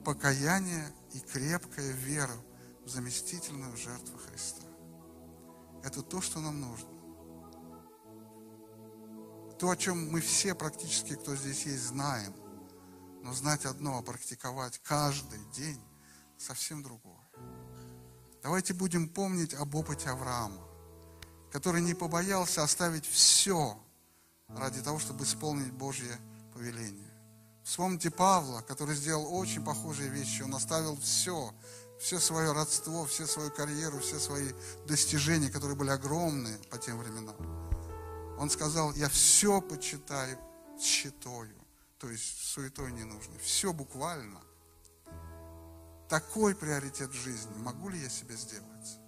покаяние 0.05 0.93
и 1.13 1.21
крепкая 1.21 1.93
вера 1.93 2.37
в 2.85 2.89
заместительную 2.89 3.77
жертву 3.77 4.19
Христа. 4.19 4.67
Это 5.83 6.03
то, 6.03 6.21
что 6.21 6.41
нам 6.41 6.61
нужно. 6.61 6.89
То, 9.59 9.71
о 9.71 9.77
чем 9.77 10.11
мы 10.11 10.21
все 10.21 10.55
практически, 10.55 11.15
кто 11.15 11.37
здесь 11.37 11.67
есть, 11.67 11.85
знаем. 11.85 12.35
Но 13.23 13.35
знать 13.35 13.67
одно, 13.67 13.99
а 13.99 14.03
практиковать 14.03 14.79
каждый 14.79 15.45
день 15.53 15.81
совсем 16.39 16.83
другое. 16.83 17.20
Давайте 18.43 18.75
будем 18.75 19.09
помнить 19.09 19.55
об 19.55 19.75
опыте 19.75 20.09
Авраама, 20.09 20.61
который 21.53 21.83
не 21.83 21.95
побоялся 21.95 22.63
оставить 22.63 23.07
все 23.07 23.79
ради 24.49 24.81
того, 24.83 24.99
чтобы 24.99 25.25
исполнить 25.25 25.73
Божье 25.73 26.19
повеление. 26.55 27.11
Вспомните 27.63 28.11
Павла, 28.11 28.63
который 28.63 28.97
сделал 28.97 29.35
очень 29.35 29.65
похожие 29.65 30.09
вещи. 30.09 30.43
Он 30.43 30.55
оставил 30.55 30.99
все, 31.01 31.55
все 32.01 32.19
свое 32.19 32.53
родство, 32.53 33.07
все 33.07 33.27
свою 33.27 33.51
карьеру, 33.51 34.01
все 34.01 34.19
свои 34.19 34.53
достижения, 34.87 35.51
которые 35.51 35.77
были 35.77 35.91
огромные 35.91 36.57
по 36.71 36.79
тем 36.79 36.99
временам. 36.99 37.37
Он 38.39 38.49
сказал, 38.49 38.93
я 38.95 39.09
все 39.09 39.61
почитаю 39.61 40.39
считаю, 40.81 41.55
то 41.99 42.11
есть 42.11 42.43
суетой 42.43 42.93
не 42.93 43.05
нужно. 43.05 43.39
Все 43.43 43.73
буквально. 43.73 44.41
Такой 46.11 46.57
приоритет 46.57 47.11
в 47.11 47.15
жизни 47.15 47.57
могу 47.59 47.89
ли 47.89 48.01
я 48.01 48.09
себе 48.09 48.35
сделать? 48.35 48.99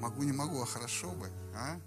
Могу, 0.00 0.24
не 0.24 0.32
могу, 0.32 0.60
а 0.60 0.66
хорошо 0.66 1.08
бы, 1.12 1.30
а? 1.54 1.80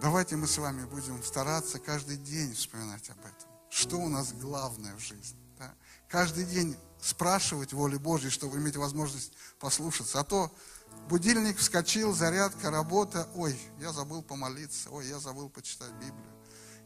Давайте 0.00 0.36
мы 0.36 0.46
с 0.46 0.56
вами 0.56 0.84
будем 0.84 1.20
стараться 1.24 1.80
каждый 1.80 2.16
день 2.16 2.54
вспоминать 2.54 3.10
об 3.10 3.18
этом. 3.18 3.50
Что 3.70 3.96
у 3.96 4.08
нас 4.08 4.32
главное 4.34 4.94
в 4.94 5.00
жизни? 5.00 5.36
Да? 5.58 5.74
Каждый 6.08 6.44
день 6.44 6.76
спрашивать 7.02 7.72
воли 7.72 7.96
Божьей, 7.96 8.30
чтобы 8.30 8.58
иметь 8.58 8.76
возможность 8.76 9.32
послушаться. 9.58 10.20
А 10.20 10.24
то 10.24 10.52
будильник 11.08 11.58
вскочил, 11.58 12.14
зарядка, 12.14 12.70
работа. 12.70 13.28
Ой, 13.34 13.58
я 13.80 13.92
забыл 13.92 14.22
помолиться. 14.22 14.90
Ой, 14.90 15.08
я 15.08 15.18
забыл 15.18 15.48
почитать 15.48 15.92
Библию. 15.94 16.44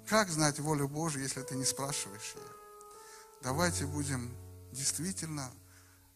Как 0.09 0.31
знать 0.31 0.59
волю 0.61 0.89
Божью, 0.89 1.23
если 1.23 1.43
ты 1.43 1.57
не 1.57 1.67
спрашиваешь 1.67 2.35
ее? 2.35 2.58
Давайте 3.43 3.87
будем 3.87 4.31
действительно 4.73 5.49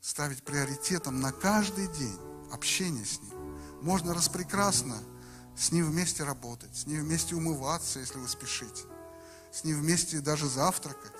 ставить 0.01 0.43
приоритетом 0.43 1.21
на 1.21 1.31
каждый 1.31 1.87
день 1.89 2.19
общение 2.51 3.05
с 3.05 3.21
Ним. 3.21 3.59
Можно 3.81 4.13
распрекрасно 4.13 4.97
с 5.57 5.71
ним 5.71 5.87
вместе 5.91 6.25
работать, 6.25 6.75
с 6.77 6.87
ним 6.87 7.03
вместе 7.03 7.35
умываться, 7.35 8.01
если 8.01 8.19
вы 8.19 8.27
спешите, 8.27 8.85
с 9.53 9.65
ним 9.65 9.81
вместе 9.81 10.21
даже 10.21 10.49
завтракать, 10.49 11.13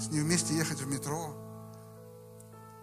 с 0.00 0.08
ним 0.08 0.24
вместе 0.24 0.56
ехать 0.56 0.80
в 0.80 0.86
метро. 0.86 1.34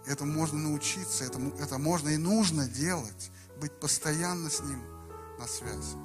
Это 0.06 0.24
можно 0.24 0.58
научиться, 0.58 1.24
это, 1.24 1.38
это 1.58 1.78
можно 1.78 2.08
и 2.08 2.16
нужно 2.16 2.68
делать, 2.68 3.30
быть 3.60 3.78
постоянно 3.78 4.50
с 4.50 4.60
ним 4.60 4.82
на 5.38 5.46
связи. 5.46 5.96